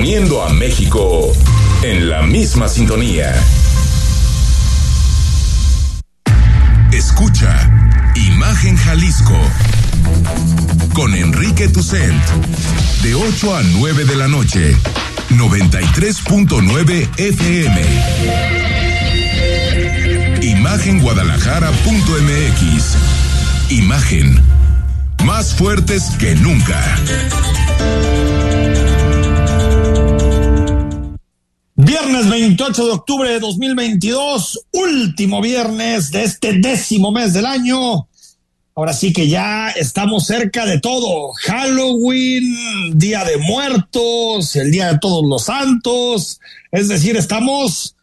poniendo 0.00 0.42
a 0.42 0.48
México 0.48 1.30
en 1.82 2.08
la 2.08 2.22
misma 2.22 2.68
sintonía. 2.68 3.34
Escucha 6.90 7.70
Imagen 8.14 8.78
Jalisco 8.78 9.36
con 10.94 11.14
Enrique 11.14 11.68
Tucent 11.68 12.18
de 13.02 13.14
8 13.14 13.56
a 13.56 13.62
9 13.62 14.06
de 14.06 14.16
la 14.16 14.26
noche, 14.26 14.74
93.9 15.28 17.06
FM. 17.18 17.82
Imagenguadalajara.mx. 20.40 22.96
Imagen. 23.68 24.42
Más 25.26 25.54
fuertes 25.54 26.04
que 26.18 26.34
nunca. 26.36 26.82
Viernes 31.90 32.30
28 32.30 32.86
de 32.86 32.92
octubre 32.92 33.28
de 33.28 33.40
2022, 33.40 34.60
último 34.70 35.40
viernes 35.40 36.12
de 36.12 36.22
este 36.22 36.52
décimo 36.52 37.10
mes 37.10 37.32
del 37.32 37.46
año. 37.46 38.06
Ahora 38.76 38.92
sí 38.92 39.12
que 39.12 39.26
ya 39.26 39.70
estamos 39.70 40.24
cerca 40.24 40.66
de 40.66 40.78
todo. 40.78 41.32
Halloween, 41.32 42.96
Día 42.96 43.24
de 43.24 43.38
Muertos, 43.38 44.54
el 44.54 44.70
Día 44.70 44.92
de 44.92 45.00
Todos 45.00 45.28
los 45.28 45.46
Santos. 45.46 46.40
Es 46.70 46.86
decir, 46.86 47.16
estamos 47.16 47.96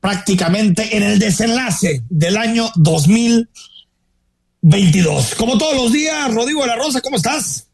prácticamente 0.00 0.94
en 0.94 1.02
el 1.02 1.18
desenlace 1.18 2.02
del 2.10 2.36
año 2.36 2.70
2022. 2.74 5.34
Como 5.36 5.56
todos 5.56 5.76
los 5.76 5.94
días, 5.94 6.34
Rodrigo 6.34 6.60
de 6.60 6.66
la 6.66 6.76
Rosa, 6.76 7.00
¿cómo 7.00 7.16
estás? 7.16 7.68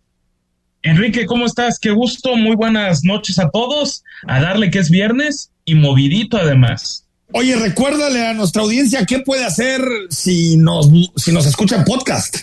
Enrique, 0.83 1.27
¿cómo 1.27 1.45
estás? 1.45 1.81
Qué 1.81 1.91
gusto, 1.91 2.37
muy 2.37 2.55
buenas 2.55 3.03
noches 3.03 3.41
a 3.41 3.51
todos. 3.51 4.05
A 4.29 4.41
darle 4.41 4.71
que 4.71 4.79
es 4.79 4.91
viernes 4.91 5.51
y 5.67 5.75
movidito 5.75 6.39
además. 6.39 7.07
Oye, 7.33 7.57
recuérdale 7.57 8.27
a 8.27 8.33
nuestra 8.33 8.63
audiencia 8.63 9.05
qué 9.05 9.19
puede 9.19 9.45
hacer 9.45 9.83
si 10.09 10.57
nos, 10.57 10.89
si 11.17 11.33
nos 11.33 11.45
escucha 11.45 11.77
en 11.77 11.85
podcast. 11.85 12.37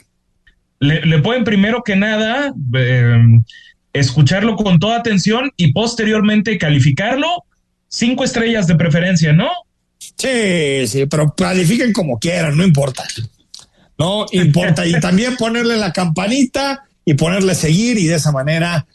Le, 0.79 1.19
pueden 1.19 1.45
primero 1.45 1.81
que 1.81 1.95
nada 1.95 2.53
eh, 2.75 3.17
escucharlo 3.94 4.57
con 4.57 4.79
toda 4.79 4.97
atención 4.97 5.49
y 5.55 5.71
posteriormente 5.71 6.57
calificarlo 6.57 7.45
cinco 7.88 8.25
estrellas 8.25 8.67
de 8.67 8.75
preferencia, 8.75 9.31
¿no? 9.31 9.49
Sí, 9.97 10.88
sí, 10.88 11.05
pero 11.05 11.33
califiquen 11.33 11.94
como 11.94 12.19
quieran, 12.19 12.57
no 12.57 12.63
importa. 12.66 13.05
No 13.97 14.25
importa. 14.31 14.85
y 14.85 14.99
también 14.99 15.38
ponerle 15.38 15.77
la 15.77 15.94
campanita 15.94 16.83
y 17.05 17.13
ponerle 17.13 17.55
seguir 17.55 17.97
y 17.97 18.07
de 18.07 18.16
esa 18.16 18.31
manera 18.31 18.85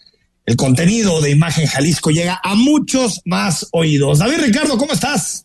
el 0.49 0.57
contenido 0.57 1.21
de 1.21 1.29
Imagen 1.29 1.67
Jalisco 1.67 2.09
llega 2.09 2.41
a 2.43 2.55
muchos 2.55 3.21
más 3.27 3.69
oídos. 3.71 4.21
David 4.21 4.39
Ricardo, 4.45 4.79
¿cómo 4.79 4.95
estás? 4.95 5.45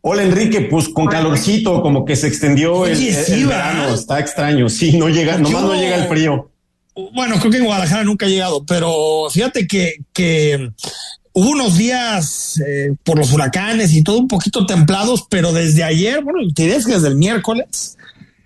Hola 0.00 0.22
Enrique, 0.22 0.60
pues 0.60 0.88
con 0.88 1.06
calorcito, 1.06 1.82
como 1.82 2.04
que 2.04 2.14
se 2.14 2.28
extendió 2.28 2.86
el, 2.86 2.96
verano, 3.48 3.92
está 3.92 4.20
extraño, 4.20 4.68
sí, 4.68 4.96
no 4.96 5.08
llega, 5.08 5.38
nomás 5.38 5.64
no 5.64 5.74
llega 5.74 5.96
el 5.96 6.06
frío. 6.06 6.52
Bueno, 7.12 7.34
creo 7.40 7.50
que 7.50 7.58
en 7.58 7.64
Guadalajara 7.64 8.04
nunca 8.04 8.26
ha 8.26 8.28
llegado, 8.28 8.64
pero 8.64 9.26
fíjate 9.28 9.66
que, 9.66 9.96
que 10.12 10.70
hubo 11.32 11.50
unos 11.50 11.76
días 11.76 12.62
eh, 12.64 12.94
por 13.02 13.18
los 13.18 13.32
huracanes 13.32 13.92
y 13.92 14.04
todo 14.04 14.18
un 14.18 14.28
poquito 14.28 14.66
templados, 14.66 15.26
pero 15.28 15.52
desde 15.52 15.82
ayer, 15.82 16.22
bueno, 16.22 16.38
te 16.54 16.62
diré 16.62 16.76
que 16.76 16.92
desde 16.92 17.08
el 17.08 17.16
miércoles, 17.16 17.98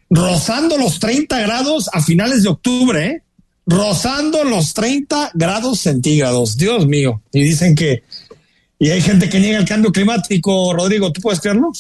rozando 0.09 0.79
los 0.79 0.99
30 1.01 1.39
grados 1.41 1.91
a 1.93 2.01
finales 2.01 2.45
de 2.45 2.49
octubre, 2.49 3.07
¿eh? 3.07 3.23
Rozando 3.67 4.45
los 4.45 4.75
30 4.75 5.33
grados 5.35 5.81
centígrados. 5.81 6.57
Dios 6.57 6.87
mío. 6.87 7.23
Y 7.33 7.43
dicen 7.43 7.75
que, 7.75 8.03
y 8.79 8.91
hay 8.91 9.01
gente 9.01 9.29
que 9.29 9.41
niega 9.41 9.59
el 9.59 9.65
cambio 9.65 9.93
climático, 9.93 10.73
Rodrigo, 10.75 11.13
¿tú 11.13 11.21
puedes 11.21 11.41
creerlo? 11.41 11.73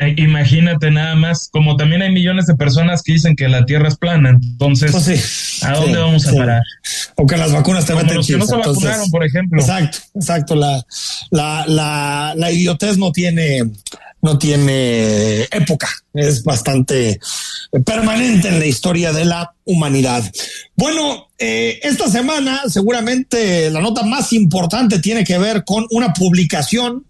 Eh, 0.00 0.14
imagínate 0.18 0.92
nada 0.92 1.16
más, 1.16 1.48
como 1.50 1.76
también 1.76 2.02
hay 2.02 2.12
millones 2.12 2.46
de 2.46 2.54
personas 2.54 3.02
que 3.02 3.14
dicen 3.14 3.34
que 3.34 3.48
la 3.48 3.66
Tierra 3.66 3.88
es 3.88 3.96
plana, 3.96 4.30
entonces, 4.30 4.92
pues 4.92 5.64
¿a 5.64 5.72
dónde 5.72 5.98
vamos 5.98 6.24
a 6.28 6.34
parar? 6.34 6.62
O 7.16 7.26
que 7.26 7.36
las 7.36 7.52
vacunas 7.52 7.84
te 7.84 7.96
meten 7.96 8.14
los 8.14 8.26
que 8.28 8.36
no 8.36 8.46
se 8.46 8.54
vacunaron, 8.54 9.10
por 9.10 9.24
ejemplo. 9.24 9.60
Exacto, 9.60 9.98
exacto. 10.14 10.54
La, 10.54 10.86
la, 11.30 11.64
la, 11.66 12.32
la 12.36 12.52
idiotez 12.52 12.96
no 12.96 13.10
tiene, 13.10 13.68
no 14.20 14.38
tiene 14.38 15.42
época, 15.44 15.88
es 16.12 16.42
bastante 16.42 17.20
permanente 17.84 18.48
en 18.48 18.58
la 18.58 18.66
historia 18.66 19.12
de 19.12 19.24
la 19.24 19.54
humanidad. 19.64 20.30
Bueno, 20.74 21.28
eh, 21.38 21.78
esta 21.82 22.10
semana 22.10 22.62
seguramente 22.68 23.70
la 23.70 23.80
nota 23.80 24.02
más 24.02 24.32
importante 24.32 24.98
tiene 24.98 25.24
que 25.24 25.38
ver 25.38 25.64
con 25.64 25.86
una 25.90 26.12
publicación 26.12 27.06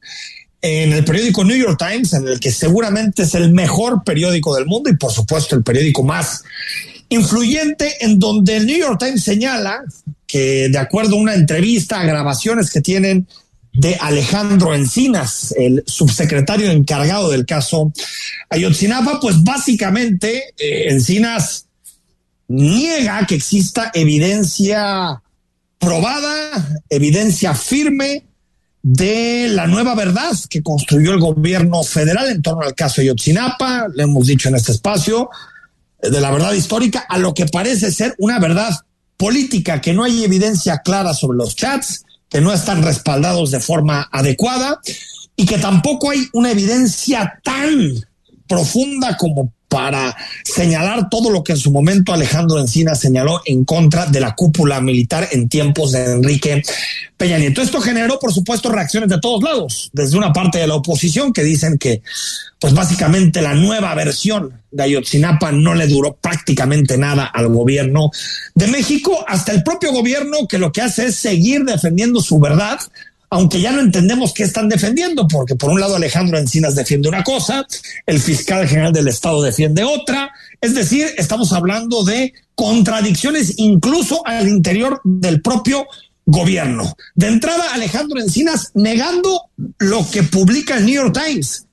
en 0.61 0.93
el 0.93 1.05
periódico 1.05 1.45
New 1.45 1.57
York 1.57 1.79
Times, 1.79 2.13
en 2.13 2.27
el 2.27 2.41
que 2.41 2.51
seguramente 2.51 3.23
es 3.23 3.35
el 3.35 3.53
mejor 3.53 4.03
periódico 4.05 4.55
del 4.55 4.67
mundo 4.67 4.91
y 4.91 4.97
por 4.97 5.13
supuesto 5.13 5.55
el 5.55 5.63
periódico 5.63 6.03
más 6.03 6.43
influyente, 7.09 8.05
en 8.05 8.19
donde 8.19 8.57
el 8.57 8.67
New 8.67 8.79
York 8.79 8.99
Times 8.99 9.23
señala 9.23 9.83
que 10.27 10.69
de 10.69 10.79
acuerdo 10.79 11.17
a 11.17 11.21
una 11.21 11.35
entrevista, 11.35 12.01
a 12.01 12.05
grabaciones 12.05 12.71
que 12.71 12.83
tienen 12.83 13.27
de 13.73 13.97
Alejandro 14.01 14.75
Encinas, 14.75 15.55
el 15.57 15.85
subsecretario 15.87 16.71
encargado 16.71 17.31
del 17.31 17.47
caso 17.47 17.93
Ayotzinapa, 18.51 19.21
pues 19.21 19.43
básicamente 19.43 20.55
eh, 20.59 20.91
Encinas 20.91 21.67
niega 22.49 23.27
que 23.27 23.35
exista 23.35 23.91
evidencia 23.95 25.23
probada, 25.79 26.83
evidencia 26.89 27.55
firme 27.55 28.25
de 28.83 29.49
la 29.51 29.67
nueva 29.67 29.95
verdad 29.95 30.33
que 30.49 30.63
construyó 30.63 31.13
el 31.13 31.21
gobierno 31.21 31.83
federal 31.83 32.31
en 32.31 32.43
torno 32.43 32.63
al 32.63 32.75
caso 32.75 33.01
Ayotzinapa, 33.01 33.89
le 33.95 34.05
hemos 34.05 34.27
dicho 34.27 34.49
en 34.49 34.57
este 34.57 34.73
espacio, 34.73 35.31
eh, 36.01 36.11
de 36.11 36.21
la 36.21 36.31
verdad 36.31 36.53
histórica 36.53 37.05
a 37.09 37.19
lo 37.19 37.35
que 37.35 37.47
parece 37.47 37.93
ser 37.93 38.15
una 38.19 38.39
verdad 38.39 38.73
política, 39.17 39.81
que 39.81 39.93
no 39.93 40.05
hay 40.05 40.25
evidencia 40.25 40.79
clara 40.79 41.13
sobre 41.13 41.39
los 41.39 41.55
chats, 41.55 42.05
que 42.29 42.41
no 42.41 42.53
están 42.53 42.83
respaldados 42.83 43.51
de 43.51 43.61
forma 43.61 44.09
adecuada 44.13 44.81
y 45.37 45.47
que 45.47 45.59
tampoco 45.59 46.11
hay 46.11 46.27
una 46.33 46.51
evidencia 46.51 47.41
tan 47.43 47.95
profunda 48.47 49.17
como 49.17 49.53
para 49.69 50.17
señalar 50.45 51.09
todo 51.11 51.31
lo 51.31 51.45
que 51.45 51.53
en 51.53 51.59
su 51.59 51.71
momento 51.71 52.13
Alejandro 52.13 52.59
Encina 52.59 52.95
señaló 52.95 53.43
en 53.45 53.65
contra 53.65 54.07
de 54.07 54.21
la 54.21 54.35
cúpula 54.35 54.81
militar 54.81 55.29
en 55.31 55.49
tiempos 55.49 55.93
de 55.93 56.13
Enrique 56.13 56.63
Peña 57.17 57.39
Nieto. 57.39 57.61
Esto 57.61 57.81
generó, 57.81 58.19
por 58.19 58.33
supuesto, 58.33 58.71
reacciones 58.71 59.11
de 59.11 59.21
todos 59.21 59.43
lados, 59.43 59.91
desde 59.93 60.17
una 60.17 60.33
parte 60.33 60.59
de 60.59 60.67
la 60.67 60.77
oposición 60.77 61.33
que 61.33 61.45
dicen 61.45 61.77
que, 61.77 62.03
pues 62.59 62.73
básicamente 62.73 63.43
la 63.43 63.55
nueva 63.55 63.95
versión 63.95 64.63
de 64.71 64.83
Ayotzinapa 64.83 65.53
no 65.53 65.75
le 65.75 65.87
duró 65.87 66.15
prácticamente 66.15 66.97
nada 66.97 67.25
al 67.27 67.49
gobierno 67.49 68.11
de 68.55 68.69
México, 68.69 69.25
hasta 69.27 69.53
el 69.53 69.63
propio 69.63 69.93
gobierno 69.93 70.47
que 70.49 70.59
lo 70.59 70.73
que 70.73 70.83
hace 70.83 71.07
es 71.07 71.17
seguir 71.17 71.65
defendiendo 71.65 72.21
su 72.21 72.39
verdad, 72.39 72.79
aunque 73.31 73.61
ya 73.61 73.73
no 73.73 73.81
entendemos 73.81 74.33
qué 74.33 74.43
están 74.43 74.69
defendiendo, 74.69 75.29
porque 75.29 75.55
por 75.55 75.71
un 75.71 75.81
lado 75.81 75.97
Alejandro 75.97 76.39
Encinas 76.39 76.75
defiende 76.75 77.09
una 77.09 77.23
cosa, 77.23 77.67
el 78.07 78.21
fiscal 78.21 78.67
general 78.67 78.93
del 78.93 79.09
Estado 79.09 79.43
defiende 79.43 79.85
otra, 79.85 80.31
es 80.61 80.75
decir, 80.75 81.07
estamos 81.17 81.53
hablando 81.53 82.05
de 82.05 82.33
contradicciones 82.55 83.55
incluso 83.59 84.27
al 84.27 84.49
interior 84.49 85.01
del 85.05 85.43
propio 85.43 85.87
gobierno. 86.25 86.95
De 87.15 87.29
entrada, 87.29 87.75
Alejandro 87.75 88.21
Encinas 88.21 88.73
negando 88.75 89.45
lo 89.79 90.09
que 90.11 90.23
publica 90.23 90.77
el 90.77 90.87
New 90.87 90.95
York 90.95 91.19
Times, 91.27 91.67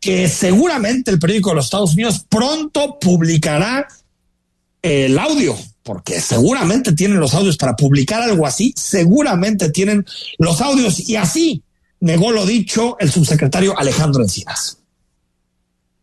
que 0.00 0.28
seguramente 0.28 1.10
el 1.10 1.18
periódico 1.18 1.50
de 1.50 1.56
los 1.56 1.66
Estados 1.66 1.94
Unidos 1.94 2.24
pronto 2.28 2.98
publicará 2.98 3.86
el 4.82 5.18
audio 5.18 5.56
porque 5.82 6.20
seguramente 6.20 6.92
tienen 6.92 7.18
los 7.18 7.34
audios 7.34 7.56
para 7.56 7.74
publicar 7.74 8.22
algo 8.22 8.46
así, 8.46 8.74
seguramente 8.76 9.70
tienen 9.70 10.04
los 10.38 10.60
audios 10.60 11.08
y 11.08 11.16
así 11.16 11.62
negó 12.00 12.32
lo 12.32 12.46
dicho 12.46 12.96
el 12.98 13.10
subsecretario 13.10 13.78
Alejandro 13.78 14.22
Encinas. 14.22 14.78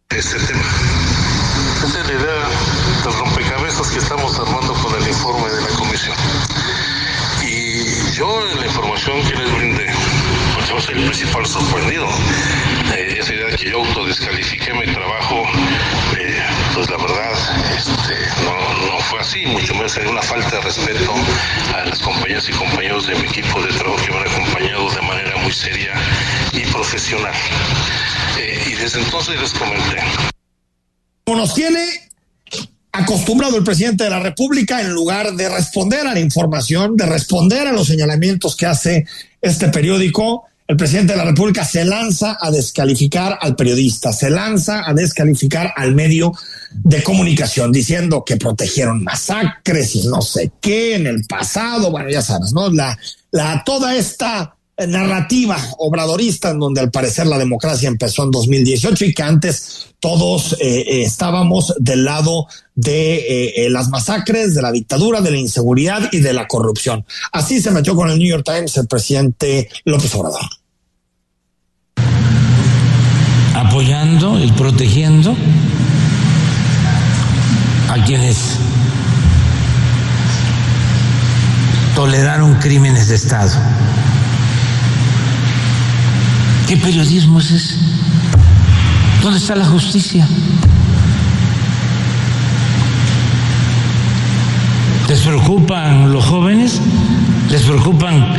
Ese 0.10 0.38
tema. 0.40 0.64
Esa 1.84 2.00
es 2.02 2.08
la 2.08 2.14
idea 2.14 2.50
del 3.04 3.14
rompecabezas 3.14 3.88
que 3.90 4.00
estamos 4.00 4.40
armando 4.40 4.74
con 4.74 5.02
el 5.02 5.08
informe 5.08 5.50
de 5.50 5.62
la 5.62 5.68
comisión. 5.78 6.16
Y 7.46 8.16
yo 8.16 8.42
la 8.56 8.66
información 8.66 9.22
que 9.24 9.36
les 9.36 9.56
brindé, 9.56 9.88
pues 10.56 10.70
yo 10.70 10.82
soy 10.82 10.96
el 10.96 11.06
principal 11.06 11.46
sorprendido. 11.46 12.08
Esa 12.96 13.34
idea 13.34 13.56
que 13.56 13.70
yo 13.70 13.84
autodescalifiqué 13.84 14.74
mi 14.74 14.92
trabajo, 14.94 15.44
eh, 16.18 16.44
pues 16.78 16.92
la 16.92 16.98
verdad, 16.98 17.34
este, 17.76 18.44
no, 18.46 18.92
no 18.92 19.00
fue 19.00 19.20
así, 19.20 19.44
mucho 19.48 19.74
menos 19.74 19.98
hay 19.98 20.06
una 20.06 20.22
falta 20.22 20.58
de 20.58 20.62
respeto 20.62 21.12
a 21.74 21.86
las 21.86 21.98
compañeras 21.98 22.48
y 22.50 22.52
compañeros 22.52 23.08
de 23.08 23.16
mi 23.16 23.26
equipo 23.26 23.60
de 23.64 23.70
trabajo 23.70 24.06
que 24.06 24.12
me 24.12 24.20
han 24.20 24.28
acompañado 24.28 24.92
de 24.92 25.02
manera 25.02 25.38
muy 25.38 25.52
seria 25.52 25.94
y 26.54 26.60
profesional. 26.72 27.34
Eh, 28.40 28.62
y 28.68 28.74
desde 28.76 29.02
entonces 29.02 29.42
les 29.42 29.54
comenté. 29.54 29.98
Como 31.24 31.40
nos 31.40 31.56
tiene 31.56 31.84
acostumbrado 32.92 33.58
el 33.58 33.64
presidente 33.64 34.04
de 34.04 34.12
la 34.12 34.20
República, 34.20 34.80
en 34.80 34.92
lugar 34.92 35.34
de 35.34 35.50
responder 35.50 36.06
a 36.06 36.14
la 36.14 36.20
información, 36.20 36.96
de 36.96 37.08
responder 37.08 37.68
a 37.68 37.72
los 37.72 37.88
señalamientos 37.88 38.56
que 38.56 38.68
hace 38.68 39.08
este 39.42 39.70
periódico, 39.70 40.46
el 40.68 40.78
presidente 40.78 41.14
de 41.14 41.18
la 41.18 41.26
República 41.26 41.66
se 41.66 41.86
lanza 41.86 42.38
a 42.40 42.52
descalificar 42.52 43.40
al 43.42 43.56
periodista, 43.56 44.14
se 44.14 44.30
lanza 44.30 44.88
a 44.88 44.94
descalificar 44.94 45.74
al 45.76 45.96
medio 45.96 46.34
de 46.72 47.04
comunicación, 47.04 47.72
diciendo 47.72 48.24
que 48.26 48.38
protegieron 48.38 49.04
masacres 49.04 49.96
y 49.96 50.08
no 50.08 50.22
sé 50.22 50.52
qué 50.62 50.96
en 50.96 51.08
el 51.08 51.26
pasado. 51.26 51.92
Bueno, 51.92 52.10
ya 52.10 52.22
sabes, 52.22 52.54
¿no? 52.54 52.70
La, 52.70 52.98
la, 53.32 53.64
toda 53.66 53.96
esta 53.96 54.58
narrativa 54.86 55.58
obradorista 55.80 56.52
en 56.52 56.60
donde 56.60 56.82
al 56.82 56.92
parecer 56.92 57.26
la 57.26 57.40
democracia 57.40 57.88
empezó 57.88 58.24
en 58.24 58.32
2018 58.32 59.06
y 59.06 59.14
que 59.14 59.24
antes 59.24 59.88
todos 60.00 60.54
eh, 60.54 60.82
eh, 60.82 61.02
estábamos 61.04 61.74
del 61.80 62.06
lado 62.06 62.46
de 62.76 63.66
eh, 63.66 63.70
las 63.72 63.90
masacres, 63.90 64.54
de 64.54 64.62
la 64.62 64.72
dictadura, 64.72 65.22
de 65.22 65.32
la 65.32 65.38
inseguridad 65.38 66.10
y 66.12 66.20
de 66.20 66.34
la 66.34 66.48
corrupción. 66.48 67.06
Así 67.32 67.60
se 67.60 67.72
metió 67.72 67.96
con 67.96 68.12
el 68.12 68.20
New 68.20 68.28
York 68.28 68.46
Times 68.46 68.78
el 68.78 68.88
presidente 68.88 69.68
López 69.86 70.14
Obrador. 70.14 70.42
Apoyando 73.56 74.40
y 74.40 74.52
protegiendo 74.52 75.36
quienes 78.04 78.58
toleraron 81.96 82.56
crímenes 82.56 83.08
de 83.08 83.16
Estado 83.16 83.52
¿Qué 86.68 86.76
periodismo 86.76 87.40
es 87.40 87.50
ese? 87.52 87.76
¿Dónde 89.24 89.40
está 89.40 89.56
la 89.56 89.66
justicia? 89.66 90.28
¿Les 95.08 95.20
preocupan 95.22 96.12
los 96.12 96.26
jóvenes? 96.26 96.82
¿Les 97.50 97.62
preocupan 97.62 98.34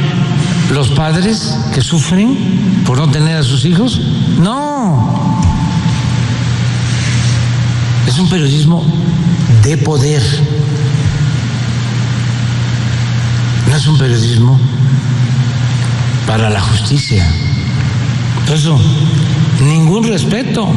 los 0.74 0.88
padres 0.88 1.56
que 1.74 1.80
sufren 1.80 2.82
por 2.84 2.98
no 2.98 3.08
tener 3.08 3.38
a 3.38 3.42
sus 3.42 3.64
hijos? 3.64 3.98
No. 4.38 5.40
Es 8.06 8.18
un 8.18 8.28
periodismo 8.28 8.84
de 9.62 9.76
poder. 9.78 10.22
No 13.68 13.76
es 13.76 13.86
un 13.86 13.98
periodismo 13.98 14.58
para 16.26 16.50
la 16.50 16.60
justicia. 16.60 17.26
Eso, 18.52 18.78
ningún 19.60 20.06
respeto. 20.08 20.68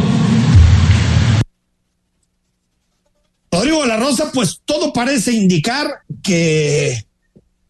Rodrigo 3.51 3.85
la 3.85 3.97
Rosa, 3.97 4.31
pues 4.33 4.61
todo 4.65 4.93
parece 4.93 5.33
indicar 5.33 5.87
que 6.23 7.05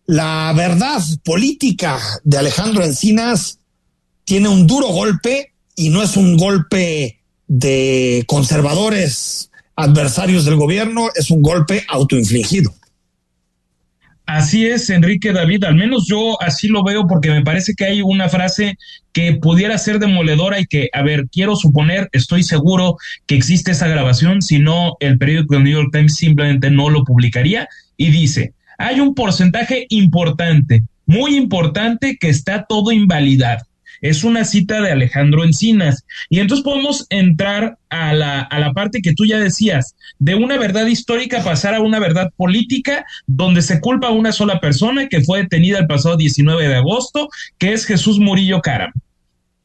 la 0.05 0.53
verdad 0.55 1.01
política 1.23 1.99
de 2.23 2.37
Alejandro 2.37 2.83
Encinas 2.83 3.59
tiene 4.23 4.49
un 4.49 4.67
duro 4.67 4.87
golpe 4.87 5.53
y 5.75 5.89
no 5.89 6.01
es 6.01 6.17
un 6.17 6.37
golpe 6.37 7.19
de 7.47 8.23
conservadores 8.27 9.50
adversarios 9.75 10.45
del 10.45 10.55
gobierno, 10.55 11.09
es 11.15 11.31
un 11.31 11.41
golpe 11.41 11.83
autoinfligido. 11.87 12.73
Así 14.25 14.65
es, 14.65 14.89
Enrique 14.89 15.33
David, 15.33 15.65
al 15.65 15.75
menos 15.75 16.05
yo 16.07 16.41
así 16.41 16.69
lo 16.69 16.83
veo 16.83 17.05
porque 17.05 17.29
me 17.29 17.41
parece 17.41 17.73
que 17.73 17.85
hay 17.85 18.01
una 18.01 18.29
frase 18.29 18.77
que 19.11 19.33
pudiera 19.33 19.77
ser 19.77 19.99
demoledora 19.99 20.59
y 20.59 20.65
que, 20.65 20.89
a 20.93 21.01
ver, 21.01 21.27
quiero 21.29 21.55
suponer, 21.57 22.07
estoy 22.13 22.43
seguro 22.43 22.95
que 23.25 23.35
existe 23.35 23.71
esa 23.71 23.89
grabación, 23.89 24.41
si 24.41 24.59
no, 24.59 24.95
el 25.01 25.17
periódico 25.17 25.59
New 25.59 25.73
York 25.73 25.89
Times 25.91 26.15
simplemente 26.15 26.71
no 26.71 26.89
lo 26.89 27.03
publicaría 27.03 27.67
y 27.97 28.09
dice, 28.09 28.53
hay 28.77 29.01
un 29.01 29.15
porcentaje 29.15 29.85
importante, 29.89 30.83
muy 31.05 31.35
importante, 31.35 32.17
que 32.17 32.29
está 32.29 32.65
todo 32.69 32.91
invalidado. 32.93 33.65
Es 34.01 34.23
una 34.23 34.43
cita 34.45 34.81
de 34.81 34.91
Alejandro 34.91 35.43
Encinas. 35.43 36.05
Y 36.29 36.39
entonces 36.39 36.63
podemos 36.63 37.05
entrar 37.09 37.77
a 37.89 38.13
la, 38.13 38.41
a 38.41 38.59
la 38.59 38.73
parte 38.73 39.01
que 39.01 39.13
tú 39.13 39.25
ya 39.25 39.37
decías, 39.37 39.95
de 40.19 40.35
una 40.35 40.57
verdad 40.57 40.87
histórica 40.87 41.43
pasar 41.43 41.75
a 41.75 41.81
una 41.81 41.99
verdad 41.99 42.31
política, 42.35 43.05
donde 43.27 43.61
se 43.61 43.79
culpa 43.79 44.07
a 44.07 44.11
una 44.11 44.31
sola 44.31 44.59
persona 44.59 45.07
que 45.07 45.21
fue 45.21 45.43
detenida 45.43 45.79
el 45.79 45.87
pasado 45.87 46.17
19 46.17 46.67
de 46.67 46.75
agosto, 46.75 47.29
que 47.57 47.73
es 47.73 47.85
Jesús 47.85 48.19
Murillo 48.19 48.61
Caram. 48.61 48.91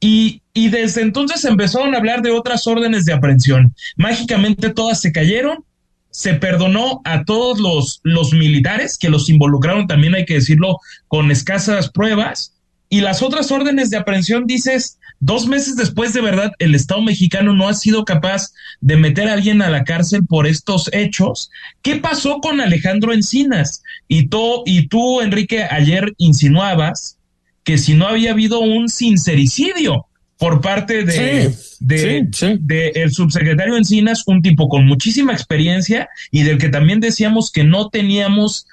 Y, 0.01 0.43
y 0.53 0.69
desde 0.69 1.03
entonces 1.03 1.45
empezaron 1.45 1.95
a 1.95 1.99
hablar 1.99 2.23
de 2.23 2.31
otras 2.31 2.67
órdenes 2.67 3.05
de 3.05 3.15
aprehensión. 3.15 3.75
Mágicamente 3.97 4.71
todas 4.71 5.01
se 5.01 5.13
cayeron, 5.13 5.65
se 6.11 6.35
perdonó 6.35 7.03
a 7.05 7.25
todos 7.25 7.61
los, 7.61 8.01
los 8.03 8.33
militares 8.33 8.97
que 8.97 9.11
los 9.11 9.29
involucraron, 9.29 9.87
también 9.87 10.15
hay 10.15 10.25
que 10.25 10.35
decirlo, 10.35 10.79
con 11.09 11.31
escasas 11.31 11.91
pruebas, 11.91 12.56
y 12.89 13.01
las 13.01 13.23
otras 13.23 13.51
órdenes 13.51 13.91
de 13.91 13.97
aprehensión 13.97 14.47
dices, 14.47 14.99
dos 15.19 15.47
meses 15.47 15.77
después 15.77 16.13
de 16.13 16.21
verdad, 16.21 16.53
el 16.59 16.75
Estado 16.75 17.03
mexicano 17.03 17.53
no 17.53 17.69
ha 17.69 17.75
sido 17.75 18.05
capaz 18.05 18.53
de 18.81 18.97
meter 18.97 19.29
a 19.29 19.33
alguien 19.33 19.63
a 19.63 19.71
la 19.71 19.85
cárcel 19.85 20.25
por 20.25 20.47
estos 20.47 20.89
hechos. 20.93 21.51
¿Qué 21.83 21.97
pasó 21.97 22.41
con 22.41 22.61
Alejandro 22.61 23.13
Encinas? 23.13 23.83
Y 24.09 24.29
tú, 24.29 24.63
y 24.67 24.89
tú 24.89 25.21
Enrique, 25.21 25.65
ayer 25.65 26.15
insinuabas 26.19 27.19
que 27.65 27.79
si 27.79 27.95
no 27.95 28.07
había 28.07 28.31
habido 28.31 28.61
un 28.61 28.89
sincericidio 28.89 30.07
por 30.39 30.61
parte 30.61 31.05
de, 31.05 31.53
de, 31.81 32.29
de, 32.61 32.89
el 32.91 33.11
subsecretario 33.11 33.77
Encinas, 33.77 34.23
un 34.27 34.43
tipo 34.43 34.69
con 34.69 34.87
muchísima 34.87 35.33
experiencia 35.33 36.09
y 36.31 36.43
del 36.43 36.59
que 36.59 36.69
también 36.69 37.01
decíamos 37.01 37.51
que 37.51 37.65
no 37.65 37.89
teníamos 37.89 38.67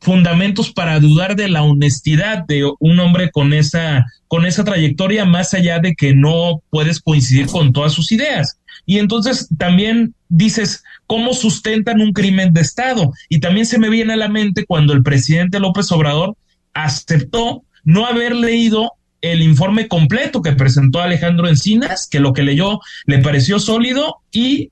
fundamentos 0.00 0.72
para 0.72 1.00
dudar 1.00 1.34
de 1.34 1.48
la 1.48 1.62
honestidad 1.62 2.44
de 2.46 2.70
un 2.78 3.00
hombre 3.00 3.30
con 3.30 3.52
esa, 3.52 4.04
con 4.28 4.44
esa 4.44 4.64
trayectoria, 4.64 5.24
más 5.24 5.54
allá 5.54 5.78
de 5.78 5.94
que 5.94 6.14
no 6.14 6.62
puedes 6.70 7.00
coincidir 7.00 7.46
con 7.46 7.72
todas 7.72 7.92
sus 7.92 8.12
ideas. 8.12 8.58
Y 8.86 8.98
entonces 8.98 9.48
también 9.56 10.14
dices, 10.28 10.84
¿cómo 11.06 11.32
sustentan 11.32 12.00
un 12.00 12.12
crimen 12.12 12.52
de 12.52 12.60
Estado? 12.60 13.12
Y 13.28 13.40
también 13.40 13.66
se 13.66 13.78
me 13.78 13.88
viene 13.88 14.12
a 14.12 14.16
la 14.16 14.28
mente 14.28 14.66
cuando 14.66 14.92
el 14.92 15.02
presidente 15.02 15.58
López 15.58 15.90
Obrador 15.90 16.36
aceptó 16.74 17.62
no 17.84 18.06
haber 18.06 18.34
leído 18.34 18.92
el 19.20 19.42
informe 19.42 19.88
completo 19.88 20.42
que 20.42 20.52
presentó 20.52 21.00
Alejandro 21.00 21.48
Encinas, 21.48 22.08
que 22.10 22.20
lo 22.20 22.34
que 22.34 22.42
leyó 22.42 22.80
le 23.06 23.18
pareció 23.18 23.58
sólido 23.58 24.16
y 24.30 24.70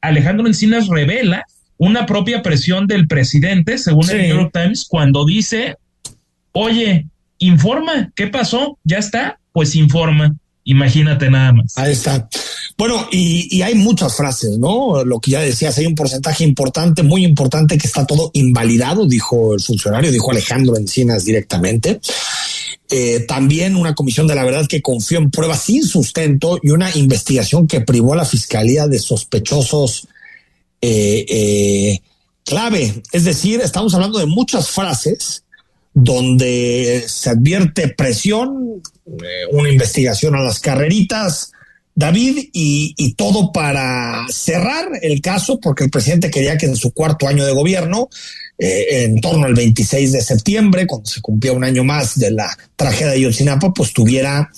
Alejandro 0.00 0.48
Encinas 0.48 0.88
revela 0.88 1.44
una 1.82 2.06
propia 2.06 2.42
presión 2.42 2.86
del 2.86 3.08
presidente, 3.08 3.76
según 3.76 4.08
el 4.08 4.18
New 4.18 4.36
York 4.36 4.50
Times, 4.52 4.86
cuando 4.88 5.26
dice, 5.26 5.76
oye, 6.52 7.08
informa, 7.38 8.12
¿qué 8.14 8.28
pasó? 8.28 8.78
¿Ya 8.84 8.98
está? 8.98 9.40
Pues 9.50 9.74
informa. 9.74 10.32
Imagínate 10.62 11.28
nada 11.28 11.52
más. 11.52 11.76
Ahí 11.76 11.90
está. 11.90 12.28
Bueno, 12.78 13.08
y, 13.10 13.48
y, 13.50 13.62
hay 13.62 13.74
muchas 13.74 14.16
frases, 14.16 14.58
¿no? 14.58 15.04
Lo 15.04 15.18
que 15.18 15.32
ya 15.32 15.40
decías, 15.40 15.76
hay 15.76 15.86
un 15.86 15.96
porcentaje 15.96 16.44
importante, 16.44 17.02
muy 17.02 17.24
importante, 17.24 17.76
que 17.76 17.88
está 17.88 18.06
todo 18.06 18.30
invalidado, 18.32 19.08
dijo 19.08 19.52
el 19.52 19.60
funcionario, 19.60 20.12
dijo 20.12 20.30
Alejandro 20.30 20.76
Encinas 20.76 21.24
directamente. 21.24 22.00
Eh, 22.90 23.24
también 23.26 23.74
una 23.74 23.96
comisión 23.96 24.28
de 24.28 24.36
la 24.36 24.44
verdad 24.44 24.68
que 24.68 24.82
confió 24.82 25.18
en 25.18 25.32
pruebas 25.32 25.62
sin 25.62 25.82
sustento 25.82 26.60
y 26.62 26.70
una 26.70 26.94
investigación 26.96 27.66
que 27.66 27.80
privó 27.80 28.12
a 28.12 28.18
la 28.18 28.24
fiscalía 28.24 28.86
de 28.86 29.00
sospechosos 29.00 30.06
eh, 30.84 31.24
eh, 31.28 32.00
clave. 32.44 33.02
Es 33.12 33.24
decir, 33.24 33.60
estamos 33.60 33.94
hablando 33.94 34.18
de 34.18 34.26
muchas 34.26 34.68
frases 34.68 35.44
donde 35.94 37.04
se 37.06 37.30
advierte 37.30 37.88
presión, 37.88 38.82
eh, 39.06 39.46
una 39.52 39.70
investigación 39.70 40.34
a 40.34 40.42
las 40.42 40.58
carreritas, 40.58 41.52
David, 41.94 42.48
y, 42.52 43.14
todo 43.14 43.52
para 43.52 44.24
cerrar 44.30 44.88
el 45.02 45.20
caso, 45.20 45.60
porque 45.60 45.84
el 45.84 45.90
presidente 45.90 46.30
quería 46.30 46.56
que 46.56 46.66
en 46.66 46.74
su 46.74 46.92
cuarto 46.92 47.28
año 47.28 47.44
de 47.44 47.52
gobierno, 47.52 48.08
en 48.58 49.20
torno 49.20 49.44
al 49.44 49.54
26 49.54 50.12
de 50.12 50.22
septiembre, 50.22 50.86
cuando 50.86 51.10
se 51.10 51.20
cumplía 51.20 51.52
un 51.52 51.64
año 51.64 51.84
más 51.84 52.18
de 52.18 52.30
la 52.30 52.56
tragedia 52.76 53.12
de 53.12 53.20
Yotzinapa, 53.20 53.74
pues 53.74 53.92
tuviera 53.92 54.50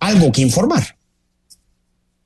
algo 0.00 0.32
que 0.32 0.42
informar. 0.42 0.96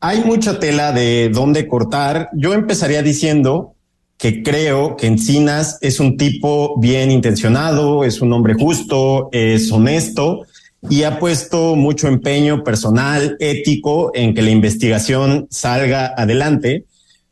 Hay 0.00 0.22
mucha 0.24 0.58
tela 0.58 0.92
de 0.92 1.30
dónde 1.32 1.66
cortar. 1.66 2.28
Yo 2.34 2.52
empezaría 2.52 3.02
diciendo 3.02 3.74
que 4.18 4.42
creo 4.42 4.96
que 4.96 5.06
Encinas 5.06 5.78
es 5.80 6.00
un 6.00 6.16
tipo 6.16 6.78
bien 6.78 7.10
intencionado, 7.10 8.04
es 8.04 8.20
un 8.20 8.32
hombre 8.32 8.54
justo, 8.54 9.28
es 9.32 9.70
honesto 9.72 10.46
y 10.88 11.02
ha 11.02 11.18
puesto 11.18 11.76
mucho 11.76 12.08
empeño 12.08 12.62
personal, 12.62 13.36
ético, 13.40 14.12
en 14.14 14.34
que 14.34 14.42
la 14.42 14.50
investigación 14.50 15.48
salga 15.50 16.12
adelante. 16.16 16.84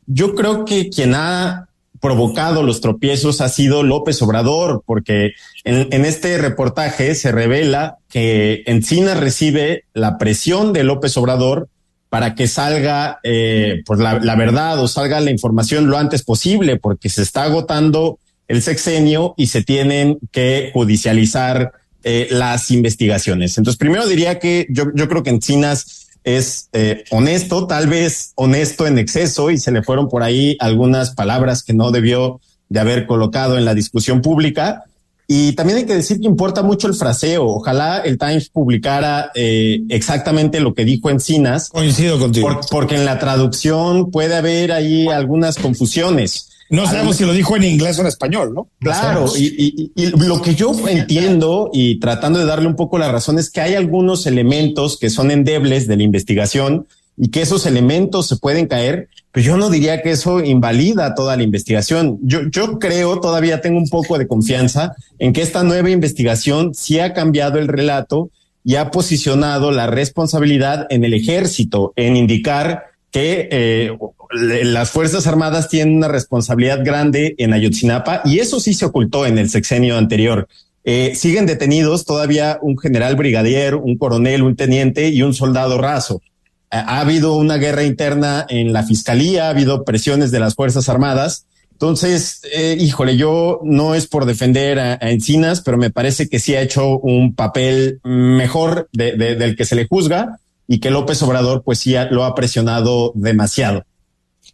Yo 0.07 0.35
creo 0.35 0.65
que 0.65 0.89
quien 0.89 1.15
ha 1.15 1.69
provocado 2.01 2.61
los 2.61 2.81
tropiezos 2.81 3.41
ha 3.41 3.49
sido 3.49 3.81
López 3.81 4.21
Obrador, 4.21 4.83
porque 4.85 5.31
en, 5.63 5.87
en 5.91 6.05
este 6.05 6.37
reportaje 6.37 7.15
se 7.15 7.31
revela 7.31 7.97
que 8.09 8.63
Encinas 8.65 9.19
recibe 9.19 9.85
la 9.93 10.17
presión 10.17 10.73
de 10.73 10.83
López 10.83 11.15
Obrador 11.17 11.69
para 12.09 12.35
que 12.35 12.47
salga 12.47 13.19
eh, 13.23 13.81
pues 13.85 13.99
la, 13.99 14.35
verdad 14.35 14.79
o 14.79 14.87
salga 14.87 15.19
la 15.19 15.31
información 15.31 15.87
lo 15.87 15.97
antes 15.97 16.23
posible, 16.23 16.77
porque 16.77 17.09
se 17.09 17.21
está 17.21 17.43
agotando 17.43 18.19
el 18.47 18.61
sexenio 18.61 19.33
y 19.37 19.47
se 19.47 19.63
tienen 19.63 20.19
que 20.31 20.71
judicializar 20.73 21.73
eh, 22.03 22.27
las 22.31 22.69
investigaciones. 22.71 23.57
Entonces, 23.57 23.77
primero 23.77 24.07
diría 24.07 24.39
que 24.39 24.67
yo, 24.69 24.85
yo 24.93 25.09
creo 25.09 25.23
que 25.23 25.31
Encinas 25.31 26.05
es 26.25 26.69
eh, 26.73 27.03
honesto, 27.11 27.67
tal 27.67 27.87
vez 27.87 28.33
honesto 28.35 28.87
en 28.87 28.97
exceso 28.97 29.51
y 29.51 29.59
se 29.59 29.71
le 29.71 29.83
fueron 29.83 30.09
por 30.09 30.23
ahí 30.23 30.57
algunas 30.59 31.11
palabras 31.11 31.63
que 31.63 31.73
no 31.73 31.91
debió 31.91 32.41
de 32.67 32.79
haber 32.79 33.05
colocado 33.05 33.57
en 33.57 33.63
la 33.63 33.75
discusión 33.75 34.21
pública. 34.21 34.83
Y 35.27 35.53
también 35.53 35.79
hay 35.79 35.85
que 35.85 35.95
decir 35.95 36.19
que 36.19 36.27
importa 36.27 36.61
mucho 36.61 36.87
el 36.87 36.93
fraseo. 36.93 37.45
Ojalá 37.45 37.99
el 37.99 38.17
Times 38.17 38.49
publicara 38.49 39.31
eh, 39.33 39.81
exactamente 39.89 40.59
lo 40.59 40.73
que 40.73 40.85
dijo 40.85 41.09
Encinas. 41.09 41.69
Coincido 41.69 42.19
contigo. 42.19 42.59
porque 42.69 42.95
en 42.95 43.05
la 43.05 43.17
traducción 43.17 44.11
puede 44.11 44.35
haber 44.35 44.71
ahí 44.71 45.07
algunas 45.07 45.57
confusiones. 45.57 46.49
No 46.69 46.85
sabemos 46.85 47.17
si 47.17 47.25
lo 47.25 47.33
dijo 47.33 47.55
en 47.55 47.63
inglés 47.63 47.97
o 47.99 48.01
en 48.01 48.07
español, 48.07 48.53
¿no? 48.53 48.69
Claro, 48.79 49.31
y, 49.37 49.91
y, 49.95 50.05
lo 50.05 50.41
que 50.41 50.55
yo 50.55 50.73
entiendo 50.87 51.69
y 51.71 51.99
tratando 51.99 52.39
de 52.39 52.45
darle 52.45 52.67
un 52.67 52.75
poco 52.75 52.97
la 52.97 53.11
razón 53.11 53.37
es 53.37 53.51
que 53.51 53.61
hay 53.61 53.75
algunos 53.75 54.25
elementos 54.25 54.97
que 54.97 55.11
son 55.11 55.29
endebles 55.29 55.87
de 55.87 55.97
la 55.97 56.03
investigación 56.03 56.87
y 57.17 57.29
que 57.29 57.41
esos 57.41 57.67
elementos 57.67 58.27
se 58.27 58.37
pueden 58.37 58.67
caer, 58.67 59.09
pero 59.35 59.47
yo 59.47 59.57
no 59.57 59.69
diría 59.69 60.01
que 60.01 60.11
eso 60.11 60.41
invalida 60.41 61.13
toda 61.13 61.35
la 61.35 61.43
investigación. 61.43 62.19
Yo, 62.21 62.43
yo 62.49 62.79
creo, 62.79 63.19
todavía 63.19 63.59
tengo 63.59 63.77
un 63.77 63.89
poco 63.89 64.17
de 64.17 64.27
confianza 64.27 64.95
en 65.19 65.33
que 65.33 65.41
esta 65.41 65.61
nueva 65.61 65.89
investigación 65.89 66.73
sí 66.73 67.01
ha 67.01 67.11
cambiado 67.11 67.59
el 67.59 67.67
relato 67.67 68.29
y 68.63 68.75
ha 68.75 68.91
posicionado 68.91 69.71
la 69.71 69.87
responsabilidad 69.87 70.87
en 70.89 71.03
el 71.03 71.13
ejército, 71.13 71.91
en 71.97 72.15
indicar 72.15 72.85
que 73.11 73.49
eh, 73.51 73.97
las 74.31 74.91
Fuerzas 74.91 75.27
Armadas 75.27 75.67
tienen 75.67 75.97
una 75.97 76.07
responsabilidad 76.07 76.85
grande 76.85 77.35
en 77.37 77.51
Ayotzinapa 77.51 78.21
y 78.23 78.39
eso 78.39 78.61
sí 78.61 78.73
se 78.73 78.85
ocultó 78.85 79.25
en 79.25 79.37
el 79.37 79.49
sexenio 79.49 79.97
anterior. 79.97 80.47
Eh, 80.85 81.11
siguen 81.13 81.45
detenidos 81.45 82.05
todavía 82.05 82.57
un 82.61 82.77
general 82.77 83.17
brigadier, 83.17 83.75
un 83.75 83.97
coronel, 83.97 84.43
un 84.43 84.55
teniente 84.55 85.09
y 85.09 85.23
un 85.23 85.33
soldado 85.33 85.77
raso. 85.77 86.21
Ha, 86.69 86.99
habido 86.99 87.35
una 87.35 87.57
guerra 87.57 87.83
interna 87.83 88.45
en 88.49 88.73
la 88.73 88.83
fiscalía, 88.83 89.47
ha 89.47 89.49
habido 89.49 89.83
presiones 89.83 90.31
de 90.31 90.39
las 90.39 90.55
Fuerzas 90.55 90.89
Armadas. 90.89 91.45
Entonces, 91.71 92.41
eh, 92.53 92.77
híjole, 92.79 93.17
yo 93.17 93.59
no 93.63 93.95
es 93.95 94.07
por 94.07 94.25
defender 94.25 94.79
a, 94.79 94.95
Encinas, 94.95 95.61
pero 95.61 95.77
me 95.77 95.89
parece 95.89 96.29
que 96.29 96.39
sí 96.39 96.55
ha 96.55 96.61
hecho 96.61 96.97
un 96.99 97.35
papel 97.35 97.99
mejor 98.03 98.89
del 98.93 99.55
que 99.55 99.65
se 99.65 99.75
le 99.75 99.87
juzga 99.87 100.39
y 100.67 100.79
que 100.79 100.89
López 100.89 101.21
Obrador 101.21 101.63
pues 101.63 101.79
sí 101.79 101.95
lo 102.11 102.23
ha 102.23 102.35
presionado 102.35 103.11
demasiado. 103.15 103.83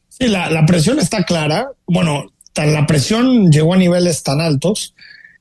Sí, 0.10 0.28
la, 0.28 0.66
presión 0.66 1.00
está 1.00 1.24
clara. 1.24 1.72
Bueno, 1.88 2.32
la 2.56 2.86
presión 2.86 3.52
llegó 3.52 3.74
a 3.74 3.78
niveles 3.78 4.24
tan 4.24 4.42
altos 4.42 4.94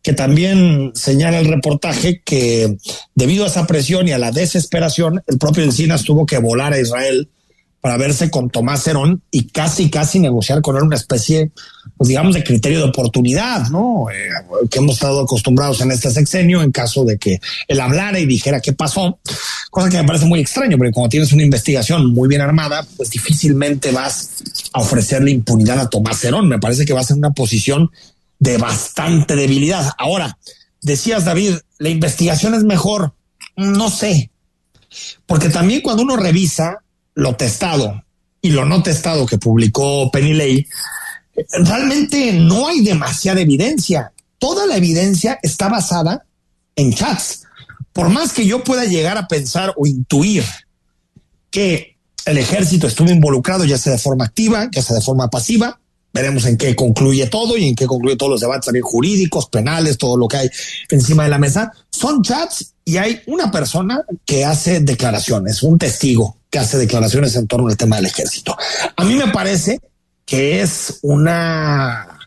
que 0.02 0.12
también 0.12 0.92
señala 0.94 1.38
el 1.38 1.46
reportaje 1.46 2.22
que 2.24 2.76
debido 3.14 3.44
a 3.44 3.48
esa 3.48 3.66
presión 3.66 4.08
y 4.08 4.12
a 4.12 4.18
la 4.18 4.32
desesperación, 4.32 5.22
el 5.26 5.38
propio 5.38 5.64
Encinas 5.64 6.04
tuvo 6.04 6.26
que 6.26 6.38
volar 6.38 6.72
a 6.72 6.80
Israel 6.80 7.28
para 7.80 7.96
verse 7.96 8.30
con 8.30 8.50
Tomás 8.50 8.86
Herón 8.86 9.22
y 9.30 9.46
casi, 9.48 9.90
casi 9.90 10.18
negociar 10.18 10.60
con 10.60 10.76
él 10.76 10.82
una 10.82 10.96
especie, 10.96 11.50
pues 11.96 12.08
digamos, 12.08 12.34
de 12.34 12.44
criterio 12.44 12.78
de 12.78 12.84
oportunidad, 12.84 13.68
¿no? 13.70 14.06
Eh, 14.10 14.28
que 14.70 14.78
hemos 14.78 14.96
estado 14.96 15.22
acostumbrados 15.22 15.80
en 15.80 15.90
este 15.90 16.10
sexenio 16.10 16.62
en 16.62 16.72
caso 16.72 17.04
de 17.04 17.16
que 17.16 17.40
él 17.68 17.80
hablara 17.80 18.18
y 18.18 18.26
dijera 18.26 18.60
qué 18.60 18.74
pasó, 18.74 19.18
cosa 19.70 19.88
que 19.88 19.96
me 19.96 20.04
parece 20.04 20.26
muy 20.26 20.40
extraño, 20.40 20.76
porque 20.76 20.92
cuando 20.92 21.08
tienes 21.08 21.32
una 21.32 21.42
investigación 21.42 22.12
muy 22.12 22.28
bien 22.28 22.42
armada, 22.42 22.86
pues 22.96 23.10
difícilmente 23.10 23.92
vas 23.92 24.42
a 24.74 24.80
ofrecerle 24.80 25.30
impunidad 25.30 25.78
a 25.78 25.88
Tomás 25.88 26.22
Herón. 26.22 26.48
Me 26.48 26.58
parece 26.58 26.84
que 26.84 26.92
va 26.92 27.00
a 27.00 27.14
una 27.14 27.30
posición 27.30 27.90
de 28.40 28.58
bastante 28.58 29.36
debilidad. 29.36 29.92
Ahora, 29.96 30.36
decías, 30.82 31.24
David, 31.24 31.54
la 31.78 31.90
investigación 31.90 32.54
es 32.54 32.64
mejor. 32.64 33.14
No 33.56 33.90
sé, 33.90 34.30
porque 35.26 35.48
también 35.48 35.80
cuando 35.82 36.02
uno 36.02 36.16
revisa 36.16 36.78
lo 37.14 37.36
testado 37.36 38.02
y 38.42 38.50
lo 38.50 38.64
no 38.64 38.82
testado 38.82 39.26
que 39.26 39.38
publicó 39.38 40.10
Penny 40.10 40.34
Lay, 40.34 40.66
realmente 41.64 42.32
no 42.32 42.68
hay 42.68 42.80
demasiada 42.80 43.40
evidencia. 43.40 44.12
Toda 44.38 44.66
la 44.66 44.76
evidencia 44.76 45.38
está 45.42 45.68
basada 45.68 46.24
en 46.76 46.94
chats. 46.94 47.44
Por 47.92 48.08
más 48.08 48.32
que 48.32 48.46
yo 48.46 48.64
pueda 48.64 48.84
llegar 48.84 49.18
a 49.18 49.28
pensar 49.28 49.74
o 49.76 49.86
intuir 49.86 50.44
que 51.50 51.96
el 52.24 52.38
ejército 52.38 52.86
estuvo 52.86 53.10
involucrado, 53.10 53.64
ya 53.64 53.78
sea 53.78 53.92
de 53.92 53.98
forma 53.98 54.24
activa, 54.24 54.68
ya 54.72 54.82
sea 54.82 54.96
de 54.96 55.02
forma 55.02 55.28
pasiva, 55.28 55.79
veremos 56.12 56.44
en 56.46 56.56
qué 56.56 56.74
concluye 56.74 57.26
todo 57.26 57.56
y 57.56 57.68
en 57.68 57.74
qué 57.74 57.86
concluye 57.86 58.16
todos 58.16 58.30
los 58.30 58.40
debates 58.40 58.66
también 58.66 58.84
jurídicos, 58.84 59.46
penales, 59.48 59.98
todo 59.98 60.16
lo 60.16 60.28
que 60.28 60.36
hay 60.36 60.50
encima 60.88 61.24
de 61.24 61.30
la 61.30 61.38
mesa. 61.38 61.72
Son 61.90 62.22
chats 62.22 62.74
y 62.84 62.96
hay 62.96 63.20
una 63.26 63.50
persona 63.50 64.02
que 64.24 64.44
hace 64.44 64.80
declaraciones, 64.80 65.62
un 65.62 65.78
testigo 65.78 66.36
que 66.50 66.58
hace 66.58 66.78
declaraciones 66.78 67.36
en 67.36 67.46
torno 67.46 67.68
al 67.68 67.76
tema 67.76 67.96
del 67.96 68.06
ejército. 68.06 68.56
A 68.96 69.04
mí 69.04 69.14
me 69.14 69.28
parece 69.28 69.80
que 70.24 70.60
es 70.60 70.98
una 71.02 72.18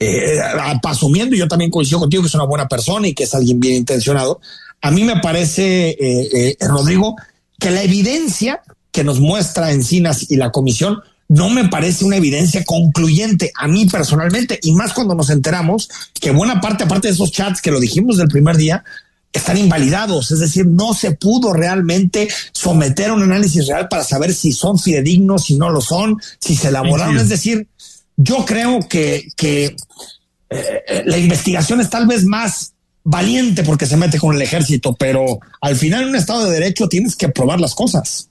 eh, 0.00 0.40
asumiendo, 0.84 1.36
yo 1.36 1.48
también 1.48 1.70
coincido 1.70 2.00
contigo 2.00 2.22
que 2.22 2.28
es 2.28 2.34
una 2.34 2.44
buena 2.44 2.68
persona 2.68 3.08
y 3.08 3.14
que 3.14 3.24
es 3.24 3.34
alguien 3.34 3.60
bien 3.60 3.74
intencionado. 3.74 4.40
A 4.80 4.90
mí 4.90 5.04
me 5.04 5.20
parece, 5.20 5.90
eh, 5.90 6.28
eh, 6.32 6.56
Rodrigo, 6.60 7.16
que 7.58 7.70
la 7.70 7.82
evidencia 7.82 8.62
que 8.92 9.04
nos 9.04 9.20
muestra 9.20 9.72
Encinas 9.72 10.30
y 10.30 10.36
la 10.36 10.50
comisión 10.50 11.00
no 11.28 11.50
me 11.50 11.68
parece 11.68 12.04
una 12.04 12.16
evidencia 12.16 12.64
concluyente 12.64 13.52
a 13.54 13.68
mí 13.68 13.86
personalmente, 13.86 14.58
y 14.62 14.72
más 14.72 14.92
cuando 14.94 15.14
nos 15.14 15.30
enteramos 15.30 15.88
que 16.18 16.30
buena 16.30 16.60
parte, 16.60 16.84
aparte 16.84 17.08
de 17.08 17.14
esos 17.14 17.30
chats 17.30 17.60
que 17.60 17.70
lo 17.70 17.80
dijimos 17.80 18.16
del 18.16 18.28
primer 18.28 18.56
día, 18.56 18.82
están 19.30 19.58
invalidados, 19.58 20.30
es 20.30 20.40
decir, 20.40 20.66
no 20.66 20.94
se 20.94 21.12
pudo 21.12 21.52
realmente 21.52 22.28
someter 22.52 23.10
a 23.10 23.12
un 23.12 23.22
análisis 23.22 23.66
real 23.66 23.86
para 23.88 24.02
saber 24.02 24.32
si 24.32 24.52
son 24.52 24.78
fidedignos, 24.78 25.44
si 25.44 25.56
no 25.56 25.68
lo 25.68 25.82
son, 25.82 26.16
si 26.40 26.56
se 26.56 26.68
elaboraron. 26.68 27.18
Es 27.18 27.28
decir, 27.28 27.68
yo 28.16 28.44
creo 28.46 28.80
que, 28.88 29.28
que 29.36 29.76
eh, 30.48 31.02
la 31.04 31.18
investigación 31.18 31.80
es 31.80 31.90
tal 31.90 32.06
vez 32.06 32.24
más 32.24 32.72
valiente 33.04 33.64
porque 33.64 33.86
se 33.86 33.96
mete 33.96 34.18
con 34.18 34.34
el 34.34 34.42
ejército, 34.42 34.94
pero 34.94 35.38
al 35.60 35.76
final 35.76 36.02
en 36.02 36.08
un 36.10 36.16
Estado 36.16 36.44
de 36.44 36.52
Derecho 36.52 36.88
tienes 36.88 37.14
que 37.14 37.28
probar 37.28 37.60
las 37.60 37.74
cosas. 37.74 38.27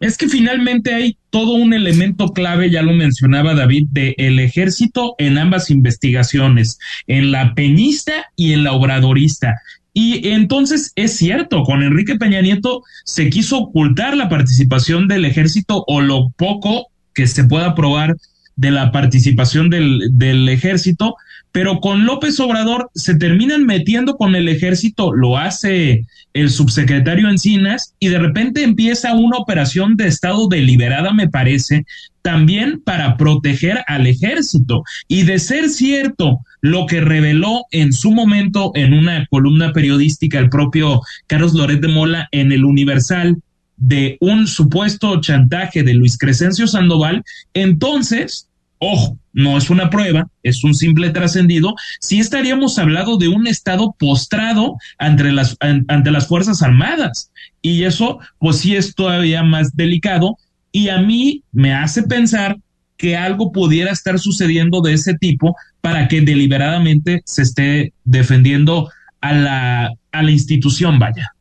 Es 0.00 0.16
que 0.16 0.28
finalmente 0.28 0.94
hay 0.94 1.18
todo 1.28 1.52
un 1.52 1.74
elemento 1.74 2.28
clave, 2.28 2.70
ya 2.70 2.82
lo 2.82 2.94
mencionaba 2.94 3.54
David, 3.54 3.88
de 3.90 4.14
el 4.16 4.38
ejército 4.38 5.14
en 5.18 5.36
ambas 5.36 5.70
investigaciones, 5.70 6.78
en 7.06 7.30
la 7.30 7.54
peñista 7.54 8.12
y 8.34 8.54
en 8.54 8.64
la 8.64 8.72
obradorista. 8.72 9.60
Y 9.92 10.28
entonces 10.28 10.92
es 10.96 11.16
cierto, 11.16 11.64
con 11.64 11.82
Enrique 11.82 12.16
Peña 12.16 12.40
Nieto 12.40 12.82
se 13.04 13.28
quiso 13.28 13.58
ocultar 13.58 14.16
la 14.16 14.30
participación 14.30 15.06
del 15.06 15.26
ejército 15.26 15.84
o 15.86 16.00
lo 16.00 16.30
poco 16.30 16.86
que 17.12 17.26
se 17.26 17.44
pueda 17.44 17.74
probar 17.74 18.16
de 18.56 18.70
la 18.70 18.92
participación 18.92 19.68
del, 19.68 20.10
del 20.12 20.48
ejército, 20.48 21.16
pero 21.52 21.80
con 21.80 22.04
López 22.04 22.38
Obrador 22.40 22.90
se 22.94 23.14
terminan 23.16 23.66
metiendo 23.66 24.16
con 24.16 24.34
el 24.34 24.48
ejército, 24.48 25.12
lo 25.12 25.38
hace 25.38 26.04
el 26.32 26.50
subsecretario 26.50 27.28
Encinas, 27.28 27.94
y 27.98 28.08
de 28.08 28.18
repente 28.18 28.62
empieza 28.62 29.14
una 29.14 29.38
operación 29.38 29.96
de 29.96 30.06
Estado 30.06 30.46
deliberada, 30.48 31.12
me 31.12 31.28
parece, 31.28 31.84
también 32.22 32.80
para 32.84 33.16
proteger 33.16 33.80
al 33.86 34.06
ejército. 34.06 34.84
Y 35.08 35.22
de 35.22 35.38
ser 35.38 35.68
cierto 35.70 36.40
lo 36.60 36.86
que 36.86 37.00
reveló 37.00 37.64
en 37.70 37.92
su 37.92 38.12
momento 38.12 38.70
en 38.74 38.92
una 38.92 39.26
columna 39.26 39.72
periodística 39.72 40.38
el 40.38 40.50
propio 40.50 41.00
Carlos 41.26 41.54
Loret 41.54 41.80
de 41.80 41.88
Mola 41.88 42.28
en 42.30 42.52
el 42.52 42.64
Universal, 42.64 43.38
de 43.80 44.18
un 44.20 44.46
supuesto 44.46 45.20
chantaje 45.22 45.82
de 45.82 45.94
Luis 45.94 46.18
Crescencio 46.18 46.66
Sandoval, 46.66 47.24
entonces 47.54 48.49
ojo, 48.80 49.18
no 49.32 49.56
es 49.56 49.70
una 49.70 49.90
prueba, 49.90 50.28
es 50.42 50.64
un 50.64 50.74
simple 50.74 51.10
trascendido, 51.10 51.74
si 52.00 52.18
estaríamos 52.18 52.78
hablando 52.78 53.16
de 53.16 53.28
un 53.28 53.46
Estado 53.46 53.94
postrado 53.98 54.76
ante 54.98 55.30
las, 55.30 55.56
ante 55.60 56.10
las 56.10 56.26
Fuerzas 56.26 56.62
Armadas. 56.62 57.30
Y 57.62 57.84
eso, 57.84 58.18
pues 58.38 58.56
sí 58.56 58.74
es 58.74 58.94
todavía 58.94 59.42
más 59.44 59.76
delicado. 59.76 60.36
Y 60.72 60.88
a 60.88 60.98
mí 60.98 61.44
me 61.52 61.74
hace 61.74 62.02
pensar 62.02 62.58
que 62.96 63.16
algo 63.16 63.52
pudiera 63.52 63.92
estar 63.92 64.18
sucediendo 64.18 64.80
de 64.80 64.94
ese 64.94 65.14
tipo 65.14 65.56
para 65.80 66.08
que 66.08 66.20
deliberadamente 66.22 67.22
se 67.24 67.42
esté 67.42 67.92
defendiendo 68.04 68.90
a 69.20 69.32
la, 69.32 69.92
a 70.12 70.22
la 70.22 70.30
institución, 70.30 70.98
vaya. 70.98 71.34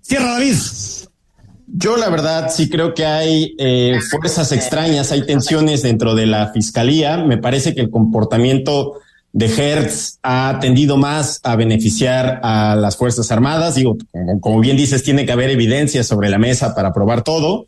Cierra, 0.00 0.32
David. 0.32 0.54
Yo 1.70 1.96
la 1.96 2.08
verdad 2.08 2.50
sí 2.50 2.68
creo 2.68 2.94
que 2.94 3.04
hay 3.04 3.54
eh, 3.58 3.98
fuerzas 4.10 4.52
extrañas, 4.52 5.12
hay 5.12 5.26
tensiones 5.26 5.82
dentro 5.82 6.14
de 6.14 6.26
la 6.26 6.50
fiscalía. 6.52 7.18
Me 7.18 7.36
parece 7.36 7.74
que 7.74 7.82
el 7.82 7.90
comportamiento 7.90 8.94
de 9.32 9.46
Hertz 9.46 10.18
ha 10.22 10.58
tendido 10.60 10.96
más 10.96 11.40
a 11.44 11.56
beneficiar 11.56 12.40
a 12.42 12.74
las 12.74 12.96
Fuerzas 12.96 13.30
Armadas. 13.30 13.74
Digo, 13.74 13.96
como, 14.40 14.60
bien 14.60 14.76
dices, 14.76 15.02
tiene 15.02 15.26
que 15.26 15.32
haber 15.32 15.50
evidencia 15.50 16.02
sobre 16.04 16.30
la 16.30 16.38
mesa 16.38 16.74
para 16.74 16.92
probar 16.92 17.22
todo. 17.22 17.66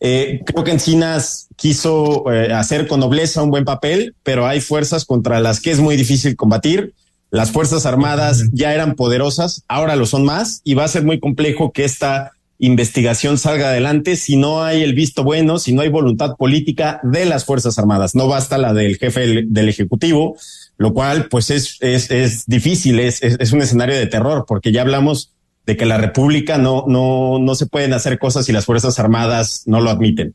Eh, 0.00 0.42
creo 0.44 0.64
que 0.64 0.72
Encinas 0.72 1.48
quiso 1.54 2.32
eh, 2.32 2.52
hacer 2.52 2.88
con 2.88 3.00
nobleza 3.00 3.42
un 3.42 3.50
buen 3.50 3.64
papel, 3.64 4.16
pero 4.22 4.46
hay 4.46 4.60
fuerzas 4.60 5.04
contra 5.04 5.40
las 5.40 5.60
que 5.60 5.70
es 5.70 5.78
muy 5.78 5.96
difícil 5.96 6.34
combatir. 6.36 6.94
Las 7.30 7.50
Fuerzas 7.50 7.86
Armadas 7.86 8.44
ya 8.52 8.74
eran 8.74 8.94
poderosas, 8.94 9.62
ahora 9.68 9.94
lo 9.96 10.06
son 10.06 10.24
más, 10.24 10.60
y 10.64 10.74
va 10.74 10.84
a 10.84 10.88
ser 10.88 11.04
muy 11.04 11.20
complejo 11.20 11.72
que 11.72 11.84
esta 11.84 12.32
investigación 12.62 13.38
salga 13.38 13.70
adelante 13.70 14.14
si 14.14 14.36
no 14.36 14.62
hay 14.62 14.82
el 14.82 14.94
visto 14.94 15.24
bueno, 15.24 15.58
si 15.58 15.72
no 15.72 15.82
hay 15.82 15.88
voluntad 15.88 16.36
política 16.36 17.00
de 17.02 17.24
las 17.24 17.44
Fuerzas 17.44 17.76
Armadas. 17.76 18.14
No 18.14 18.28
basta 18.28 18.56
la 18.56 18.72
del 18.72 18.98
jefe 18.98 19.44
del, 19.44 19.68
Ejecutivo, 19.68 20.36
lo 20.78 20.94
cual 20.94 21.26
pues 21.28 21.50
es, 21.50 21.78
es, 21.80 22.12
es 22.12 22.46
difícil, 22.46 23.00
es, 23.00 23.20
es, 23.20 23.52
un 23.52 23.62
escenario 23.62 23.96
de 23.96 24.06
terror, 24.06 24.44
porque 24.46 24.70
ya 24.70 24.82
hablamos 24.82 25.32
de 25.66 25.76
que 25.76 25.86
la 25.86 25.98
República 25.98 26.56
no, 26.56 26.84
no, 26.86 27.40
no 27.40 27.54
se 27.56 27.66
pueden 27.66 27.94
hacer 27.94 28.20
cosas 28.20 28.46
si 28.46 28.52
las 28.52 28.64
Fuerzas 28.64 28.96
Armadas 29.00 29.64
no 29.66 29.80
lo 29.80 29.90
admiten. 29.90 30.32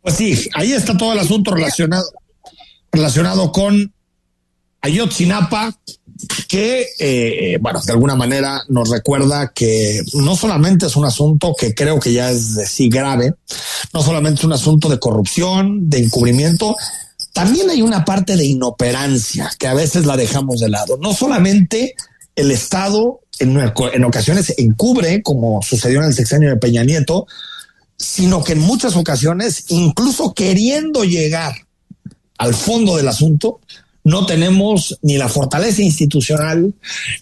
Pues 0.00 0.16
sí, 0.16 0.48
ahí 0.54 0.72
está 0.72 0.96
todo 0.96 1.12
el 1.12 1.20
asunto 1.20 1.54
relacionado, 1.54 2.04
relacionado 2.90 3.52
con 3.52 3.92
Ayotzinapa, 4.80 5.72
que, 6.48 6.86
eh, 6.98 7.58
bueno, 7.60 7.80
de 7.80 7.92
alguna 7.92 8.14
manera 8.14 8.62
nos 8.68 8.90
recuerda 8.90 9.52
que 9.54 10.02
no 10.14 10.36
solamente 10.36 10.86
es 10.86 10.96
un 10.96 11.04
asunto 11.04 11.54
que 11.58 11.74
creo 11.74 11.98
que 11.98 12.12
ya 12.12 12.30
es 12.30 12.54
de 12.54 12.66
sí 12.66 12.88
grave, 12.88 13.34
no 13.92 14.02
solamente 14.02 14.40
es 14.40 14.44
un 14.44 14.52
asunto 14.52 14.88
de 14.88 14.98
corrupción, 14.98 15.88
de 15.88 15.98
encubrimiento, 15.98 16.76
también 17.32 17.70
hay 17.70 17.82
una 17.82 18.04
parte 18.04 18.36
de 18.36 18.44
inoperancia 18.44 19.50
que 19.58 19.66
a 19.66 19.74
veces 19.74 20.04
la 20.04 20.16
dejamos 20.16 20.60
de 20.60 20.68
lado. 20.68 20.98
No 21.00 21.14
solamente 21.14 21.94
el 22.36 22.50
Estado 22.50 23.20
en, 23.38 23.58
en 23.58 24.04
ocasiones 24.04 24.54
encubre, 24.58 25.22
como 25.22 25.62
sucedió 25.62 26.00
en 26.00 26.08
el 26.08 26.14
sexenio 26.14 26.50
de 26.50 26.56
Peña 26.56 26.84
Nieto, 26.84 27.26
sino 27.96 28.42
que 28.42 28.52
en 28.52 28.60
muchas 28.60 28.96
ocasiones, 28.96 29.64
incluso 29.68 30.34
queriendo 30.34 31.04
llegar 31.04 31.54
al 32.36 32.54
fondo 32.54 32.96
del 32.96 33.08
asunto, 33.08 33.60
no 34.04 34.26
tenemos 34.26 34.98
ni 35.02 35.16
la 35.16 35.28
fortaleza 35.28 35.82
institucional, 35.82 36.74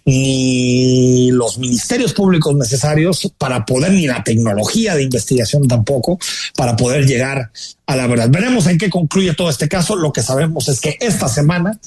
ni 0.05 1.31
los 1.31 1.59
ministerios 1.59 2.15
públicos 2.15 2.55
necesarios 2.55 3.33
para 3.37 3.67
poder, 3.67 3.93
ni 3.93 4.07
la 4.07 4.25
tecnología 4.25 4.95
de 4.95 5.03
investigación 5.03 5.69
tampoco, 5.69 6.19
para 6.57 6.77
poder 6.77 7.07
llegar 7.07 7.51
a 7.87 7.97
la 7.97 8.07
verdad. 8.07 8.31
Veremos 8.31 8.67
en 8.67 8.79
qué 8.79 8.89
concluye 8.89 9.35
todo 9.35 9.51
este 9.51 9.69
caso. 9.69 9.97
Lo 9.97 10.13
que 10.13 10.23
sabemos 10.23 10.69
es 10.69 10.81
que 10.81 10.97
esta 11.01 11.29
semana, 11.29 11.79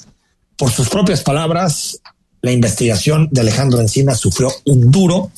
por 0.56 0.70
sus 0.70 0.88
propias 0.88 1.22
palabras, 1.22 2.00
la 2.40 2.52
investigación 2.52 3.28
de 3.32 3.40
Alejandro 3.40 3.80
Encina 3.80 4.14
sufrió 4.14 4.52
un 4.66 4.90
duro 4.90 5.32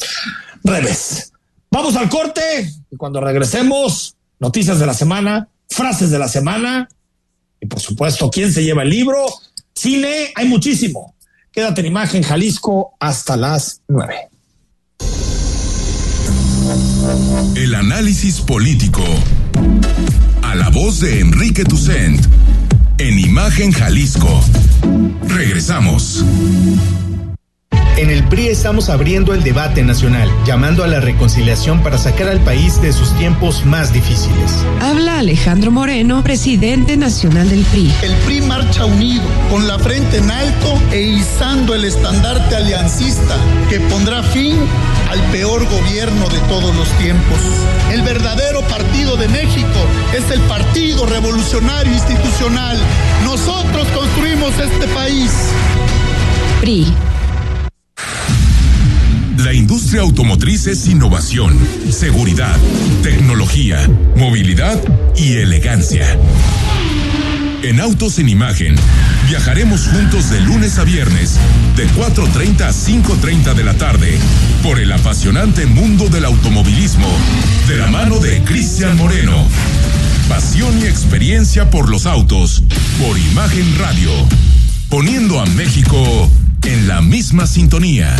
revés. 0.64 1.32
Vamos 1.70 1.96
al 1.96 2.08
corte 2.08 2.70
y 2.90 2.96
cuando 2.96 3.20
regresemos, 3.20 4.16
noticias 4.38 4.78
de 4.78 4.86
la 4.86 4.94
semana, 4.94 5.48
frases 5.68 6.10
de 6.10 6.18
la 6.18 6.28
semana 6.28 6.88
y 7.66 7.68
por 7.68 7.80
supuesto, 7.80 8.30
¿quién 8.30 8.52
se 8.52 8.62
lleva 8.62 8.84
el 8.84 8.90
libro? 8.90 9.26
Cine, 9.74 10.32
hay 10.36 10.46
muchísimo. 10.46 11.16
Quédate 11.50 11.80
en 11.80 11.88
imagen 11.88 12.22
Jalisco 12.22 12.94
hasta 13.00 13.36
las 13.36 13.82
nueve. 13.88 14.28
El 17.56 17.74
análisis 17.74 18.40
político. 18.40 19.02
A 20.42 20.54
la 20.54 20.68
voz 20.70 21.00
de 21.00 21.18
Enrique 21.18 21.64
Tucent. 21.64 22.24
En 22.98 23.18
Imagen 23.18 23.72
Jalisco. 23.72 24.40
Regresamos. 25.26 26.24
En 27.96 28.10
el 28.10 28.24
PRI 28.24 28.48
estamos 28.48 28.90
abriendo 28.90 29.32
el 29.32 29.42
debate 29.42 29.82
nacional, 29.82 30.30
llamando 30.44 30.84
a 30.84 30.86
la 30.86 31.00
reconciliación 31.00 31.82
para 31.82 31.96
sacar 31.96 32.28
al 32.28 32.40
país 32.40 32.82
de 32.82 32.92
sus 32.92 33.10
tiempos 33.16 33.64
más 33.64 33.90
difíciles. 33.90 34.52
Habla 34.82 35.20
Alejandro 35.20 35.70
Moreno, 35.70 36.22
presidente 36.22 36.98
nacional 36.98 37.48
del 37.48 37.64
PRI. 37.64 37.90
El 38.02 38.12
PRI 38.26 38.42
marcha 38.42 38.84
unido, 38.84 39.24
con 39.50 39.66
la 39.66 39.78
frente 39.78 40.18
en 40.18 40.30
alto 40.30 40.78
e 40.92 41.00
izando 41.00 41.74
el 41.74 41.86
estandarte 41.86 42.56
aliancista 42.56 43.34
que 43.70 43.80
pondrá 43.80 44.22
fin 44.22 44.58
al 45.10 45.20
peor 45.32 45.66
gobierno 45.66 46.28
de 46.28 46.38
todos 46.50 46.76
los 46.76 46.88
tiempos. 46.98 47.38
El 47.90 48.02
verdadero 48.02 48.60
partido 48.68 49.16
de 49.16 49.28
México 49.28 49.86
es 50.14 50.30
el 50.30 50.40
Partido 50.42 51.06
Revolucionario 51.06 51.94
Institucional. 51.94 52.76
Nosotros 53.24 53.88
construimos 53.94 54.52
este 54.58 54.86
país. 54.88 55.32
PRI 56.60 56.92
industria 59.56 60.02
automotriz 60.02 60.66
es 60.66 60.86
innovación, 60.86 61.58
seguridad, 61.90 62.54
tecnología, 63.02 63.88
movilidad 64.14 64.78
y 65.16 65.38
elegancia. 65.38 66.06
En 67.62 67.80
Autos 67.80 68.18
en 68.18 68.28
Imagen, 68.28 68.76
viajaremos 69.28 69.88
juntos 69.88 70.30
de 70.30 70.40
lunes 70.42 70.78
a 70.78 70.84
viernes, 70.84 71.38
de 71.74 71.88
4.30 71.88 72.60
a 72.60 72.70
5.30 72.70 73.54
de 73.54 73.64
la 73.64 73.74
tarde, 73.74 74.18
por 74.62 74.78
el 74.78 74.92
apasionante 74.92 75.64
mundo 75.64 76.08
del 76.08 76.26
automovilismo, 76.26 77.08
de 77.66 77.78
la 77.78 77.86
mano 77.86 78.18
de 78.18 78.42
Cristian 78.42 78.96
Moreno. 78.98 79.48
Pasión 80.28 80.78
y 80.80 80.84
experiencia 80.84 81.70
por 81.70 81.88
los 81.88 82.04
autos, 82.04 82.62
por 82.98 83.18
Imagen 83.18 83.78
Radio, 83.78 84.10
poniendo 84.90 85.40
a 85.40 85.46
México 85.46 86.30
en 86.62 86.86
la 86.86 87.00
misma 87.00 87.46
sintonía. 87.46 88.14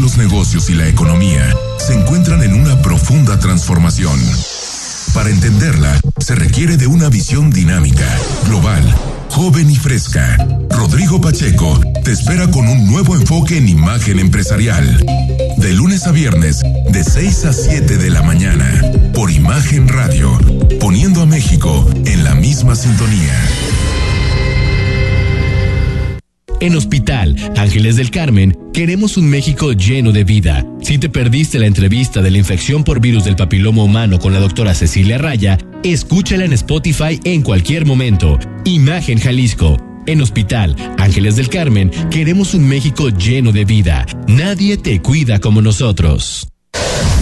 Negocios 0.00 0.70
y 0.70 0.74
la 0.74 0.88
economía 0.88 1.54
se 1.78 1.92
encuentran 1.92 2.42
en 2.42 2.54
una 2.54 2.80
profunda 2.80 3.38
transformación. 3.38 4.18
Para 5.12 5.28
entenderla, 5.28 6.00
se 6.18 6.34
requiere 6.34 6.78
de 6.78 6.86
una 6.86 7.10
visión 7.10 7.50
dinámica, 7.50 8.06
global, 8.46 8.82
joven 9.28 9.70
y 9.70 9.76
fresca. 9.76 10.38
Rodrigo 10.70 11.20
Pacheco 11.20 11.78
te 12.02 12.12
espera 12.12 12.50
con 12.50 12.66
un 12.66 12.86
nuevo 12.86 13.14
enfoque 13.14 13.58
en 13.58 13.68
imagen 13.68 14.18
empresarial. 14.18 15.04
De 15.58 15.72
lunes 15.74 16.06
a 16.06 16.12
viernes, 16.12 16.62
de 16.90 17.04
6 17.04 17.44
a 17.44 17.52
7 17.52 17.98
de 17.98 18.10
la 18.10 18.22
mañana, 18.22 18.82
por 19.12 19.30
Imagen 19.30 19.86
Radio, 19.86 20.38
poniendo 20.80 21.20
a 21.20 21.26
México 21.26 21.86
en 22.06 22.24
la 22.24 22.34
misma 22.34 22.74
sintonía. 22.74 23.38
En 26.60 26.76
Hospital 26.76 27.36
Ángeles 27.56 27.96
del 27.96 28.10
Carmen 28.10 28.56
queremos 28.74 29.16
un 29.16 29.30
México 29.30 29.72
lleno 29.72 30.12
de 30.12 30.24
vida. 30.24 30.66
Si 30.82 30.98
te 30.98 31.08
perdiste 31.08 31.58
la 31.58 31.64
entrevista 31.64 32.20
de 32.20 32.30
la 32.30 32.36
infección 32.36 32.84
por 32.84 33.00
virus 33.00 33.24
del 33.24 33.34
papiloma 33.34 33.82
humano 33.82 34.18
con 34.18 34.34
la 34.34 34.40
doctora 34.40 34.74
Cecilia 34.74 35.16
Raya, 35.16 35.56
escúchala 35.82 36.44
en 36.44 36.52
Spotify 36.52 37.18
en 37.24 37.40
cualquier 37.40 37.86
momento. 37.86 38.38
Imagen 38.66 39.18
Jalisco. 39.18 39.78
En 40.06 40.20
Hospital 40.20 40.76
Ángeles 40.98 41.36
del 41.36 41.48
Carmen 41.48 41.90
queremos 42.10 42.52
un 42.52 42.68
México 42.68 43.08
lleno 43.08 43.52
de 43.52 43.64
vida. 43.64 44.04
Nadie 44.28 44.76
te 44.76 45.00
cuida 45.00 45.38
como 45.38 45.62
nosotros. 45.62 46.49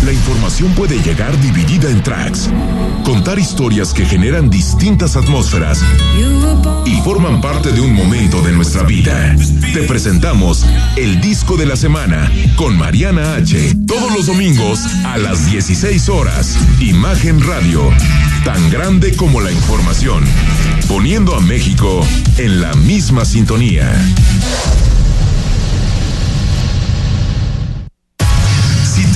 La 0.05 0.13
información 0.13 0.73
puede 0.75 1.01
llegar 1.03 1.39
dividida 1.41 1.91
en 1.91 2.03
tracks. 2.03 2.49
Contar 3.05 3.39
historias 3.39 3.93
que 3.93 4.05
generan 4.05 4.49
distintas 4.49 5.17
atmósferas 5.17 5.83
y 6.87 7.01
forman 7.03 7.41
parte 7.41 7.73
de 7.73 7.81
un 7.81 7.95
momento 7.95 8.41
de 8.43 8.53
nuestra 8.53 8.85
vida. 8.85 9.37
Te 9.75 9.83
presentamos 9.83 10.65
el 10.97 11.21
disco 11.21 11.57
de 11.57 11.67
la 11.67 11.77
semana 11.77 12.31
con 12.57 12.77
Mariana 12.79 13.35
H. 13.35 13.75
Todos 13.87 14.13
los 14.13 14.27
domingos 14.27 14.81
a 15.05 15.19
las 15.19 15.51
16 15.51 16.09
horas. 16.09 16.57
Imagen 16.81 17.41
Radio. 17.43 17.91
Tan 18.45 18.71
grande 18.71 19.15
como 19.17 19.41
la 19.41 19.53
información. 19.53 20.25
Poniendo 20.87 21.35
a 21.35 21.41
México 21.41 22.07
en 22.39 22.61
la 22.61 22.73
misma 22.75 23.25
sintonía. 23.25 23.93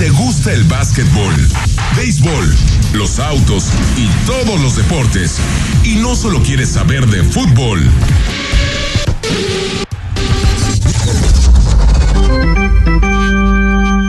Te 0.03 0.09
gusta 0.09 0.51
el 0.51 0.65
básquetbol, 0.65 1.33
béisbol, 1.95 2.57
los 2.91 3.19
autos 3.19 3.69
y 3.95 4.09
todos 4.25 4.59
los 4.59 4.75
deportes, 4.75 5.37
y 5.85 5.95
no 5.95 6.13
solo 6.17 6.43
quieres 6.43 6.71
saber 6.71 7.07
de 7.07 7.23
fútbol, 7.23 7.89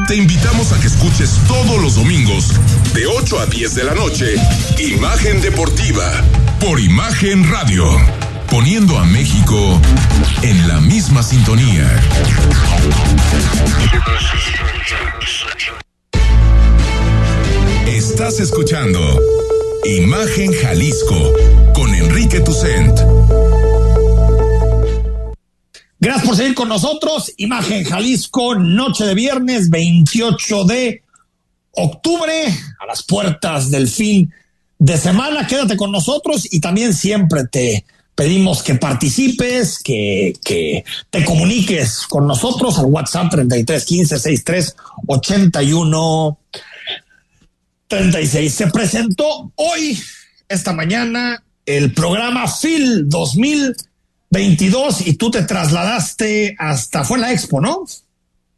te 0.09 0.17
invitamos 0.17 0.73
a 0.73 0.81
que 0.81 0.89
escuches 0.89 1.39
todos 1.47 1.81
los 1.81 1.95
domingos, 1.95 2.55
de 2.93 3.07
8 3.07 3.39
a 3.39 3.47
10 3.47 3.75
de 3.77 3.85
la 3.85 3.95
noche, 3.95 4.35
Imagen 4.81 5.41
Deportiva, 5.43 6.11
por 6.59 6.81
Imagen 6.81 7.49
Radio 7.49 8.24
poniendo 8.55 8.97
a 8.97 9.05
México 9.05 9.81
en 10.43 10.69
la 10.69 10.81
misma 10.81 11.25
sintonía. 11.25 11.91
Estás 17.89 18.39
escuchando 18.39 19.01
Imagen 19.85 20.53
Jalisco 20.53 21.33
con 21.75 21.93
Enrique 21.97 22.39
Tucent. 22.43 22.97
Gracias 25.99 26.25
por 26.25 26.37
seguir 26.37 26.55
con 26.55 26.69
nosotros. 26.69 27.33
Imagen 27.39 27.83
Jalisco, 27.83 28.55
noche 28.55 29.05
de 29.05 29.15
viernes 29.17 29.69
28 29.69 30.65
de 30.65 31.03
octubre, 31.73 32.47
a 32.79 32.87
las 32.87 33.03
puertas 33.03 33.73
del 33.73 33.89
fin 33.89 34.33
de 34.79 34.97
semana. 34.97 35.45
Quédate 35.45 35.77
con 35.77 35.91
nosotros 35.91 36.47
y 36.53 36.61
también 36.61 36.95
siempre 36.95 37.49
te 37.51 37.85
pedimos 38.15 38.63
que 38.63 38.77
participes, 38.77 39.79
que, 39.83 40.35
que 40.45 40.85
te 41.11 41.25
comuniques 41.25 42.07
con 42.09 42.27
nosotros 42.27 42.79
al 42.79 42.87
WhatsApp 42.87 43.31
33 43.31 43.85
15 43.85 44.19
63 44.19 44.77
81 45.07 46.39
36. 47.89 48.53
Se 48.53 48.67
presentó 48.69 49.53
hoy, 49.57 49.99
esta 50.49 50.73
mañana, 50.73 51.43
el 51.67 51.93
programa 51.93 52.49
FIL 52.49 53.09
2022 53.09 55.07
y 55.07 55.15
tú 55.15 55.31
te 55.31 55.43
trasladaste 55.43 56.57
hasta, 56.59 57.05
fue 57.05 57.19
la 57.19 57.33
Expo, 57.33 57.61
¿no? 57.61 57.85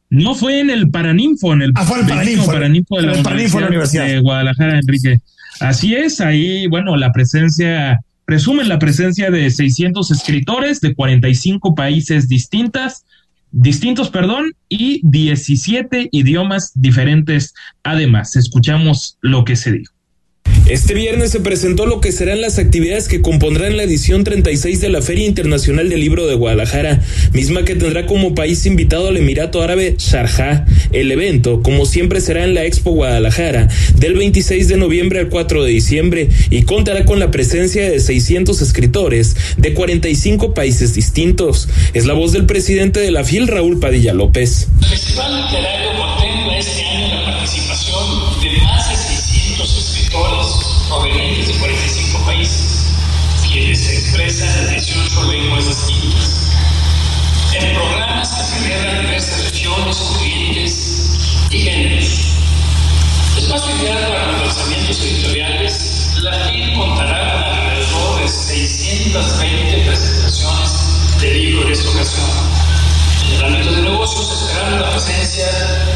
No 0.09 0.35
fue 0.35 0.61
en 0.61 0.71
el 0.71 0.91
Paraninfo, 0.91 1.53
en 1.53 1.63
el, 1.63 1.73
ah, 1.75 1.85
fue 1.85 2.01
el 2.01 2.07
Paraninfo, 2.07 2.47
Paraninfo, 2.47 2.97
de, 2.97 3.03
la 3.03 3.23
Paraninfo 3.23 3.57
de 3.59 3.63
la 3.63 3.69
Universidad 3.69 4.07
de 4.07 4.21
Guadalajara, 4.21 4.79
Enrique. 4.79 5.19
Así 5.59 5.95
es, 5.95 6.21
ahí, 6.21 6.67
bueno, 6.69 6.97
la 6.97 7.13
presencia, 7.13 8.01
presumen 8.27 8.69
la 8.69 8.79
presencia 8.79 9.31
de 9.31 9.49
600 9.51 10.11
escritores 10.11 10.81
de 10.81 10.95
45 10.95 11.75
países 11.75 12.29
distintas, 12.29 13.07
distintos, 13.53 14.11
perdón, 14.11 14.53
y 14.69 15.01
17 15.05 16.11
idiomas 16.13 16.73
diferentes. 16.75 17.55
Además, 17.83 18.37
escuchamos 18.37 19.17
lo 19.23 19.45
que 19.45 19.57
se 19.57 19.73
dijo. 19.73 19.96
Este 20.69 20.95
viernes 20.95 21.31
se 21.31 21.39
presentó 21.39 21.87
lo 21.87 22.01
que 22.01 22.11
serán 22.11 22.41
las 22.41 22.59
actividades 22.59 23.07
que 23.07 23.23
compondrán 23.23 23.77
la 23.77 23.85
edición 23.85 24.25
36 24.25 24.81
de 24.81 24.89
la 24.89 25.01
Feria 25.01 25.25
Internacional 25.25 25.89
del 25.89 26.01
Libro 26.01 26.27
de 26.27 26.35
Guadalajara, 26.35 27.01
misma 27.33 27.65
que 27.65 27.77
tendrá 27.77 28.07
como 28.07 28.35
país 28.35 28.67
invitado 28.67 29.07
al 29.07 29.17
Emirato 29.17 29.63
Árabe 29.63 29.95
Sharjah. 29.97 30.67
El 30.91 31.13
evento, 31.13 31.63
como 31.63 31.87
siempre, 31.87 32.21
será 32.21 32.43
en 32.43 32.55
la 32.55 32.65
Expo 32.65 32.91
Guadalajara, 32.91 33.69
del 33.95 34.15
26 34.15 34.67
de 34.67 34.77
noviembre 34.77 35.21
al 35.21 35.29
4 35.29 35.63
de 35.63 35.71
diciembre, 35.71 36.31
y 36.51 36.63
contará 36.63 37.05
con 37.05 37.21
la 37.21 37.31
presencia 37.31 37.89
de 37.89 38.01
600 38.01 38.61
escritores 38.61 39.37
de 39.57 39.73
45 39.73 40.53
países 40.53 40.95
distintos. 40.95 41.69
Es 41.95 42.07
la 42.07 42.15
voz 42.15 42.33
del 42.33 42.47
presidente 42.47 42.99
de 42.99 43.13
la 43.13 43.23
FIL, 43.23 43.47
Raúl 43.47 43.79
Padilla 43.79 44.15
López. 44.15 44.67
El 44.83 44.89
Festival 44.89 45.43
Literario 45.45 45.91
este 46.59 46.85
año 46.85 47.15
la 47.15 47.25
participación 47.25 48.41
de 48.41 48.61
más 48.63 48.89
de 48.89 48.97
600 48.97 49.77
escritores 49.77 50.46
provenientes 50.89 51.49
de 51.49 51.55
45 51.55 52.25
países, 52.25 52.93
quienes 53.47 53.89
expresan 53.89 54.65
en 54.65 54.71
18 54.71 55.33
lenguas 55.33 55.67
distintas, 55.67 56.53
en 57.55 57.75
programas 57.75 58.35
que 58.35 58.43
celebran 58.45 59.01
diversas 59.03 59.45
regiones, 59.51 59.97
corrientes 59.97 61.19
y 61.51 61.59
géneros. 61.59 62.33
Espacio 63.37 63.77
ideal 63.77 64.09
para 64.09 64.33
los 64.33 64.41
lanzamientos 64.43 65.01
editoriales, 65.01 66.19
la 66.23 66.33
FIL 66.45 66.75
contará 66.75 67.33
con 67.33 67.43
alrededor 67.43 68.21
de 68.23 68.29
620 68.29 69.85
presentaciones 69.87 71.21
de 71.21 71.35
libros 71.35 71.67
en 71.67 71.73
esta 71.73 71.91
ocasión. 71.91 72.27
En 73.27 73.33
el 73.35 73.45
ámbito 73.45 73.73
de 73.73 73.83
negocios 73.83 74.43
esperamos 74.43 74.81
la 74.81 74.91
presencia 74.91 75.47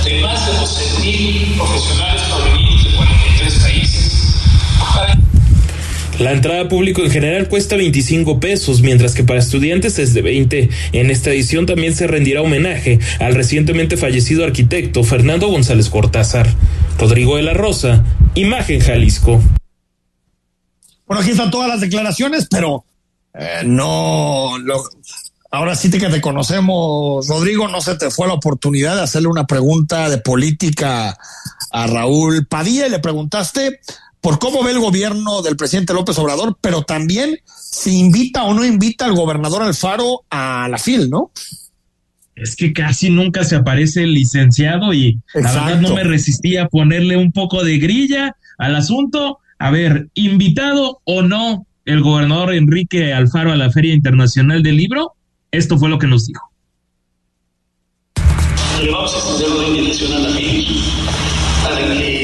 de 0.04 0.20
más 0.20 0.46
de 0.46 0.52
12.000 0.52 1.56
profesionales 1.56 2.22
provenientes 2.22 2.84
de 2.84 2.96
43 2.96 3.58
países 3.60 4.19
la 6.20 6.32
entrada 6.32 6.68
público 6.68 7.02
en 7.02 7.10
general 7.10 7.48
cuesta 7.48 7.76
25 7.76 8.40
pesos, 8.40 8.82
mientras 8.82 9.14
que 9.14 9.24
para 9.24 9.40
estudiantes 9.40 9.98
es 9.98 10.12
de 10.12 10.20
20. 10.20 10.68
En 10.92 11.10
esta 11.10 11.30
edición 11.30 11.64
también 11.64 11.94
se 11.94 12.06
rendirá 12.06 12.42
homenaje 12.42 12.98
al 13.20 13.34
recientemente 13.34 13.96
fallecido 13.96 14.44
arquitecto 14.44 15.02
Fernando 15.02 15.48
González 15.48 15.88
Cortázar. 15.88 16.46
Rodrigo 16.98 17.36
de 17.36 17.42
la 17.42 17.54
Rosa, 17.54 18.04
Imagen 18.34 18.80
Jalisco. 18.80 19.40
Bueno, 21.06 21.22
aquí 21.22 21.30
están 21.30 21.50
todas 21.50 21.68
las 21.68 21.80
declaraciones, 21.80 22.46
pero 22.50 22.84
eh, 23.32 23.62
no, 23.64 24.56
ahora 25.50 25.74
sí 25.74 25.90
que 25.90 26.08
te 26.08 26.20
conocemos, 26.20 27.26
Rodrigo, 27.28 27.66
no 27.68 27.80
se 27.80 27.94
te 27.96 28.10
fue 28.10 28.28
la 28.28 28.34
oportunidad 28.34 28.96
de 28.96 29.02
hacerle 29.02 29.28
una 29.28 29.46
pregunta 29.46 30.10
de 30.10 30.18
política 30.18 31.16
a 31.72 31.86
Raúl 31.86 32.46
Padilla 32.46 32.86
y 32.86 32.90
le 32.90 32.98
preguntaste 32.98 33.80
por 34.20 34.38
cómo 34.38 34.62
ve 34.62 34.72
el 34.72 34.80
gobierno 34.80 35.42
del 35.42 35.56
presidente 35.56 35.94
López 35.94 36.18
Obrador, 36.18 36.56
pero 36.60 36.82
también 36.82 37.38
si 37.46 37.98
invita 37.98 38.44
o 38.44 38.54
no 38.54 38.64
invita 38.64 39.06
al 39.06 39.14
gobernador 39.14 39.62
Alfaro 39.62 40.22
a 40.30 40.68
la 40.68 40.78
FIL, 40.78 41.08
¿no? 41.08 41.30
Es 42.34 42.56
que 42.56 42.72
casi 42.72 43.10
nunca 43.10 43.44
se 43.44 43.56
aparece 43.56 44.02
el 44.02 44.14
licenciado 44.14 44.92
y 44.94 45.18
la 45.34 45.52
verdad 45.52 45.80
no 45.80 45.94
me 45.94 46.04
resistía 46.04 46.64
a 46.64 46.68
ponerle 46.68 47.16
un 47.16 47.32
poco 47.32 47.62
de 47.64 47.78
grilla 47.78 48.36
al 48.58 48.76
asunto. 48.76 49.38
A 49.58 49.70
ver, 49.70 50.08
invitado 50.14 51.00
o 51.04 51.22
no 51.22 51.66
el 51.84 52.02
gobernador 52.02 52.54
Enrique 52.54 53.12
Alfaro 53.12 53.52
a 53.52 53.56
la 53.56 53.70
Feria 53.70 53.94
Internacional 53.94 54.62
del 54.62 54.76
Libro, 54.76 55.14
esto 55.50 55.78
fue 55.78 55.88
lo 55.88 55.98
que 55.98 56.06
nos 56.06 56.26
dijo. 56.26 56.50
Le 58.82 58.90
vamos 58.90 59.14
a 59.14 59.18
extender 59.18 59.50
una 59.50 59.68
invitación 59.68 60.12
a 60.12 60.18
la 60.20 60.30
FIL 60.30 60.66
para 61.62 61.76
que 61.76 61.82
tenga 61.82 61.94
la 61.94 62.19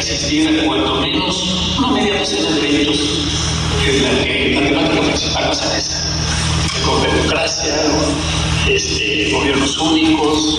a 0.00 0.64
cuanto 0.64 0.94
menos 1.02 1.76
una 1.78 1.90
media 1.90 2.18
docena 2.18 2.50
de 2.52 2.68
eventos 2.68 3.28
en 3.86 4.02
la 4.02 4.24
que 4.24 4.50
la 4.54 4.68
temática 4.68 5.00
principal 5.02 5.44
va 5.44 5.48
a 5.48 5.78
esa. 5.78 6.06
Con 6.86 7.02
democracia, 7.02 7.74
este, 8.66 9.30
gobiernos 9.30 9.78
únicos, 9.78 10.58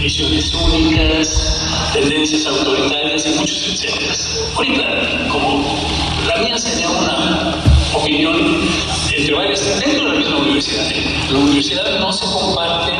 visiones 0.00 0.54
únicas, 0.54 1.90
tendencias 1.92 2.46
autoritarias 2.46 3.26
y 3.26 3.38
muchos 3.38 3.62
etcétera. 3.72 4.14
Ahorita, 4.56 5.28
como 5.30 5.78
la 6.26 6.38
mía 6.38 6.56
sería 6.56 6.88
una 6.88 7.62
opinión 7.94 8.68
entre 9.14 9.34
varias 9.34 9.80
dentro 9.80 10.06
de 10.06 10.12
la 10.12 10.18
misma 10.18 10.38
universidad. 10.38 10.90
La 11.30 11.38
universidad 11.38 12.00
no 12.00 12.10
se 12.10 12.24
comparte, 12.24 12.92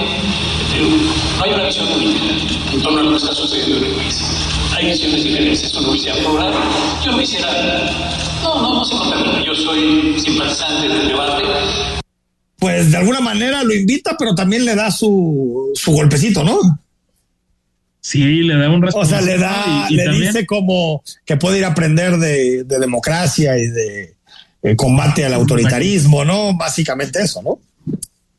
no 1.38 1.44
hay 1.44 1.52
una 1.54 1.64
visión 1.64 1.90
única 1.92 2.20
en 2.72 2.82
torno 2.82 3.00
a 3.00 3.02
lo 3.04 3.11
que 3.12 3.16
está 3.16 3.32
sucediendo 3.32 3.78
en 3.78 3.85
el 3.85 3.92
país. 3.92 4.41
Plural. 6.21 6.55
Yo 7.05 7.12
no 7.12 7.23
no, 8.42 8.62
no, 8.62 8.75
no 8.75 8.85
se 8.85 8.97
contamina, 8.97 9.45
yo 9.45 9.55
soy 9.55 10.18
simpatizante 10.21 10.88
del 10.88 11.09
debate. 11.09 11.45
Pues 12.59 12.90
de 12.90 12.97
alguna 12.99 13.21
manera 13.21 13.62
lo 13.62 13.75
invita, 13.75 14.16
pero 14.18 14.35
también 14.35 14.64
le 14.64 14.75
da 14.75 14.90
su, 14.90 15.71
su 15.75 15.92
golpecito, 15.92 16.42
¿no? 16.45 16.59
Sí, 18.01 18.42
le 18.42 18.57
da 18.57 18.68
un 18.68 18.85
O 18.92 19.05
sea, 19.05 19.21
le 19.21 19.38
da, 19.38 19.87
y, 19.88 19.95
y 19.95 19.97
le 19.97 20.05
también... 20.05 20.33
dice 20.33 20.47
como 20.47 21.03
que 21.25 21.37
puede 21.37 21.59
ir 21.59 21.64
a 21.64 21.68
aprender 21.68 22.16
de, 22.18 22.64
de 22.64 22.79
democracia 22.81 23.57
y 23.57 23.66
de 23.68 24.16
eh, 24.62 24.77
combate 24.77 25.25
al 25.25 25.35
autoritarismo, 25.35 26.25
¿no? 26.25 26.57
Básicamente 26.57 27.23
eso, 27.23 27.42
¿no? 27.42 27.59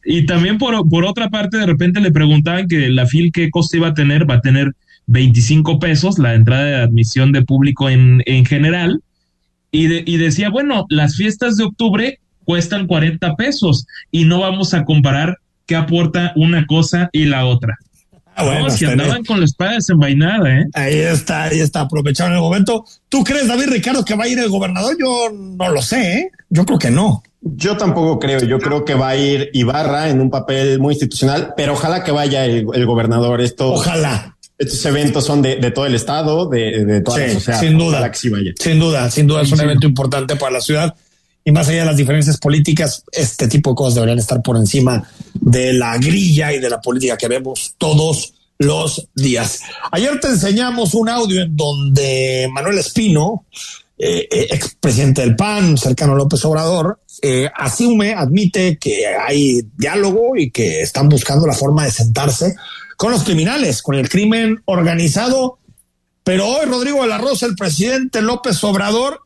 Y 0.06 0.26
también 0.26 0.58
por, 0.58 0.90
por 0.90 1.06
otra 1.06 1.30
parte, 1.30 1.58
de 1.58 1.66
repente 1.66 2.02
le 2.02 2.12
preguntaban 2.12 2.68
que 2.68 2.90
la 2.90 3.06
FIL 3.06 3.32
qué 3.32 3.50
coste 3.50 3.78
iba 3.78 3.90
a 3.90 3.94
tener, 3.94 4.30
va 4.30 4.36
a 4.36 4.42
tener 4.42 4.74
25 5.08 5.80
pesos 5.80 6.20
la 6.20 6.34
entrada 6.34 6.63
de 6.63 6.76
admisión 6.76 7.32
de 7.32 7.44
público 7.44 7.89
en, 7.89 8.24
en 8.26 8.46
general. 8.46 9.02
Y, 9.72 9.88
de, 9.88 10.04
y 10.06 10.18
decía, 10.18 10.50
bueno, 10.50 10.86
las 10.89 11.16
fiestas 11.16 11.58
de 11.58 11.63
octubre 11.63 12.20
cuestan 12.46 12.88
40 12.88 13.36
pesos 13.36 13.86
y 14.12 14.26
no 14.26 14.39
vamos 14.39 14.74
a 14.74 14.86
comparar 14.86 15.38
qué 15.66 15.76
aporta 15.76 16.34
una 16.36 16.66
cosa 16.66 17.10
y 17.12 17.26
la 17.26 17.46
otra. 17.46 17.78
Ah, 18.36 18.46
bueno, 18.46 18.62
no, 18.62 18.70
si 18.72 18.86
andaban 18.86 19.24
con 19.24 19.39
la 19.39 19.46
espada 19.46 19.74
desenvainada, 19.74 20.50
¿eh? 20.60 20.66
Ahí 20.74 20.96
está, 20.96 21.44
ahí 21.44 21.60
está, 21.60 21.82
aprovecharon 21.82 22.34
el 22.34 22.39
momento. 22.39 22.84
¿Tú 23.08 23.24
crees, 23.24 23.48
David 23.48 23.68
Ricardo, 23.68 24.04
que 24.04 24.16
va 24.16 24.24
a 24.24 24.28
ir 24.28 24.39
el 24.39 24.50
gobernador? 24.50 24.96
Yo 25.00 25.30
no 25.32 25.70
lo 25.70 25.82
sé, 25.82 26.13
¿eh? 26.13 26.32
Yo 26.50 26.66
creo 26.66 26.80
que 26.80 26.89
no. 26.89 27.22
Yo 27.42 27.78
tampoco 27.78 28.20
creo, 28.20 28.39
yo 28.39 28.58
creo 28.58 28.86
que 28.86 28.96
va 28.96 29.10
a 29.10 29.18
ir 29.18 29.50
Ibarra 29.54 30.10
en 30.10 30.20
un 30.20 30.32
papel 30.32 30.80
muy 30.80 30.94
institucional, 30.94 31.54
pero 31.56 31.74
ojalá 31.74 32.04
que 32.04 32.12
vaya 32.12 32.46
el, 32.46 32.66
el 32.74 32.86
gobernador. 32.86 33.42
Esto, 33.42 33.74
ojalá. 33.74 34.36
Estos 34.58 34.86
eventos 34.86 35.26
son 35.26 35.42
de, 35.42 35.58
de 35.58 35.72
todo 35.72 35.86
el 35.86 35.96
estado, 35.96 36.48
de, 36.48 36.86
de 36.86 37.02
toda 37.02 37.18
sí, 37.18 37.24
la 37.24 37.34
sociedad. 37.34 37.60
Sin 37.60 37.78
duda. 37.78 38.13
Sí 38.13 38.30
vaya. 38.30 38.52
Sin 38.60 38.80
duda, 38.80 39.12
sin 39.12 39.28
duda 39.28 39.42
es 39.42 39.52
un 39.52 39.58
sí. 39.58 39.63
evento 39.63 39.88
importante 39.88 40.36
para 40.36 40.54
la 40.54 40.62
ciudad 40.62 40.96
y 41.46 41.52
más 41.52 41.68
allá 41.68 41.80
de 41.82 41.86
las 41.88 41.98
diferencias 41.98 42.38
políticas, 42.38 43.04
este 43.12 43.48
tipo 43.48 43.72
de 43.72 43.76
cosas 43.76 43.96
deberían 43.96 44.20
estar 44.20 44.42
por 44.42 44.56
encima 44.56 45.04
de 45.34 45.74
la 45.74 45.98
grilla 45.98 46.54
y 46.54 46.60
de 46.60 46.70
la 46.70 46.80
política 46.80 47.18
que 47.18 47.28
vemos 47.28 47.76
todos 47.78 48.34
los 48.60 49.10
días. 49.13 49.60
Ayer 49.92 50.20
te 50.22 50.28
enseñamos 50.28 50.94
un 50.94 51.10
audio 51.10 51.42
en 51.42 51.56
donde 51.56 52.50
Manuel 52.52 52.78
Espino, 52.78 53.46
eh, 53.98 54.28
expresidente 54.52 55.22
del 55.22 55.36
PAN, 55.36 55.78
cercano 55.78 56.13
a 56.13 56.16
López 56.16 56.44
Obrador, 56.46 57.02
eh, 57.22 57.50
asume, 57.54 58.13
admite 58.13 58.78
que 58.78 59.06
hay 59.08 59.63
diálogo 59.76 60.38
y 60.38 60.50
que 60.50 60.82
están 60.82 61.10
buscando 61.10 61.46
la 61.46 61.54
forma 61.54 61.84
de 61.84 61.92
sentarse 61.92 62.56
con 62.98 63.12
los 63.12 63.24
criminales, 63.24 63.82
con 63.82 63.96
el 63.96 64.10
crimen 64.10 64.62
organizado 64.66 65.60
Pero 66.24 66.48
hoy 66.48 66.66
Rodrigo 66.66 67.02
de 67.04 67.10
la 67.10 67.18
Rosa, 67.18 67.46
el 67.46 67.56
presidente 67.56 68.22
López 68.22 68.64
Obrador, 68.64 69.22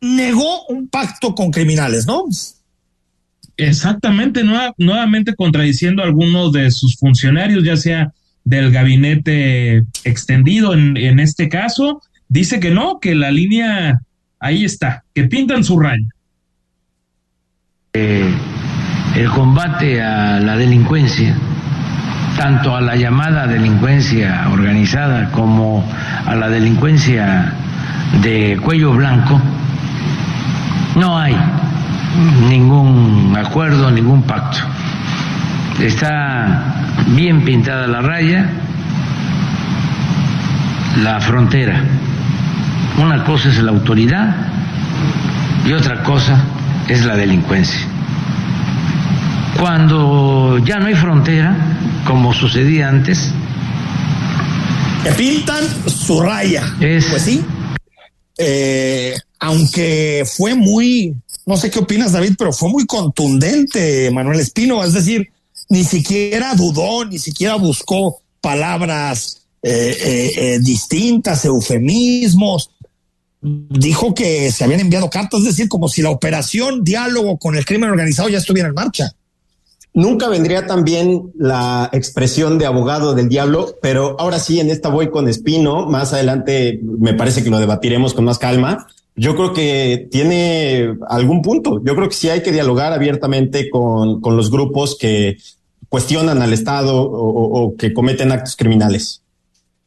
negó 0.00 0.66
un 0.66 0.88
pacto 0.88 1.34
con 1.34 1.50
criminales, 1.50 2.06
¿no? 2.06 2.24
Exactamente, 3.56 4.42
nuevamente 4.78 5.34
contradiciendo 5.34 6.02
a 6.02 6.06
algunos 6.06 6.52
de 6.52 6.70
sus 6.70 6.96
funcionarios, 6.96 7.64
ya 7.64 7.76
sea 7.76 8.12
del 8.44 8.70
gabinete 8.70 9.84
extendido 10.04 10.72
en, 10.72 10.96
en 10.96 11.20
este 11.20 11.48
caso, 11.48 12.00
dice 12.28 12.58
que 12.58 12.70
no, 12.70 13.00
que 13.00 13.14
la 13.14 13.30
línea 13.30 14.00
ahí 14.38 14.64
está, 14.64 15.04
que 15.14 15.24
pintan 15.24 15.62
su 15.62 15.78
raya. 15.78 16.08
Eh, 17.92 18.32
el 19.16 19.28
combate 19.30 20.00
a 20.00 20.40
la 20.40 20.56
delincuencia, 20.56 21.36
tanto 22.36 22.76
a 22.76 22.80
la 22.80 22.96
llamada 22.96 23.46
delincuencia 23.46 24.46
organizada 24.50 25.30
como 25.30 25.84
a 26.26 26.34
la 26.34 26.48
delincuencia 26.48 27.52
de 28.22 28.58
cuello 28.62 28.92
blanco, 28.92 29.40
no 30.96 31.18
hay 31.18 31.36
ningún 32.48 33.36
acuerdo, 33.38 33.90
ningún 33.90 34.22
pacto. 34.22 34.58
Está 35.80 36.64
bien 37.08 37.42
pintada 37.44 37.86
la 37.86 38.00
raya, 38.00 38.46
la 41.02 41.20
frontera. 41.20 41.80
Una 43.02 43.24
cosa 43.24 43.48
es 43.48 43.58
la 43.62 43.70
autoridad 43.70 44.34
y 45.66 45.72
otra 45.72 46.02
cosa 46.02 46.38
es 46.88 47.04
la 47.04 47.16
delincuencia. 47.16 47.89
Cuando 49.58 50.58
ya 50.64 50.78
no 50.78 50.86
hay 50.86 50.94
frontera, 50.94 52.02
como 52.06 52.32
sucedía 52.32 52.88
antes, 52.88 53.32
que 55.02 55.10
pintan 55.12 55.64
su 55.86 56.20
raya. 56.20 56.64
Es, 56.80 57.06
pues 57.06 57.22
sí. 57.22 57.44
Eh, 58.38 59.14
aunque 59.38 60.26
fue 60.36 60.54
muy, 60.54 61.14
no 61.46 61.56
sé 61.56 61.70
qué 61.70 61.78
opinas 61.78 62.12
David, 62.12 62.34
pero 62.38 62.52
fue 62.52 62.68
muy 62.68 62.86
contundente 62.86 64.10
Manuel 64.10 64.40
Espino, 64.40 64.84
es 64.84 64.92
decir, 64.92 65.30
ni 65.68 65.84
siquiera 65.84 66.54
dudó, 66.54 67.04
ni 67.04 67.18
siquiera 67.18 67.54
buscó 67.54 68.20
palabras 68.40 69.42
eh, 69.62 69.96
eh, 70.02 70.32
eh, 70.36 70.58
distintas, 70.60 71.44
eufemismos. 71.44 72.70
Dijo 73.42 74.14
que 74.14 74.50
se 74.52 74.64
habían 74.64 74.80
enviado 74.80 75.08
cartas, 75.08 75.40
es 75.40 75.46
decir, 75.46 75.68
como 75.68 75.88
si 75.88 76.02
la 76.02 76.10
operación 76.10 76.84
diálogo 76.84 77.38
con 77.38 77.56
el 77.56 77.64
crimen 77.64 77.90
organizado 77.90 78.28
ya 78.28 78.38
estuviera 78.38 78.68
en 78.68 78.74
marcha. 78.74 79.12
Nunca 79.92 80.28
vendría 80.28 80.66
también 80.66 81.32
la 81.36 81.90
expresión 81.92 82.58
de 82.58 82.66
abogado 82.66 83.14
del 83.14 83.28
diablo, 83.28 83.76
pero 83.82 84.16
ahora 84.20 84.38
sí, 84.38 84.60
en 84.60 84.70
esta 84.70 84.88
voy 84.88 85.10
con 85.10 85.28
Espino. 85.28 85.86
Más 85.86 86.12
adelante 86.12 86.80
me 86.82 87.14
parece 87.14 87.42
que 87.42 87.50
lo 87.50 87.58
debatiremos 87.58 88.14
con 88.14 88.24
más 88.24 88.38
calma. 88.38 88.86
Yo 89.16 89.34
creo 89.34 89.52
que 89.52 90.08
tiene 90.10 90.94
algún 91.08 91.42
punto. 91.42 91.82
Yo 91.84 91.96
creo 91.96 92.08
que 92.08 92.14
sí 92.14 92.28
hay 92.28 92.42
que 92.42 92.52
dialogar 92.52 92.92
abiertamente 92.92 93.68
con, 93.68 94.20
con 94.20 94.36
los 94.36 94.50
grupos 94.50 94.96
que 94.96 95.38
cuestionan 95.88 96.40
al 96.40 96.52
Estado 96.52 97.02
o, 97.02 97.64
o, 97.64 97.76
que 97.76 97.92
cometen 97.92 98.30
actos 98.30 98.54
criminales. 98.54 99.22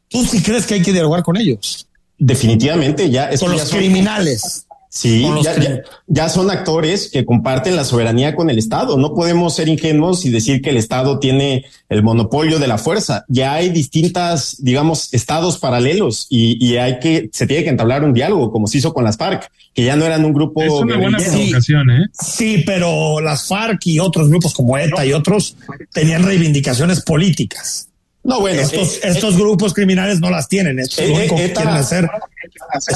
¿Tú 0.08 0.22
sí 0.24 0.42
crees 0.42 0.66
que 0.66 0.74
hay 0.74 0.82
que 0.82 0.92
dialogar 0.92 1.22
con 1.22 1.38
ellos? 1.38 1.88
Definitivamente, 2.18 3.10
ya. 3.10 3.30
Con 3.38 3.52
los 3.52 3.70
criminales. 3.70 4.66
Sí, 4.94 5.26
ya, 5.42 5.58
ya, 5.60 5.82
ya, 6.06 6.28
son 6.28 6.52
actores 6.52 7.10
que 7.12 7.24
comparten 7.24 7.74
la 7.74 7.82
soberanía 7.82 8.36
con 8.36 8.48
el 8.48 8.58
Estado. 8.58 8.96
No 8.96 9.12
podemos 9.12 9.56
ser 9.56 9.68
ingenuos 9.68 10.24
y 10.24 10.30
decir 10.30 10.62
que 10.62 10.70
el 10.70 10.76
Estado 10.76 11.18
tiene 11.18 11.64
el 11.88 12.04
monopolio 12.04 12.60
de 12.60 12.68
la 12.68 12.78
fuerza. 12.78 13.24
Ya 13.26 13.54
hay 13.54 13.70
distintas, 13.70 14.62
digamos, 14.62 15.12
estados 15.12 15.58
paralelos 15.58 16.28
y, 16.30 16.64
y 16.64 16.76
hay 16.76 17.00
que, 17.00 17.28
se 17.32 17.48
tiene 17.48 17.64
que 17.64 17.70
entablar 17.70 18.04
un 18.04 18.12
diálogo, 18.12 18.52
como 18.52 18.68
se 18.68 18.78
hizo 18.78 18.94
con 18.94 19.02
las 19.02 19.16
FARC, 19.16 19.50
que 19.74 19.82
ya 19.82 19.96
no 19.96 20.04
eran 20.04 20.24
un 20.24 20.32
grupo. 20.32 20.62
Es 20.62 20.70
una 20.70 20.96
buena 20.96 21.18
provocación, 21.18 21.90
¿eh? 21.90 22.06
Sí, 22.12 22.62
pero 22.64 23.20
las 23.20 23.48
FARC 23.48 23.84
y 23.88 23.98
otros 23.98 24.28
grupos 24.28 24.54
como 24.54 24.78
ETA 24.78 25.04
y 25.04 25.12
otros 25.12 25.56
tenían 25.92 26.22
reivindicaciones 26.22 27.02
políticas. 27.02 27.88
No, 28.24 28.40
bueno, 28.40 28.62
estos, 28.62 28.96
eh, 28.96 29.00
estos 29.04 29.34
eh, 29.34 29.36
grupos 29.36 29.74
criminales 29.74 30.18
no 30.18 30.30
las 30.30 30.48
tienen. 30.48 30.78
Estos 30.78 30.98
eh, 31.00 31.08
lo 31.08 31.14
único 31.16 31.36
que 31.36 31.52
quieren 31.52 31.74
hacer 31.74 32.08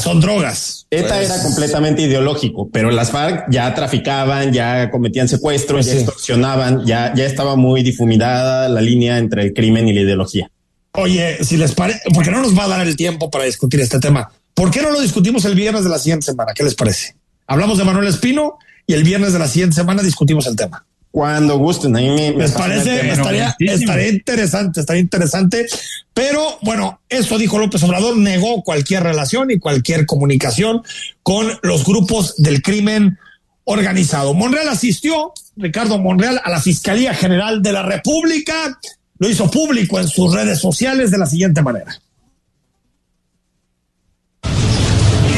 son 0.02 0.20
drogas. 0.20 0.86
ETA 0.90 1.16
pues, 1.16 1.30
era 1.30 1.42
completamente 1.42 2.02
ideológico, 2.02 2.70
pero 2.72 2.90
las 2.90 3.10
FARC 3.10 3.44
ya 3.50 3.74
traficaban, 3.74 4.54
ya 4.54 4.90
cometían 4.90 5.28
secuestros, 5.28 5.84
pues 5.84 5.86
ya 5.86 5.92
sí. 5.92 5.98
extorsionaban, 5.98 6.86
ya, 6.86 7.12
ya 7.14 7.26
estaba 7.26 7.56
muy 7.56 7.82
difuminada 7.82 8.70
la 8.70 8.80
línea 8.80 9.18
entre 9.18 9.42
el 9.42 9.52
crimen 9.52 9.86
y 9.86 9.92
la 9.92 10.00
ideología. 10.00 10.50
Oye, 10.92 11.44
si 11.44 11.58
les 11.58 11.74
parece, 11.74 12.00
porque 12.14 12.30
no 12.30 12.40
nos 12.40 12.58
va 12.58 12.64
a 12.64 12.68
dar 12.68 12.86
el 12.86 12.96
tiempo 12.96 13.30
para 13.30 13.44
discutir 13.44 13.80
este 13.80 14.00
tema. 14.00 14.32
¿Por 14.54 14.70
qué 14.70 14.80
no 14.80 14.90
lo 14.90 15.00
discutimos 15.00 15.44
el 15.44 15.54
viernes 15.54 15.84
de 15.84 15.90
la 15.90 15.98
siguiente 15.98 16.24
semana? 16.24 16.52
¿Qué 16.54 16.64
les 16.64 16.74
parece? 16.74 17.14
Hablamos 17.46 17.76
de 17.76 17.84
Manuel 17.84 18.08
Espino 18.08 18.58
y 18.86 18.94
el 18.94 19.04
viernes 19.04 19.34
de 19.34 19.38
la 19.38 19.46
siguiente 19.46 19.76
semana 19.76 20.02
discutimos 20.02 20.46
el 20.46 20.56
tema. 20.56 20.86
Cuando 21.18 21.58
gusten, 21.58 21.96
a 21.96 21.98
mí 21.98 22.10
me, 22.10 22.30
me 22.30 22.48
parece, 22.48 23.10
estaría, 23.10 23.56
estaría 23.58 24.08
interesante, 24.08 24.78
estaría 24.78 25.02
interesante, 25.02 25.66
pero 26.14 26.58
bueno, 26.62 27.00
eso 27.08 27.36
dijo 27.38 27.58
López 27.58 27.82
Obrador, 27.82 28.16
negó 28.16 28.62
cualquier 28.62 29.02
relación 29.02 29.50
y 29.50 29.58
cualquier 29.58 30.06
comunicación 30.06 30.80
con 31.24 31.58
los 31.64 31.84
grupos 31.84 32.36
del 32.36 32.62
crimen 32.62 33.18
organizado. 33.64 34.32
Monreal 34.32 34.68
asistió, 34.68 35.32
Ricardo 35.56 35.98
Monreal, 35.98 36.40
a 36.44 36.50
la 36.50 36.60
Fiscalía 36.60 37.12
General 37.14 37.62
de 37.62 37.72
la 37.72 37.82
República, 37.82 38.78
lo 39.18 39.28
hizo 39.28 39.50
público 39.50 39.98
en 39.98 40.06
sus 40.06 40.32
redes 40.32 40.60
sociales 40.60 41.10
de 41.10 41.18
la 41.18 41.26
siguiente 41.26 41.62
manera. 41.62 42.00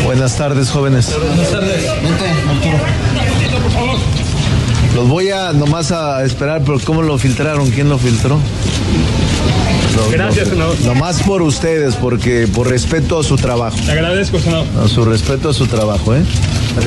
Buenas 0.05 0.37
tardes, 0.37 0.69
jóvenes. 0.69 1.11
Buenas 1.19 1.51
tardes. 1.51 2.03
Vente. 2.03 2.50
Los 5.01 5.09
voy 5.09 5.31
a 5.31 5.55
nomás 5.55 5.93
a 5.93 6.23
esperar, 6.27 6.61
pero 6.63 6.79
¿cómo 6.85 7.01
lo 7.01 7.17
filtraron? 7.17 7.71
¿Quién 7.71 7.89
lo 7.89 7.97
filtró? 7.97 8.39
Lo, 9.97 10.11
Gracias, 10.11 10.49
senador. 10.49 10.79
Nomás 10.83 11.23
por 11.23 11.41
ustedes, 11.41 11.95
porque 11.95 12.47
por 12.47 12.69
respeto 12.69 13.19
a 13.19 13.25
su 13.25 13.37
trabajo. 13.37 13.79
Te 13.87 13.93
agradezco, 13.93 14.39
senador. 14.39 14.67
A 14.85 14.89
su 14.89 15.03
respeto 15.07 15.49
a 15.49 15.55
su 15.55 15.67
trabajo, 15.69 16.15
¿eh? 16.15 16.21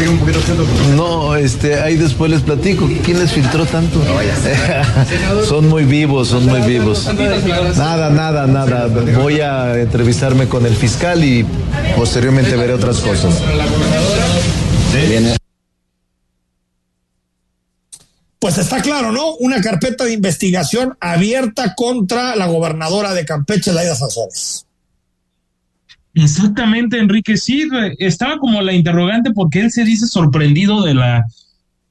Un 0.08 0.20
poquito 0.20 0.40
siento, 0.42 0.64
no, 0.96 1.36
este, 1.36 1.82
ahí 1.82 1.96
después 1.96 2.30
les 2.30 2.42
platico. 2.42 2.88
¿Quién 3.04 3.18
les 3.18 3.32
filtró 3.32 3.66
tanto? 3.66 3.98
No 3.98 5.46
son 5.50 5.68
muy 5.68 5.84
vivos, 5.84 6.28
son 6.28 6.46
muy 6.46 6.62
vivos. 6.62 7.10
Nada, 7.76 8.12
nada, 8.12 8.46
nada. 8.46 8.90
Voy 9.18 9.40
a 9.40 9.76
entrevistarme 9.80 10.48
con 10.48 10.68
el 10.68 10.76
fiscal 10.76 11.24
y 11.24 11.44
posteriormente 11.98 12.56
veré 12.58 12.74
otras 12.74 13.00
cosas. 13.00 13.42
Viene 15.10 15.36
pues 18.44 18.58
está 18.58 18.82
claro, 18.82 19.14
¿no? 19.14 19.36
Una 19.36 19.62
carpeta 19.62 20.04
de 20.04 20.12
investigación 20.12 20.98
abierta 21.00 21.76
contra 21.76 22.36
la 22.36 22.46
gobernadora 22.48 23.14
de 23.14 23.24
Campeche, 23.24 23.72
Laida 23.72 23.96
Sanzores. 23.96 24.68
Exactamente, 26.14 27.00
Enrique. 27.00 27.38
Sí, 27.38 27.70
estaba 28.00 28.40
como 28.40 28.60
la 28.60 28.74
interrogante 28.74 29.32
porque 29.32 29.62
él 29.62 29.72
se 29.72 29.86
dice 29.86 30.08
sorprendido 30.08 30.84
de 30.84 30.94
la 30.94 31.26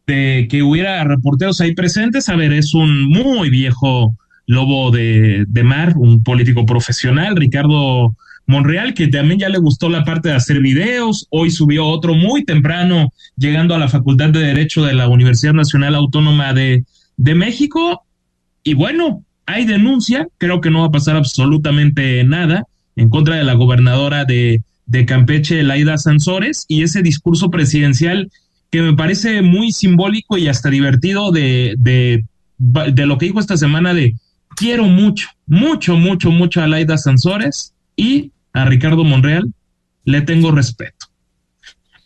de 0.07 0.47
que 0.51 0.63
hubiera 0.63 1.03
reporteros 1.05 1.59
ahí 1.63 1.75
presentes. 1.75 2.29
A 2.29 2.37
ver, 2.37 2.53
es 2.53 2.75
un 2.75 3.09
muy 3.09 3.49
viejo 3.49 4.15
lobo 4.45 4.91
de, 4.91 5.47
de 5.49 5.65
mar, 5.65 5.95
un 5.97 6.23
político 6.23 6.67
profesional, 6.67 7.35
Ricardo 7.35 8.15
Monreal, 8.47 8.95
que 8.95 9.09
también 9.09 9.41
ya 9.41 9.49
le 9.49 9.59
gustó 9.59 9.89
la 9.89 10.05
parte 10.05 10.29
de 10.29 10.35
hacer 10.35 10.61
videos. 10.61 11.27
Hoy 11.31 11.51
subió 11.51 11.87
otro 11.87 12.15
muy 12.15 12.45
temprano, 12.45 13.13
llegando 13.37 13.75
a 13.75 13.79
la 13.79 13.89
Facultad 13.89 14.31
de 14.31 14.41
Derecho 14.41 14.85
de 14.85 14.95
la 14.95 15.09
Universidad 15.09 15.55
Nacional 15.55 15.95
Autónoma 15.95 16.53
de, 16.53 16.85
de 17.17 17.35
México. 17.35 18.03
Y 18.65 18.75
bueno, 18.75 19.25
hay 19.47 19.65
denuncia, 19.65 20.29
creo 20.39 20.61
que 20.61 20.71
no 20.71 20.81
va 20.81 20.87
a 20.87 20.93
pasar 20.93 21.17
absolutamente 21.17 22.23
nada 22.25 22.65
en 22.97 23.09
contra 23.09 23.37
de 23.37 23.45
la 23.45 23.55
gobernadora 23.55 24.25
de, 24.25 24.63
de 24.87 25.07
Campeche, 25.07 25.63
Laida 25.63 25.97
Sansores, 25.99 26.67
y 26.69 26.83
ese 26.83 27.03
discurso 27.03 27.51
presidencial 27.51 28.31
que 28.71 28.83
me 28.83 28.95
parece 28.95 29.43
muy 29.43 29.73
simbólico 29.73 30.39
y 30.39 30.49
hasta 30.49 30.71
divertido 30.71 31.31
de, 31.31 31.75
de, 31.79 32.25
de 32.59 33.07
lo 33.07 33.19
que 33.19 33.27
dijo 33.27 33.41
esta 33.41 33.57
semana 33.57 33.93
de 33.95 34.15
quiero 34.57 34.85
mucho, 34.85 35.29
mucho, 35.47 35.97
mucho, 35.97 36.31
mucho 36.31 36.63
a 36.63 36.67
Laida 36.67 36.97
Sansores 36.97 37.72
y 37.97 38.33
a 38.53 38.65
Ricardo 38.65 39.05
Monreal 39.05 39.53
le 40.05 40.21
tengo 40.23 40.51
respeto. 40.51 41.07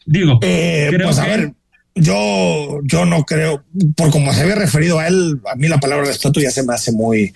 Digo, 0.04 0.38
eh, 0.42 0.86
creo 0.90 1.08
pues 1.08 1.18
a 1.18 1.24
que... 1.24 1.30
ver, 1.30 1.52
yo, 1.94 2.80
yo 2.84 3.06
no 3.06 3.24
creo, 3.24 3.64
por 3.96 4.10
como 4.10 4.32
se 4.32 4.42
había 4.42 4.54
referido 4.54 4.98
a 4.98 5.08
él, 5.08 5.40
a 5.50 5.56
mí 5.56 5.66
la 5.66 5.80
palabra 5.80 6.04
respeto 6.04 6.40
ya 6.40 6.50
se 6.50 6.62
me 6.62 6.74
hace 6.74 6.92
muy, 6.92 7.32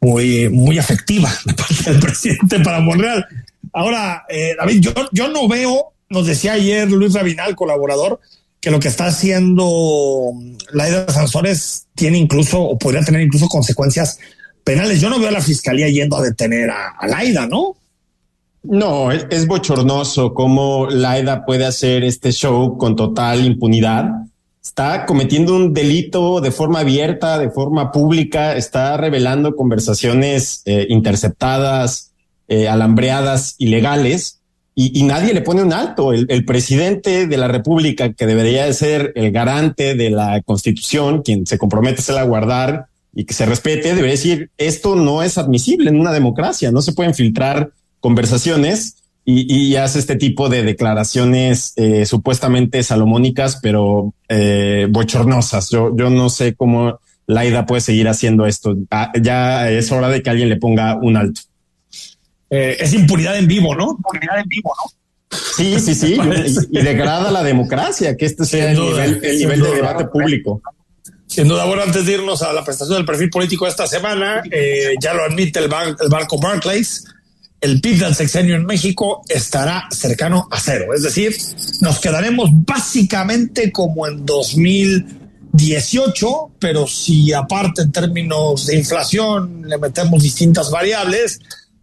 muy, 0.00 0.48
muy 0.50 0.78
afectiva 0.78 1.32
de 1.44 1.54
parte 1.54 1.90
del 1.90 2.00
presidente 2.00 2.60
para 2.60 2.80
Monreal. 2.80 3.26
Ahora, 3.72 4.24
eh, 4.28 4.54
David, 4.58 4.80
yo, 4.80 4.92
yo 5.12 5.28
no 5.28 5.48
veo, 5.48 5.94
nos 6.10 6.26
decía 6.26 6.52
ayer 6.52 6.90
Luis 6.90 7.14
Rabinal, 7.14 7.56
colaborador, 7.56 8.20
que 8.60 8.70
lo 8.70 8.78
que 8.78 8.88
está 8.88 9.06
haciendo 9.06 10.32
Laida 10.72 11.10
Sansores 11.12 11.86
tiene 11.94 12.18
incluso, 12.18 12.60
o 12.60 12.78
podría 12.78 13.02
tener 13.02 13.22
incluso 13.22 13.48
consecuencias 13.48 14.18
penales. 14.62 15.00
Yo 15.00 15.10
no 15.10 15.18
veo 15.18 15.28
a 15.28 15.32
la 15.32 15.40
fiscalía 15.40 15.88
yendo 15.88 16.16
a 16.16 16.22
detener 16.22 16.70
a, 16.70 16.90
a 16.90 17.06
Laida, 17.08 17.46
¿no? 17.46 17.76
No, 18.62 19.10
es, 19.10 19.46
bochornoso 19.46 20.34
cómo 20.34 20.86
Laida 20.88 21.44
puede 21.44 21.64
hacer 21.64 22.04
este 22.04 22.30
show 22.30 22.78
con 22.78 22.94
total 22.94 23.44
impunidad. 23.44 24.08
Está 24.62 25.04
cometiendo 25.04 25.56
un 25.56 25.74
delito 25.74 26.40
de 26.40 26.52
forma 26.52 26.80
abierta, 26.80 27.38
de 27.38 27.50
forma 27.50 27.90
pública, 27.90 28.56
está 28.56 28.96
revelando 28.96 29.56
conversaciones 29.56 30.62
eh, 30.66 30.86
interceptadas, 30.88 32.12
eh, 32.46 32.68
alambreadas, 32.68 33.56
ilegales, 33.58 34.38
y, 34.74 35.02
nadie 35.02 35.34
le 35.34 35.42
pone 35.42 35.62
un 35.62 35.72
alto. 35.74 36.14
El, 36.14 36.44
presidente 36.46 37.26
de 37.26 37.36
la 37.36 37.46
República, 37.46 38.14
que 38.14 38.26
debería 38.26 38.64
de 38.64 38.72
ser 38.72 39.12
el 39.16 39.30
garante 39.30 39.94
de 39.94 40.08
la 40.08 40.40
Constitución, 40.42 41.20
quien 41.22 41.46
se 41.46 41.58
compromete 41.58 42.00
a 42.12 42.22
guardar 42.22 42.86
y 43.14 43.24
que 43.24 43.34
se 43.34 43.44
respete, 43.44 43.90
debería 43.90 44.12
decir, 44.12 44.50
esto 44.56 44.96
no 44.96 45.22
es 45.22 45.36
admisible 45.36 45.90
en 45.90 46.00
una 46.00 46.10
democracia, 46.10 46.70
no 46.70 46.80
se 46.80 46.92
pueden 46.92 47.12
filtrar 47.12 47.72
conversaciones 48.02 48.96
y, 49.24 49.54
y 49.54 49.76
hace 49.76 50.00
este 50.00 50.16
tipo 50.16 50.48
de 50.48 50.64
declaraciones 50.64 51.72
eh, 51.76 52.04
supuestamente 52.04 52.82
salomónicas, 52.82 53.60
pero 53.62 54.12
eh, 54.28 54.88
bochornosas. 54.90 55.70
Yo, 55.70 55.96
yo 55.96 56.10
no 56.10 56.28
sé 56.28 56.54
cómo 56.54 57.00
Laida 57.26 57.64
puede 57.64 57.80
seguir 57.80 58.08
haciendo 58.08 58.44
esto. 58.44 58.76
Ah, 58.90 59.12
ya 59.20 59.70
es 59.70 59.90
hora 59.92 60.08
de 60.08 60.22
que 60.22 60.30
alguien 60.30 60.48
le 60.48 60.56
ponga 60.56 60.96
un 60.96 61.16
alto. 61.16 61.40
Eh, 62.50 62.76
es 62.80 62.92
impunidad 62.92 63.38
en 63.38 63.46
vivo, 63.46 63.74
¿no? 63.74 63.92
Impunidad 63.92 64.40
en 64.40 64.48
vivo, 64.48 64.74
¿no? 64.76 65.38
Sí, 65.56 65.78
sí, 65.80 65.94
sí, 65.94 66.18
y, 66.72 66.78
y, 66.78 66.82
degrada 66.82 67.30
la 67.30 67.42
democracia, 67.42 68.16
que 68.16 68.26
este 68.26 68.44
sea 68.44 68.72
el 68.72 68.78
nivel, 68.78 69.24
el 69.24 69.38
nivel 69.38 69.62
de 69.62 69.74
debate 69.76 70.04
público. 70.06 70.60
Sin 71.26 71.48
duda, 71.48 71.64
bueno, 71.64 71.82
antes 71.82 72.04
de 72.04 72.12
irnos 72.12 72.42
a 72.42 72.52
la 72.52 72.62
presentación 72.62 72.98
del 72.98 73.06
perfil 73.06 73.30
político 73.30 73.64
de 73.64 73.70
esta 73.70 73.86
semana, 73.86 74.42
eh, 74.50 74.94
ya 75.00 75.14
lo 75.14 75.22
admite 75.22 75.60
el, 75.60 75.68
bar, 75.68 75.96
el 75.98 76.08
barco 76.10 76.38
Barclays, 76.38 77.06
el 77.62 77.80
PIB 77.80 78.00
del 78.00 78.14
sexenio 78.14 78.56
en 78.56 78.66
México 78.66 79.22
estará 79.28 79.88
cercano 79.90 80.46
a 80.50 80.60
cero. 80.60 80.92
Es 80.94 81.04
decir, 81.04 81.34
nos 81.80 82.00
quedaremos 82.00 82.50
básicamente 82.52 83.70
como 83.70 84.08
en 84.08 84.26
2018, 84.26 86.50
pero 86.58 86.88
si 86.88 87.32
aparte 87.32 87.82
en 87.82 87.92
términos 87.92 88.66
de 88.66 88.76
inflación 88.76 89.68
le 89.68 89.78
metemos 89.78 90.24
distintas 90.24 90.72
variables, 90.72 91.38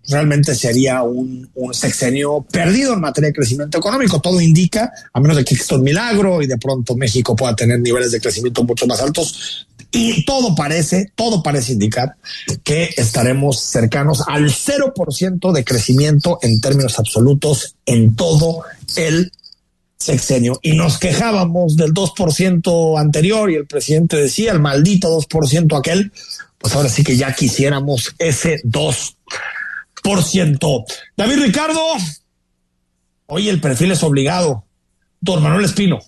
realmente 0.10 0.54
sería 0.54 1.02
un, 1.04 1.50
un, 1.56 1.74
sexenio 1.74 2.46
perdido 2.52 2.94
en 2.94 3.00
materia 3.00 3.30
de 3.30 3.34
crecimiento 3.34 3.78
económico. 3.78 4.20
Todo 4.20 4.42
indica, 4.42 4.92
a 5.14 5.22
menos 5.22 5.38
de 5.38 5.46
que 5.46 5.54
exista 5.54 5.76
un 5.76 5.84
milagro 5.84 6.42
y 6.42 6.48
de 6.48 6.58
pronto 6.58 6.98
México 6.98 7.38
pueda 7.38 7.56
tener 7.56 7.80
niveles 7.80 8.12
de 8.12 8.20
crecimiento 8.20 8.66
mucho 8.66 8.86
más 8.86 9.00
altos, 9.00 9.66
y 9.92 10.26
todo 10.26 10.56
parece, 10.56 11.12
todo 11.16 11.42
parece 11.42 11.74
indicar 11.74 12.16
que 12.64 12.94
estaremos 12.98 13.60
cercanos 13.60 14.24
al 14.28 14.52
0% 14.52 15.52
de 15.52 15.64
crecimiento 15.64 16.38
en 16.42 16.62
términos 16.62 17.00
absolutos 17.00 17.76
en 17.86 18.16
todo 18.16 18.64
el 18.96 19.32
sexenio. 19.98 20.60
Y 20.62 20.76
nos 20.76 21.00
quejábamos 21.00 21.76
del 21.76 21.94
2% 21.94 23.00
anterior 23.00 23.50
y 23.50 23.56
el 23.56 23.66
presidente 23.66 24.18
decía 24.18 24.52
el 24.52 24.60
maldito 24.60 25.20
2% 25.20 25.78
aquel, 25.78 26.12
pues 26.60 26.76
ahora 26.76 26.90
sí 26.90 27.04
que 27.04 27.18
ya 27.18 27.34
quisiéramos 27.34 28.14
ese 28.20 28.62
2%. 28.64 30.86
David 31.18 31.42
Ricardo, 31.42 31.82
hoy 33.26 33.50
el 33.50 33.60
perfil 33.60 33.92
es 33.92 34.04
obligado. 34.04 34.66
Don 35.22 35.44
Manuel 35.44 35.66
Espino. 35.66 36.00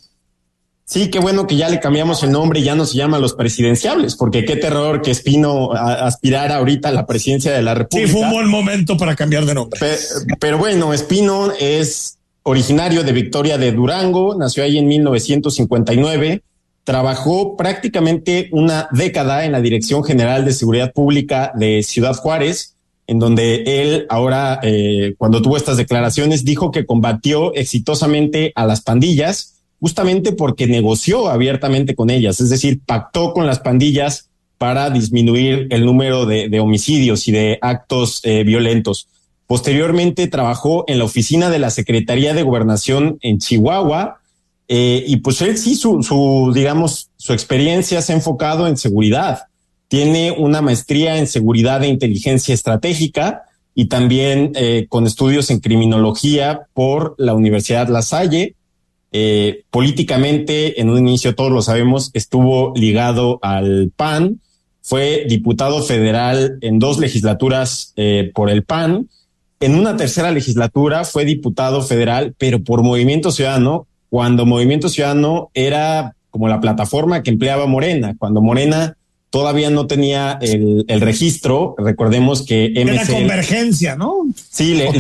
Sí, 0.92 1.10
qué 1.10 1.20
bueno 1.20 1.48
que 1.48 1.56
ya 1.56 1.70
le 1.70 1.80
cambiamos 1.80 2.22
el 2.22 2.32
nombre 2.32 2.60
y 2.60 2.64
ya 2.64 2.76
no 2.76 2.86
se 2.86 2.98
llama 2.98 3.18
los 3.18 3.34
presidenciables, 3.34 4.18
porque 4.18 4.44
qué 4.44 4.58
terror 4.58 5.02
que 5.02 5.12
Espino 5.12 5.72
aspirara 5.72 6.58
ahorita 6.58 6.90
a 6.90 6.92
la 6.92 7.06
presidencia 7.06 7.54
de 7.54 7.62
la 7.62 7.74
República. 7.74 8.08
Sí, 8.10 8.14
fue 8.14 8.24
un 8.24 8.30
buen 8.30 8.50
momento 8.50 8.98
para 8.98 9.16
cambiar 9.16 9.46
de 9.46 9.54
nombre. 9.54 9.80
Pero, 9.80 9.96
pero 10.38 10.58
bueno, 10.58 10.94
Espino 10.94 11.54
es 11.58 12.18
originario 12.44 13.04
de 13.04 13.14
Victoria 13.14 13.58
de 13.58 13.72
Durango, 13.72 14.36
nació 14.36 14.66
ahí 14.66 14.78
en 14.78 14.90
1959, 14.90 16.42
trabajó 16.84 17.56
prácticamente 17.56 18.50
una 18.52 18.90
década 18.92 19.46
en 19.46 19.54
la 19.54 19.62
Dirección 19.62 20.04
General 20.04 20.44
de 20.44 20.52
Seguridad 20.52 20.92
Pública 20.92 21.54
de 21.56 21.84
Ciudad 21.84 22.16
Juárez, 22.16 22.76
en 23.08 23.18
donde 23.18 23.64
él 23.66 24.08
ahora, 24.10 24.60
eh, 24.62 25.16
cuando 25.18 25.42
tuvo 25.42 25.56
estas 25.56 25.78
declaraciones, 25.78 26.44
dijo 26.44 26.70
que 26.70 26.86
combatió 26.86 27.54
exitosamente 27.54 28.52
a 28.56 28.66
las 28.66 28.82
pandillas 28.82 29.61
justamente 29.82 30.32
porque 30.32 30.68
negoció 30.68 31.28
abiertamente 31.28 31.96
con 31.96 32.10
ellas, 32.10 32.40
es 32.40 32.50
decir, 32.50 32.80
pactó 32.86 33.34
con 33.34 33.48
las 33.48 33.60
pandillas 33.60 34.30
para 34.60 34.92
disminuir 34.92 35.68
el 35.72 35.86
número 35.86 36.28
de, 36.28 36.60
homicidios 36.60 37.28
y 37.28 37.32
de 37.32 37.58
actos 37.62 38.22
eh, 38.24 38.44
violentos. 38.44 39.08
Posteriormente 39.48 40.28
trabajó 40.28 40.86
en 40.88 41.00
la 41.00 41.06
oficina 41.06 41.50
de 41.50 41.58
la 41.58 41.72
Secretaría 41.72 42.36
de 42.36 42.44
Gobernación 42.44 43.18
en 43.22 43.40
Chihuahua 43.40 44.20
eh, 44.68 45.04
y 45.06 45.18
pues 45.18 45.42
él 45.42 45.58
sí, 45.58 45.74
su, 45.74 46.04
su, 46.04 46.52
digamos, 46.54 47.10
su 47.18 47.34
experiencia 47.34 48.04
se 48.04 48.14
ha 48.14 48.16
enfocado 48.16 48.68
en 48.68 48.78
seguridad. 48.78 49.46
Tiene 49.88 50.32
una 50.32 50.62
maestría 50.62 51.18
en 51.18 51.26
seguridad 51.26 51.84
e 51.84 51.88
inteligencia 51.88 52.54
estratégica 52.54 53.46
y 53.74 53.86
también 53.86 54.52
eh, 54.54 54.86
con 54.88 55.08
estudios 55.08 55.50
en 55.50 55.60
criminología 55.60 56.68
por 56.74 57.16
la 57.18 57.34
Universidad 57.34 57.90
La 57.90 58.04
Salle 58.04 58.56
eh, 59.12 59.64
políticamente, 59.70 60.80
en 60.80 60.90
un 60.90 60.98
inicio, 61.00 61.36
todos 61.36 61.52
lo 61.52 61.62
sabemos, 61.62 62.12
estuvo 62.14 62.74
ligado 62.76 63.40
al 63.42 63.92
PAN, 63.96 64.40
fue 64.82 65.26
diputado 65.28 65.84
federal 65.84 66.58
en 66.62 66.80
dos 66.80 66.98
legislaturas 67.00 67.94
eh, 67.98 68.32
por 68.34 68.50
el 68.50 68.64
PAN, 68.64 69.08
en 69.60 69.76
una 69.76 69.96
tercera 69.96 70.32
legislatura 70.32 71.04
fue 71.04 71.24
diputado 71.24 71.84
federal, 71.84 72.34
pero 72.38 72.64
por 72.64 72.82
Movimiento 72.82 73.32
Ciudadano, 73.32 73.86
cuando 74.10 74.46
Movimiento 74.46 74.90
Ciudadano 74.90 75.52
era 75.54 76.16
como 76.32 76.48
la 76.48 76.60
plataforma 76.60 77.22
que 77.22 77.30
empleaba 77.30 77.68
Morena, 77.68 78.16
cuando 78.18 78.42
Morena 78.42 78.98
todavía 79.30 79.70
no 79.70 79.86
tenía 79.88 80.40
el, 80.42 80.86
el 80.88 81.02
registro, 81.02 81.76
recordemos 81.78 82.44
que 82.44 82.72
MCL, 82.76 82.90
Era 82.90 83.08
convergencia, 83.08 83.96
¿no? 83.96 84.26
Sí, 84.50 84.74
le, 84.74 84.92
le, 84.92 85.00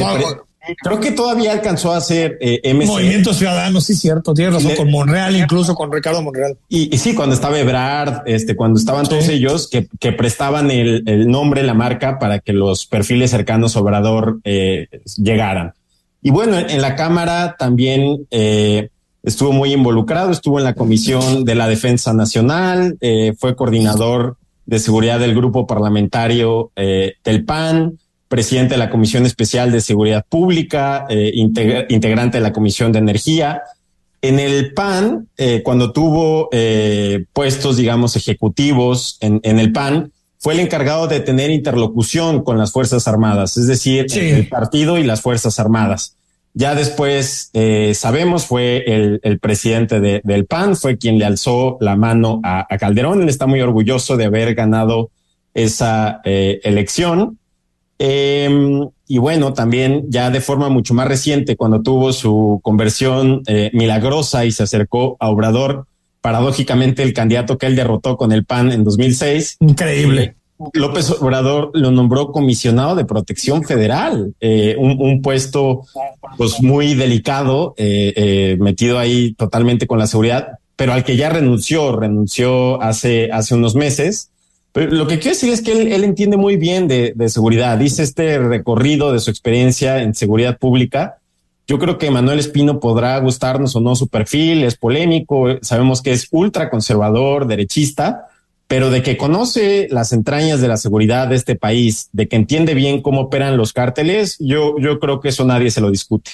Creo 0.83 0.99
que 0.99 1.11
todavía 1.11 1.51
alcanzó 1.53 1.91
a 1.91 1.97
hacer 1.97 2.37
eh, 2.39 2.61
MC. 2.73 2.85
Movimiento 2.85 3.33
Ciudadano, 3.33 3.81
sí, 3.81 3.95
cierto, 3.95 4.33
tienes 4.33 4.53
razón, 4.53 4.71
Le, 4.71 4.77
con 4.77 4.91
Monreal, 4.91 5.35
incluso 5.35 5.73
con 5.73 5.91
Ricardo 5.91 6.21
Monreal. 6.21 6.57
Y, 6.69 6.93
y, 6.93 6.97
sí, 6.99 7.15
cuando 7.15 7.33
estaba 7.33 7.59
Ebrard, 7.59 8.21
este, 8.27 8.55
cuando 8.55 8.79
estaban 8.79 9.07
todos 9.07 9.25
sí. 9.25 9.33
ellos 9.33 9.67
que, 9.67 9.87
que 9.99 10.11
prestaban 10.11 10.69
el, 10.69 11.03
el, 11.07 11.27
nombre, 11.27 11.63
la 11.63 11.73
marca, 11.73 12.19
para 12.19 12.39
que 12.39 12.53
los 12.53 12.85
perfiles 12.85 13.31
cercanos 13.31 13.75
a 13.75 13.79
Obrador 13.79 14.39
eh, 14.43 14.87
llegaran. 15.17 15.73
Y 16.21 16.29
bueno, 16.29 16.59
en, 16.59 16.69
en 16.69 16.81
la 16.81 16.95
Cámara 16.95 17.55
también 17.57 18.27
eh, 18.29 18.89
estuvo 19.23 19.51
muy 19.51 19.73
involucrado, 19.73 20.31
estuvo 20.31 20.59
en 20.59 20.65
la 20.65 20.73
Comisión 20.73 21.45
de 21.45 21.55
la 21.55 21.67
Defensa 21.67 22.13
Nacional, 22.13 22.97
eh, 23.01 23.33
fue 23.37 23.55
coordinador 23.55 24.37
de 24.65 24.79
seguridad 24.79 25.19
del 25.19 25.35
grupo 25.35 25.67
parlamentario 25.67 26.71
eh, 26.75 27.13
del 27.23 27.45
PAN, 27.45 27.99
presidente 28.31 28.75
de 28.75 28.77
la 28.79 28.89
Comisión 28.89 29.25
Especial 29.25 29.71
de 29.71 29.81
Seguridad 29.81 30.25
Pública, 30.27 31.05
eh, 31.09 31.31
integra 31.35 31.85
integrante 31.89 32.37
de 32.37 32.41
la 32.41 32.53
Comisión 32.53 32.93
de 32.93 32.99
Energía. 32.99 33.61
En 34.21 34.39
el 34.39 34.73
PAN, 34.73 35.27
eh, 35.37 35.61
cuando 35.63 35.91
tuvo 35.91 36.47
eh, 36.53 37.25
puestos, 37.33 37.75
digamos, 37.75 38.15
ejecutivos 38.15 39.17
en, 39.19 39.41
en, 39.43 39.59
el 39.59 39.73
PAN, 39.73 40.13
fue 40.39 40.53
el 40.53 40.61
encargado 40.61 41.07
de 41.07 41.19
tener 41.19 41.51
interlocución 41.51 42.43
con 42.43 42.57
las 42.57 42.71
Fuerzas 42.71 43.07
Armadas, 43.07 43.57
es 43.57 43.67
decir, 43.67 44.05
sí. 44.09 44.19
el 44.19 44.47
partido 44.47 44.97
y 44.97 45.03
las 45.03 45.21
Fuerzas 45.21 45.59
Armadas. 45.59 46.15
Ya 46.53 46.73
después, 46.73 47.49
eh, 47.53 47.93
sabemos, 47.95 48.45
fue 48.45 48.83
el, 48.87 49.19
el 49.23 49.39
presidente 49.39 49.99
de, 49.99 50.21
del 50.23 50.45
PAN, 50.45 50.75
fue 50.77 50.97
quien 50.97 51.19
le 51.19 51.25
alzó 51.25 51.77
la 51.81 51.95
mano 51.95 52.39
a, 52.43 52.65
a, 52.69 52.77
Calderón. 52.77 53.21
Él 53.21 53.29
está 53.29 53.45
muy 53.45 53.61
orgulloso 53.61 54.17
de 54.17 54.25
haber 54.25 54.55
ganado 54.55 55.11
esa 55.53 56.21
eh, 56.23 56.59
elección. 56.63 57.37
Eh, 58.03 58.49
y 59.07 59.19
bueno, 59.19 59.53
también 59.53 60.05
ya 60.09 60.31
de 60.31 60.41
forma 60.41 60.69
mucho 60.69 60.95
más 60.95 61.07
reciente, 61.07 61.55
cuando 61.55 61.83
tuvo 61.83 62.13
su 62.13 62.59
conversión 62.63 63.43
eh, 63.45 63.69
milagrosa 63.73 64.43
y 64.43 64.51
se 64.51 64.63
acercó 64.63 65.17
a 65.19 65.29
Obrador, 65.29 65.85
paradójicamente 66.19 67.03
el 67.03 67.13
candidato 67.13 67.59
que 67.59 67.67
él 67.67 67.75
derrotó 67.75 68.17
con 68.17 68.31
el 68.31 68.43
PAN 68.43 68.71
en 68.71 68.83
2006. 68.83 69.57
Increíble. 69.59 70.33
López 70.73 71.11
Obrador 71.11 71.69
lo 71.75 71.91
nombró 71.91 72.31
comisionado 72.31 72.95
de 72.95 73.05
protección 73.05 73.63
federal, 73.63 74.33
eh, 74.39 74.75
un, 74.79 74.99
un, 74.99 75.21
puesto 75.21 75.81
pues 76.37 76.59
muy 76.59 76.95
delicado, 76.95 77.75
eh, 77.77 78.57
metido 78.59 78.97
ahí 78.97 79.33
totalmente 79.33 79.85
con 79.85 79.99
la 79.99 80.07
seguridad, 80.07 80.57
pero 80.75 80.93
al 80.93 81.03
que 81.03 81.17
ya 81.17 81.29
renunció, 81.29 81.95
renunció 81.95 82.81
hace, 82.81 83.29
hace 83.31 83.53
unos 83.53 83.75
meses 83.75 84.31
pero 84.73 84.91
lo 84.91 85.05
que 85.05 85.19
quiero 85.19 85.35
decir 85.35 85.51
es 85.51 85.61
que 85.61 85.73
él, 85.73 86.03
entiende 86.03 86.37
muy 86.37 86.55
bien 86.55 86.87
de, 86.87 87.13
seguridad. 87.27 87.77
Dice 87.77 88.03
este 88.03 88.37
recorrido 88.39 89.11
de 89.11 89.19
su 89.19 89.29
experiencia 89.29 90.01
en 90.01 90.15
seguridad 90.15 90.57
pública. 90.57 91.17
Yo 91.67 91.77
creo 91.77 91.97
que 91.97 92.09
Manuel 92.09 92.39
Espino 92.39 92.79
podrá 92.79 93.17
gustarnos 93.19 93.75
o 93.75 93.81
no 93.81 93.95
su 93.95 94.07
perfil, 94.07 94.63
es 94.63 94.77
polémico, 94.77 95.57
sabemos 95.61 96.01
que 96.01 96.11
es 96.11 96.27
ultra 96.31 96.69
conservador, 96.69 97.47
derechista, 97.47 98.27
pero 98.67 98.89
de 98.89 99.03
que 99.03 99.17
conoce 99.17 99.87
las 99.89 100.11
entrañas 100.11 100.59
de 100.61 100.67
la 100.67 100.77
seguridad 100.77 101.27
de 101.27 101.35
este 101.35 101.55
país, 101.55 102.09
de 102.13 102.27
que 102.27 102.35
entiende 102.35 102.73
bien 102.73 103.01
cómo 103.01 103.21
operan 103.21 103.57
los 103.57 103.73
cárteles, 103.73 104.37
yo, 104.39 104.75
yo 104.79 104.99
creo 104.99 105.19
que 105.19 105.29
eso 105.29 105.45
nadie 105.45 105.71
se 105.71 105.81
lo 105.81 105.91
discute. 105.91 106.31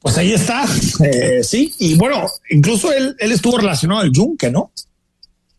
Pues 0.00 0.16
ahí 0.18 0.32
está, 0.32 0.64
eh, 1.04 1.42
sí, 1.42 1.72
y 1.78 1.94
bueno, 1.94 2.26
incluso 2.50 2.92
él, 2.92 3.16
él 3.18 3.32
estuvo 3.32 3.58
relacionado 3.58 4.00
al 4.00 4.12
Yunque, 4.12 4.50
¿no? 4.50 4.70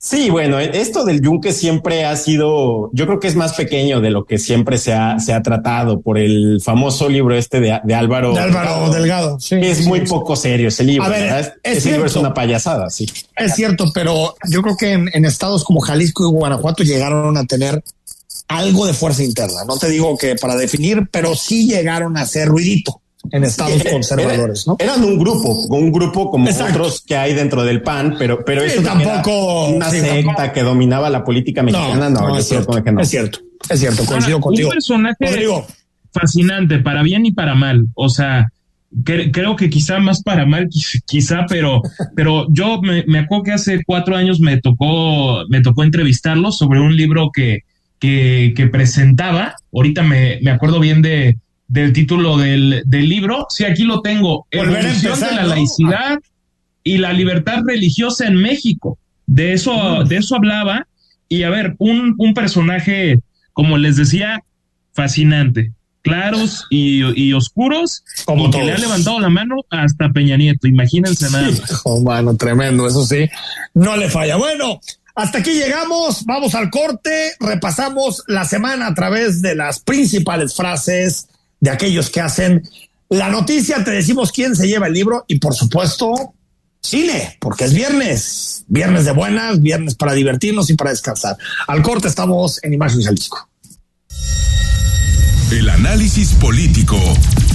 Sí, 0.03 0.31
bueno, 0.31 0.59
esto 0.59 1.05
del 1.05 1.21
yunque 1.21 1.53
siempre 1.53 2.05
ha 2.05 2.15
sido, 2.15 2.89
yo 2.91 3.05
creo 3.05 3.19
que 3.19 3.27
es 3.27 3.35
más 3.35 3.53
pequeño 3.53 4.01
de 4.01 4.09
lo 4.09 4.25
que 4.25 4.39
siempre 4.39 4.79
se 4.79 4.93
ha, 4.93 5.19
se 5.19 5.31
ha 5.31 5.43
tratado 5.43 6.01
por 6.01 6.17
el 6.17 6.59
famoso 6.59 7.07
libro 7.07 7.35
este 7.35 7.59
de, 7.59 7.79
de 7.83 7.93
Álvaro. 7.93 8.33
De 8.33 8.39
Álvaro 8.39 8.89
Delgado, 8.89 9.39
sí. 9.39 9.57
Es 9.61 9.77
sí, 9.77 9.83
muy 9.87 9.99
sí. 9.99 10.05
poco 10.07 10.35
serio 10.35 10.69
ese 10.69 10.83
libro. 10.85 11.05
A 11.05 11.09
ver, 11.09 11.21
¿verdad? 11.21 11.53
es 11.61 11.77
ese 11.77 11.91
libro 11.91 12.07
es 12.07 12.15
una 12.15 12.33
payasada, 12.33 12.89
sí. 12.89 13.05
Es 13.35 13.53
cierto, 13.53 13.91
pero 13.93 14.33
yo 14.49 14.63
creo 14.63 14.75
que 14.75 14.93
en, 14.93 15.07
en 15.13 15.23
estados 15.23 15.63
como 15.63 15.81
Jalisco 15.81 16.23
y 16.27 16.31
Guanajuato 16.31 16.81
llegaron 16.81 17.37
a 17.37 17.45
tener 17.45 17.83
algo 18.47 18.87
de 18.87 18.93
fuerza 18.93 19.23
interna. 19.23 19.65
No 19.67 19.77
te 19.77 19.87
digo 19.87 20.17
que 20.17 20.35
para 20.35 20.55
definir, 20.55 21.09
pero 21.11 21.35
sí 21.35 21.67
llegaron 21.67 22.17
a 22.17 22.21
hacer 22.21 22.47
ruidito 22.47 23.00
en 23.31 23.43
estados 23.43 23.81
Era- 23.81 23.91
conservadores, 23.91 24.65
¿no? 24.67 24.75
Eran 24.79 25.03
un 25.03 25.17
grupo, 25.19 25.49
un 25.69 25.91
grupo 25.91 26.31
como 26.31 26.47
Exacto. 26.47 26.73
otros 26.79 27.01
que 27.01 27.15
hay 27.15 27.33
dentro 27.33 27.63
del 27.63 27.81
PAN, 27.83 28.15
pero, 28.17 28.43
pero 28.43 28.63
eso 28.63 28.81
era 28.81 28.93
tampoco- 28.93 29.67
una 29.69 29.89
sí, 29.91 29.99
secta 29.99 30.33
tampoco. 30.35 30.53
que 30.53 30.63
dominaba 30.63 31.09
la 31.09 31.23
política 31.23 31.61
mexicana, 31.63 32.09
no, 32.09 32.19
yo 32.29 32.37
es, 32.37 32.47
creo 32.47 32.61
cierto, 32.63 32.83
que 32.83 32.91
no. 32.91 33.01
es 33.01 33.09
cierto, 33.09 33.39
es 33.69 33.79
cierto, 33.79 34.05
coincido 34.05 34.37
Ahora, 34.37 34.43
contigo. 34.43 34.69
Un 34.69 34.73
personaje 34.73 35.15
Rodrigo. 35.25 35.67
fascinante, 36.11 36.79
para 36.79 37.03
bien 37.03 37.25
y 37.25 37.31
para 37.31 37.55
mal. 37.55 37.85
O 37.93 38.09
sea, 38.09 38.49
cre- 39.03 39.29
creo 39.31 39.55
que 39.55 39.69
quizá 39.69 39.99
más 39.99 40.21
para 40.23 40.45
mal, 40.45 40.67
quiz- 40.67 41.01
quizá, 41.05 41.45
pero, 41.47 41.81
pero 42.15 42.47
yo 42.49 42.81
me, 42.81 43.03
me 43.07 43.19
acuerdo 43.19 43.43
que 43.43 43.51
hace 43.53 43.81
cuatro 43.85 44.15
años 44.15 44.39
me 44.39 44.57
tocó, 44.59 45.43
me 45.49 45.61
tocó 45.61 45.83
entrevistarlo 45.83 46.51
sobre 46.51 46.79
un 46.81 46.95
libro 46.95 47.29
que, 47.33 47.59
que, 47.99 48.53
que 48.55 48.67
presentaba. 48.67 49.55
Ahorita 49.73 50.03
me, 50.03 50.39
me 50.41 50.51
acuerdo 50.51 50.79
bien 50.79 51.01
de, 51.01 51.37
del 51.71 51.93
título 51.93 52.37
del, 52.37 52.83
del 52.85 53.07
libro. 53.07 53.47
Sí, 53.49 53.63
aquí 53.63 53.83
lo 53.83 54.01
tengo. 54.01 54.45
Evolución 54.51 55.19
de 55.19 55.31
la 55.31 55.45
laicidad 55.45 56.19
y 56.83 56.97
la 56.97 57.13
libertad 57.13 57.61
religiosa 57.65 58.27
en 58.27 58.35
México. 58.35 58.97
De 59.25 59.53
eso, 59.53 60.03
de 60.03 60.17
eso 60.17 60.35
hablaba. 60.35 60.85
Y 61.29 61.43
a 61.43 61.49
ver, 61.49 61.75
un, 61.77 62.15
un 62.17 62.33
personaje, 62.33 63.19
como 63.53 63.77
les 63.77 63.95
decía, 63.95 64.43
fascinante. 64.93 65.71
Claros 66.01 66.65
y, 66.71 67.03
y 67.15 67.31
oscuros, 67.31 68.03
Como 68.25 68.47
y 68.47 68.51
que 68.51 68.63
le 68.63 68.73
ha 68.73 68.77
levantado 68.77 69.19
la 69.19 69.29
mano 69.29 69.57
hasta 69.69 70.09
Peña 70.09 70.35
Nieto. 70.35 70.67
Imagínense 70.67 71.29
nada. 71.29 71.47
Hijo, 71.49 72.01
mano, 72.01 72.35
tremendo, 72.35 72.85
eso 72.85 73.05
sí, 73.05 73.29
no 73.75 73.95
le 73.95 74.09
falla. 74.09 74.35
Bueno, 74.35 74.81
hasta 75.15 75.37
aquí 75.37 75.51
llegamos, 75.51 76.25
vamos 76.25 76.55
al 76.55 76.69
corte, 76.69 77.33
repasamos 77.39 78.23
la 78.27 78.45
semana 78.45 78.87
a 78.87 78.93
través 78.95 79.41
de 79.41 79.55
las 79.55 79.79
principales 79.79 80.55
frases 80.55 81.27
de 81.61 81.69
aquellos 81.69 82.09
que 82.09 82.19
hacen 82.19 82.67
la 83.07 83.29
noticia, 83.29 83.83
te 83.83 83.91
decimos 83.91 84.31
quién 84.31 84.55
se 84.55 84.67
lleva 84.67 84.87
el 84.87 84.93
libro 84.93 85.23
y 85.27 85.39
por 85.39 85.55
supuesto 85.55 86.33
cine, 86.81 87.37
porque 87.39 87.65
es 87.65 87.73
viernes, 87.73 88.65
viernes 88.67 89.05
de 89.05 89.11
buenas, 89.11 89.61
viernes 89.61 89.95
para 89.95 90.13
divertirnos 90.13 90.69
y 90.69 90.75
para 90.75 90.89
descansar. 90.89 91.37
Al 91.67 91.81
corte 91.81 92.07
estamos 92.07 92.61
en 92.63 92.73
Imagen 92.73 93.01
Jalisco. 93.01 93.47
El 95.51 95.69
análisis 95.69 96.33
político 96.33 96.97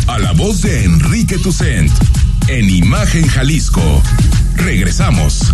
a 0.06 0.18
la 0.18 0.32
voz 0.32 0.62
de 0.62 0.84
Enrique 0.84 1.38
Tucent 1.38 1.90
en 2.48 2.70
Imagen 2.70 3.26
Jalisco. 3.26 4.02
Regresamos. 4.56 5.52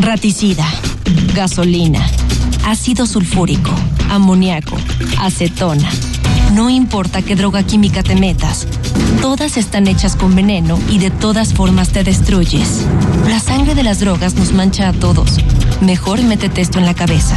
Raticida, 0.00 0.66
gasolina, 1.34 2.04
ácido 2.64 3.06
sulfúrico, 3.06 3.70
amoníaco, 4.10 4.76
acetona. 5.18 5.88
No 6.54 6.68
importa 6.68 7.22
qué 7.22 7.36
droga 7.36 7.62
química 7.62 8.02
te 8.02 8.16
metas, 8.16 8.66
todas 9.20 9.56
están 9.56 9.86
hechas 9.86 10.16
con 10.16 10.34
veneno 10.34 10.78
y 10.90 10.98
de 10.98 11.10
todas 11.10 11.54
formas 11.54 11.90
te 11.90 12.02
destruyes. 12.02 12.86
La 13.28 13.38
sangre 13.38 13.74
de 13.74 13.82
las 13.82 14.00
drogas 14.00 14.34
nos 14.34 14.52
mancha 14.52 14.88
a 14.88 14.92
todos. 14.92 15.38
Mejor 15.80 16.22
métete 16.22 16.60
esto 16.60 16.78
en 16.78 16.86
la 16.86 16.94
cabeza. 16.94 17.36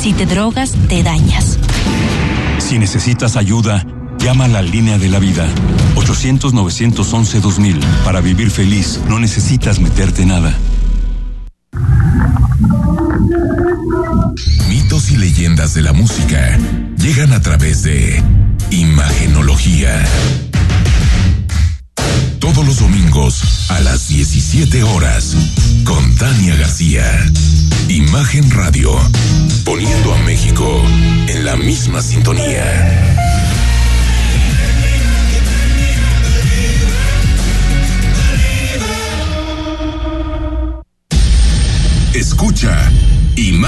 Si 0.00 0.12
te 0.12 0.26
drogas, 0.26 0.74
te 0.88 1.02
dañas. 1.02 1.58
Si 2.58 2.78
necesitas 2.78 3.36
ayuda, 3.36 3.86
llama 4.18 4.46
a 4.46 4.48
la 4.48 4.62
línea 4.62 4.98
de 4.98 5.08
la 5.08 5.18
vida. 5.18 5.46
800-911-2000. 5.94 7.80
Para 8.04 8.20
vivir 8.20 8.50
feliz, 8.50 9.00
no 9.08 9.18
necesitas 9.18 9.80
meterte 9.80 10.26
nada. 10.26 10.54
Mitos 14.68 15.10
y 15.10 15.16
leyendas 15.16 15.74
de 15.74 15.82
la 15.82 15.92
música 15.92 16.58
llegan 16.98 17.32
a 17.32 17.40
través 17.40 17.82
de 17.82 18.22
Imagenología. 18.70 20.04
Todos 22.38 22.66
los 22.66 22.80
domingos 22.80 23.70
a 23.70 23.80
las 23.80 24.08
17 24.08 24.82
horas 24.82 25.36
con 25.84 26.14
Tania 26.16 26.56
García. 26.56 27.04
Imagen 27.88 28.50
Radio. 28.50 28.92
Poniendo 29.64 30.14
a 30.14 30.18
México 30.22 30.82
en 31.28 31.44
la 31.44 31.56
misma 31.56 32.02
sintonía. 32.02 33.67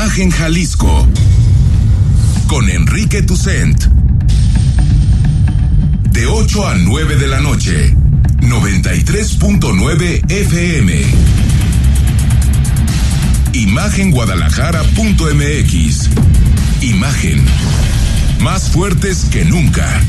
Imagen 0.03 0.31
Jalisco 0.31 1.07
con 2.47 2.71
Enrique 2.71 3.21
Tucent. 3.21 3.85
De 6.11 6.25
8 6.25 6.69
a 6.69 6.75
9 6.77 7.17
de 7.17 7.29
la 7.29 7.41
noche, 7.41 7.95
93.9 8.41 10.25
FM. 10.27 11.03
Imagenguadalajara.mx. 13.53 16.11
Imagen. 16.81 17.45
Más 18.41 18.71
fuertes 18.71 19.27
que 19.31 19.45
nunca. 19.45 20.01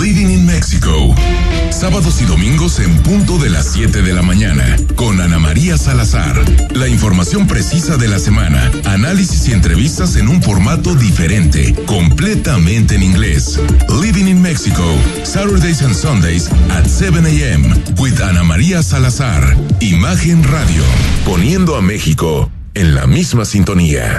Living 0.00 0.30
in 0.30 0.46
Mexico. 0.46 1.14
Sábados 1.70 2.20
y 2.20 2.24
domingos 2.24 2.80
en 2.80 2.94
punto 3.02 3.38
de 3.38 3.48
las 3.48 3.72
7 3.72 4.02
de 4.02 4.12
la 4.12 4.22
mañana 4.22 4.76
con 4.96 5.20
Ana 5.20 5.38
María 5.38 5.78
Salazar. 5.78 6.36
La 6.74 6.88
información 6.88 7.46
precisa 7.46 7.96
de 7.96 8.08
la 8.08 8.18
semana, 8.18 8.70
análisis 8.84 9.48
y 9.48 9.52
entrevistas 9.52 10.16
en 10.16 10.28
un 10.28 10.42
formato 10.42 10.94
diferente, 10.94 11.74
completamente 11.86 12.96
en 12.96 13.02
inglés. 13.02 13.60
Living 14.02 14.26
in 14.26 14.42
Mexico, 14.42 14.84
Saturdays 15.22 15.82
and 15.82 15.94
Sundays 15.94 16.50
at 16.70 16.86
7 16.86 17.24
a.m. 17.26 17.62
with 17.98 18.20
Ana 18.20 18.42
María 18.42 18.82
Salazar. 18.82 19.56
Imagen 19.80 20.42
Radio, 20.44 20.82
poniendo 21.24 21.76
a 21.76 21.82
México 21.82 22.50
en 22.74 22.94
la 22.94 23.06
misma 23.06 23.44
sintonía. 23.44 24.18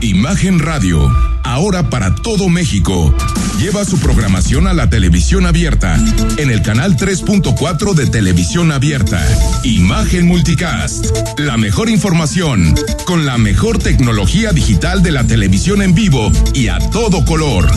Imagen 0.00 0.58
Radio, 0.58 1.10
ahora 1.44 1.88
para 1.90 2.14
todo 2.14 2.48
México. 2.48 3.14
Lleva 3.58 3.84
su 3.84 3.98
programación 4.00 4.66
a 4.66 4.74
la 4.74 4.90
televisión 4.90 5.46
abierta 5.46 5.96
en 6.38 6.50
el 6.50 6.62
canal 6.62 6.96
3.4 6.96 7.94
de 7.94 8.06
televisión 8.06 8.72
abierta. 8.72 9.22
Imagen 9.62 10.26
Multicast, 10.26 11.06
la 11.38 11.56
mejor 11.56 11.88
información 11.88 12.74
con 13.04 13.26
la 13.26 13.38
mejor 13.38 13.78
tecnología 13.78 14.52
digital 14.52 15.02
de 15.02 15.12
la 15.12 15.24
televisión 15.24 15.82
en 15.82 15.94
vivo 15.94 16.32
y 16.54 16.68
a 16.68 16.78
todo 16.90 17.24
color. 17.24 17.70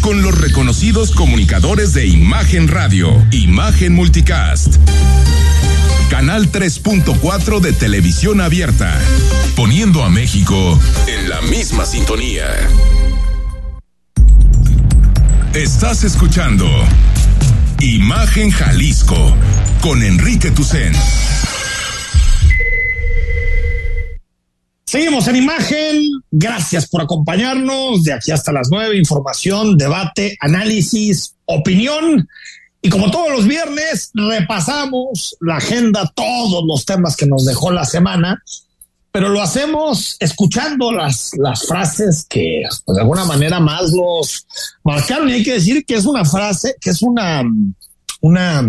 Con 0.00 0.22
los 0.22 0.38
reconocidos 0.38 1.10
comunicadores 1.10 1.92
de 1.92 2.06
Imagen 2.06 2.68
Radio, 2.68 3.10
Imagen 3.32 3.92
Multicast. 3.94 4.76
Canal 6.08 6.50
3.4 6.50 7.60
de 7.60 7.72
televisión 7.72 8.40
abierta, 8.40 8.98
poniendo 9.56 10.02
a 10.02 10.08
México 10.08 10.78
en 11.06 11.28
la 11.28 11.42
misma 11.42 11.84
sintonía. 11.84 12.46
Estás 15.54 16.04
escuchando 16.04 16.66
Imagen 17.80 18.50
Jalisco 18.50 19.36
con 19.82 20.02
Enrique 20.02 20.50
Tucen. 20.50 20.92
Seguimos 24.90 25.28
en 25.28 25.36
imagen. 25.36 26.02
Gracias 26.32 26.88
por 26.88 27.02
acompañarnos 27.02 28.02
de 28.02 28.12
aquí 28.12 28.32
hasta 28.32 28.50
las 28.50 28.70
nueve. 28.72 28.98
Información, 28.98 29.76
debate, 29.76 30.36
análisis, 30.40 31.36
opinión. 31.44 32.28
Y 32.82 32.88
como 32.88 33.08
todos 33.08 33.30
los 33.30 33.46
viernes, 33.46 34.10
repasamos 34.14 35.36
la 35.42 35.58
agenda, 35.58 36.10
todos 36.12 36.64
los 36.66 36.84
temas 36.84 37.14
que 37.14 37.26
nos 37.26 37.44
dejó 37.44 37.70
la 37.70 37.84
semana, 37.84 38.42
pero 39.12 39.28
lo 39.28 39.40
hacemos 39.40 40.16
escuchando 40.18 40.90
las, 40.90 41.36
las 41.38 41.68
frases 41.68 42.26
que 42.28 42.62
pues, 42.84 42.96
de 42.96 43.02
alguna 43.02 43.24
manera 43.24 43.60
más 43.60 43.92
los 43.92 44.44
marcaron. 44.82 45.28
Y 45.28 45.34
hay 45.34 45.44
que 45.44 45.52
decir 45.52 45.84
que 45.86 45.94
es 45.94 46.04
una 46.04 46.24
frase, 46.24 46.74
que 46.80 46.90
es 46.90 47.00
una, 47.00 47.44
una, 48.22 48.64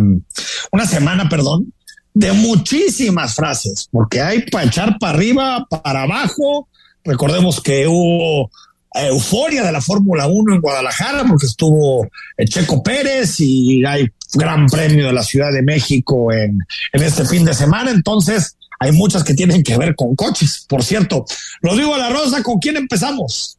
una 0.72 0.86
semana, 0.86 1.28
perdón, 1.28 1.74
de 2.14 2.32
muchísimas 2.34 3.36
frases, 3.36 3.88
porque 3.92 4.22
hay 4.22 4.42
para 4.50 4.66
echar 4.66 4.98
para 5.00 5.14
arriba, 5.14 5.66
para 5.70 6.04
abajo. 6.04 6.68
Recordemos 7.04 7.62
que 7.62 7.88
hubo 7.88 8.52
euforia 8.94 9.64
de 9.64 9.72
la 9.72 9.82
Fórmula 9.82 10.28
1 10.28 10.56
en 10.56 10.62
Guadalajara 10.62 11.24
porque 11.26 11.46
estuvo 11.46 12.08
Checo 12.46 12.84
Pérez 12.84 13.40
y 13.40 13.86
hay 13.86 14.08
gran 14.34 14.68
premio 14.68 15.08
de 15.08 15.14
la 15.14 15.24
Ciudad 15.24 15.52
de 15.52 15.62
México 15.62 16.32
en, 16.32 16.60
en 16.92 17.04
este 17.04 17.26
fin 17.26 17.46
de 17.46 17.54
semana. 17.54 17.92
Entonces, 17.92 18.58
hay 18.80 18.92
muchas 18.92 19.24
que 19.24 19.34
tienen 19.34 19.64
que 19.64 19.78
ver 19.78 19.96
con 19.96 20.16
coches. 20.16 20.66
Por 20.68 20.84
cierto, 20.84 21.26
lo 21.62 21.76
digo 21.76 21.96
a 21.96 22.00
la 22.00 22.10
Rosa, 22.10 22.44
¿con 22.44 22.60
quién 22.60 22.78
empezamos? 22.78 23.58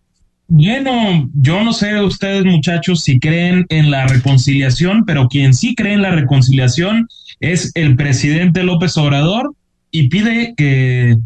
Bueno, 0.49 1.30
yo 1.34 1.62
no 1.64 1.72
sé 1.72 2.01
ustedes 2.01 2.45
muchachos 2.45 3.03
si 3.03 3.18
creen 3.18 3.64
en 3.70 3.90
la 3.90 4.07
reconciliación, 4.07 5.05
pero 5.07 5.28
quien 5.28 5.55
sí 5.55 5.74
cree 5.74 5.95
en 5.95 6.03
la 6.03 6.11
reconciliación 6.11 7.09
es 7.40 7.72
el 7.74 7.97
presidente 7.97 8.62
López 8.62 8.97
Obrador 8.99 9.55
y 9.90 10.09
pide 10.09 10.55
que 10.57 11.16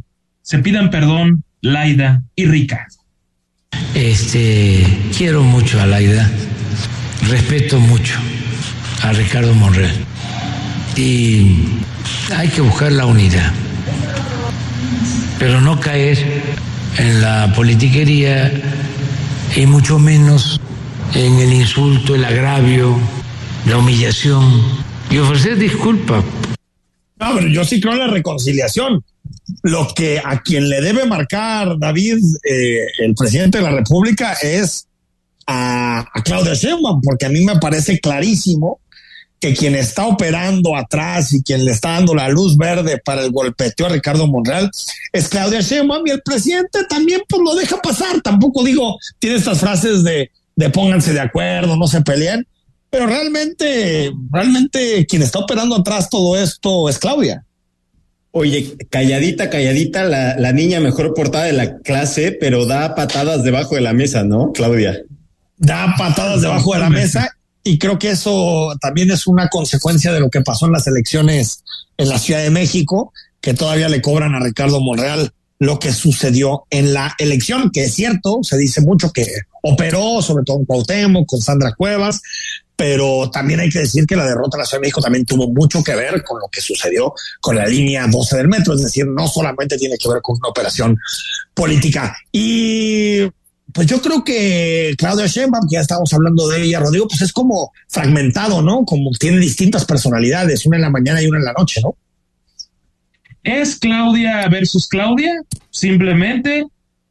se 0.43 0.59
pidan 0.61 0.91
perdón 0.91 1.43
Laida 1.61 2.23
y 2.37 2.47
Rica. 2.47 2.87
Este, 3.95 4.87
quiero 5.17 5.43
mucho 5.43 5.81
a 5.81 5.87
Laida, 5.87 6.31
respeto 7.29 7.81
mucho 7.81 8.15
a 9.03 9.13
Ricardo 9.13 9.55
Monreal. 9.55 9.95
Y 10.97 11.65
hay 12.35 12.49
que 12.49 12.61
buscar 12.61 12.93
la 12.93 13.07
unidad, 13.07 13.53
pero 15.39 15.61
no 15.61 15.81
caer 15.81 16.19
en 16.99 17.21
la 17.21 17.53
politiquería 17.55 18.51
y 19.55 19.67
mucho 19.67 19.99
menos 19.99 20.61
en 21.15 21.39
el 21.39 21.53
insulto, 21.53 22.15
el 22.15 22.25
agravio, 22.25 22.97
la 23.67 23.79
humillación 23.79 24.63
y 25.11 25.19
ofrecer 25.19 25.57
disculpas. 25.57 26.25
Yo 27.53 27.65
sí 27.65 27.81
creo 27.81 27.95
en 27.95 28.01
la 28.01 28.07
reconciliación. 28.09 29.05
Lo 29.63 29.89
que 29.95 30.21
a 30.23 30.43
quien 30.43 30.69
le 30.69 30.81
debe 30.81 31.07
marcar 31.07 31.79
David, 31.79 32.19
eh, 32.45 32.87
el 32.99 33.15
presidente 33.15 33.59
de 33.59 33.65
la 33.65 33.71
República, 33.71 34.35
es 34.35 34.87
a, 35.47 36.01
a 36.01 36.23
Claudia 36.23 36.55
Sheinbaum, 36.55 37.01
porque 37.01 37.27
a 37.27 37.29
mí 37.29 37.45
me 37.45 37.57
parece 37.59 37.99
clarísimo 38.01 38.81
que 39.39 39.55
quien 39.55 39.75
está 39.75 40.07
operando 40.07 40.77
atrás 40.77 41.33
y 41.33 41.43
quien 41.43 41.65
le 41.65 41.73
está 41.73 41.91
dando 41.91 42.15
la 42.15 42.29
luz 42.29 42.57
verde 42.57 42.99
para 43.05 43.23
el 43.23 43.31
golpeteo 43.31 43.87
a 43.87 43.91
Ricardo 43.91 44.27
Monreal 44.27 44.71
es 45.13 45.29
Claudia 45.29 45.61
Sheinbaum 45.61 46.07
y 46.07 46.11
el 46.11 46.23
presidente 46.23 46.81
también 46.89 47.23
pues 47.29 47.43
lo 47.43 47.55
deja 47.55 47.77
pasar. 47.83 48.21
Tampoco 48.23 48.65
digo, 48.65 48.99
tiene 49.19 49.37
estas 49.37 49.61
frases 49.61 50.03
de, 50.05 50.31
de 50.55 50.71
pónganse 50.71 51.13
de 51.13 51.21
acuerdo, 51.21 51.77
no 51.77 51.87
se 51.87 52.01
peleen, 52.01 52.47
pero 52.89 53.07
realmente, 53.07 54.11
realmente 54.31 55.07
quien 55.07 55.23
está 55.23 55.41
operando 55.41 55.77
atrás 55.77 56.09
todo 56.09 56.37
esto 56.37 56.89
es 56.89 56.99
Claudia. 56.99 57.45
Oye, 58.31 58.77
calladita, 58.91 59.49
calladita, 59.49 60.05
la, 60.05 60.37
la 60.39 60.53
niña 60.53 60.79
mejor 60.81 61.15
portada 61.15 61.45
de 61.45 61.55
la 61.55 61.79
clase, 61.79 62.33
pero 62.33 62.67
da 62.67 62.95
patadas 62.95 63.43
debajo 63.45 63.77
de 63.77 63.81
la 63.81 63.95
mesa, 63.95 64.25
¿no, 64.25 64.53
Claudia? 64.53 65.03
Da 65.57 65.95
patadas 65.97 66.43
debajo 66.43 66.75
de 66.75 66.81
la 66.81 66.91
mesa 66.91 67.36
y 67.67 67.79
creo 67.79 67.99
que 67.99 68.11
eso 68.11 68.73
también 68.81 69.11
es 69.11 69.27
una 69.27 69.49
consecuencia 69.49 70.13
de 70.13 70.21
lo 70.21 70.31
que 70.31 70.41
pasó 70.41 70.67
en 70.67 70.73
las 70.73 70.87
elecciones 70.87 71.65
en 71.97 72.09
la 72.09 72.19
Ciudad 72.19 72.43
de 72.43 72.51
México, 72.51 73.13
que 73.41 73.55
todavía 73.55 73.89
le 73.89 74.01
cobran 74.01 74.35
a 74.35 74.41
Ricardo 74.41 74.81
Monreal 74.81 75.33
lo 75.59 75.79
que 75.81 75.93
sucedió 75.93 76.65
en 76.71 76.93
la 76.93 77.15
elección, 77.19 77.71
que 77.71 77.85
es 77.85 77.95
cierto, 77.95 78.39
se 78.43 78.57
dice 78.57 78.83
mucho 78.83 79.11
que 79.11 79.27
operó, 79.63 80.23
sobre 80.23 80.45
todo 80.45 80.59
en 80.59 80.65
Cuauhtémoc, 80.67 81.27
con 81.27 81.41
Sandra 81.41 81.73
Cuevas, 81.77 82.21
pero 82.77 83.31
también 83.31 83.59
hay 83.59 83.71
que 83.71 83.81
decir 83.81 84.07
que 84.07 84.15
la 84.15 84.27
derrota 84.27 84.59
de 84.59 84.63
la 84.63 84.67
Ciudad 84.67 84.81
de 84.81 84.87
México 84.87 85.01
también 85.01 85.25
tuvo 85.25 85.49
mucho 85.49 85.83
que 85.83 85.97
ver 85.97 86.23
con 86.23 86.39
lo 86.39 86.47
que 86.49 86.61
sucedió 86.61 87.15
con 87.41 87.57
la 87.57 87.67
línea 87.67 88.07
12 88.07 88.37
del 88.37 88.49
metro, 88.49 88.75
es 88.75 88.83
decir, 88.83 89.07
no 89.07 89.27
solamente 89.27 89.77
tiene 89.77 89.97
que 89.99 90.09
ver 90.09 90.23
con 90.23 90.37
una 90.37 90.51
operación 90.51 90.97
política. 91.53 92.17
Y 92.31 93.23
pues 93.77 93.87
yo 93.89 94.01
creo 94.01 94.25
que 94.25 94.95
Claudia 94.97 95.27
Sheinbaum, 95.27 95.69
que 95.69 95.75
ya 95.75 95.83
estamos 95.83 96.11
hablando 96.15 96.49
de 96.49 96.63
ella, 96.63 96.81
Rodrigo, 96.81 97.07
pues 97.09 97.21
es 97.21 97.31
como 97.31 97.73
fragmentado, 97.89 98.63
¿no? 98.63 98.87
Como 98.87 99.11
tiene 99.11 99.39
distintas 99.39 99.85
personalidades, 99.85 100.65
una 100.65 100.79
en 100.79 100.83
la 100.83 100.91
mañana 100.91 101.21
y 101.21 101.27
una 101.27 101.39
en 101.39 101.45
la 101.45 101.53
noche, 101.53 101.83
¿no? 101.85 101.95
Es 103.43 103.77
Claudia 103.77 104.49
versus 104.49 104.89
Claudia, 104.89 105.43
simplemente 105.71 106.65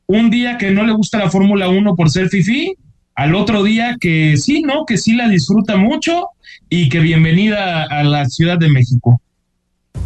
un 0.08 0.32
día 0.32 0.58
que 0.58 0.72
no 0.72 0.84
le 0.84 0.94
gusta 0.94 1.20
la 1.20 1.30
Fórmula 1.30 1.70
1 1.70 1.96
por 1.96 2.10
ser 2.10 2.30
fifi, 2.30 2.74
al 3.14 3.36
otro 3.36 3.62
día 3.62 3.98
que 4.02 4.36
sí, 4.36 4.64
¿no? 4.64 4.88
Que 4.88 4.98
sí 4.98 5.14
la 5.14 5.30
disfruta 5.30 5.78
mucho 5.78 6.30
y 6.68 6.90
que 6.90 7.00
bienvenida 7.00 7.84
a 7.84 8.04
la 8.04 8.26
Ciudad 8.26 8.58
de 8.58 8.70
México. 8.70 9.22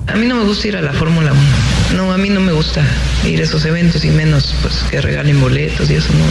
A 0.08 0.18
mí 0.18 0.28
no 0.28 0.36
me 0.36 0.44
gusta 0.44 0.68
ir 0.68 0.76
a 0.76 0.82
la 0.82 0.92
Fórmula 0.92 1.32
1. 1.32 1.69
No, 1.96 2.12
a 2.14 2.18
mí 2.18 2.30
no 2.30 2.40
me 2.40 2.52
gusta 2.52 2.86
ir 3.26 3.40
a 3.42 3.44
esos 3.44 3.66
eventos 3.66 4.06
y 4.06 4.12
menos 4.12 4.56
pues 4.62 4.84
que 4.90 5.02
regalen 5.02 5.42
boletos 5.42 5.90
y 5.90 5.96
eso 5.96 6.14
no. 6.14 6.26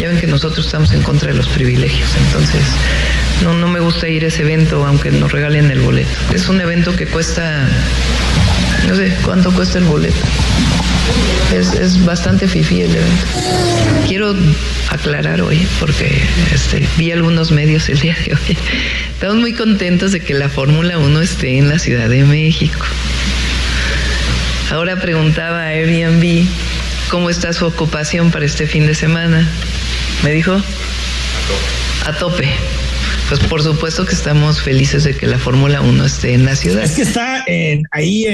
Ya 0.00 0.08
ven 0.08 0.20
que 0.20 0.26
nosotros 0.26 0.66
estamos 0.66 0.92
en 0.92 1.02
contra 1.02 1.32
de 1.32 1.36
los 1.36 1.48
privilegios, 1.48 2.08
entonces 2.26 2.62
no, 3.42 3.54
no 3.54 3.66
me 3.66 3.80
gusta 3.80 4.08
ir 4.08 4.24
a 4.24 4.28
ese 4.28 4.42
evento 4.42 4.86
aunque 4.86 5.10
nos 5.10 5.32
regalen 5.32 5.70
el 5.70 5.80
boleto. 5.80 6.10
Es 6.34 6.48
un 6.48 6.60
evento 6.60 6.94
que 6.94 7.06
cuesta, 7.06 7.68
no 8.86 8.94
sé, 8.94 9.12
¿cuánto 9.24 9.52
cuesta 9.52 9.78
el 9.78 9.84
boleto? 9.84 10.16
Es, 11.52 11.74
es 11.74 12.04
bastante 12.04 12.46
fifí 12.46 12.82
el 12.82 12.94
evento. 12.94 13.26
Quiero 14.06 14.34
aclarar 14.90 15.40
hoy, 15.40 15.66
porque 15.80 16.20
este, 16.52 16.86
vi 16.96 17.10
algunos 17.10 17.50
medios 17.50 17.88
el 17.88 17.98
día 17.98 18.16
de 18.24 18.34
hoy. 18.34 18.56
Estamos 19.12 19.36
muy 19.36 19.52
contentos 19.52 20.12
de 20.12 20.20
que 20.20 20.34
la 20.34 20.48
Fórmula 20.48 20.98
1 20.98 21.20
esté 21.22 21.58
en 21.58 21.68
la 21.68 21.78
Ciudad 21.78 22.08
de 22.08 22.24
México. 22.24 22.86
Ahora 24.70 25.00
preguntaba 25.00 25.62
a 25.62 25.68
Airbnb 25.68 26.44
cómo 27.08 27.30
está 27.30 27.52
su 27.52 27.66
ocupación 27.66 28.32
para 28.32 28.44
este 28.44 28.66
fin 28.66 28.86
de 28.86 28.94
semana. 28.94 29.48
Me 30.24 30.32
dijo, 30.32 30.60
a 32.04 32.12
tope. 32.18 32.48
Pues 33.28 33.40
por 33.40 33.62
supuesto 33.62 34.04
que 34.04 34.14
estamos 34.14 34.60
felices 34.60 35.04
de 35.04 35.16
que 35.16 35.26
la 35.26 35.38
Fórmula 35.38 35.80
1 35.80 36.04
esté 36.04 36.34
en 36.34 36.44
la 36.44 36.56
ciudad. 36.56 36.82
Es 36.82 36.92
que 36.92 37.02
está 37.02 37.44
en, 37.46 37.82
ahí 37.92 38.26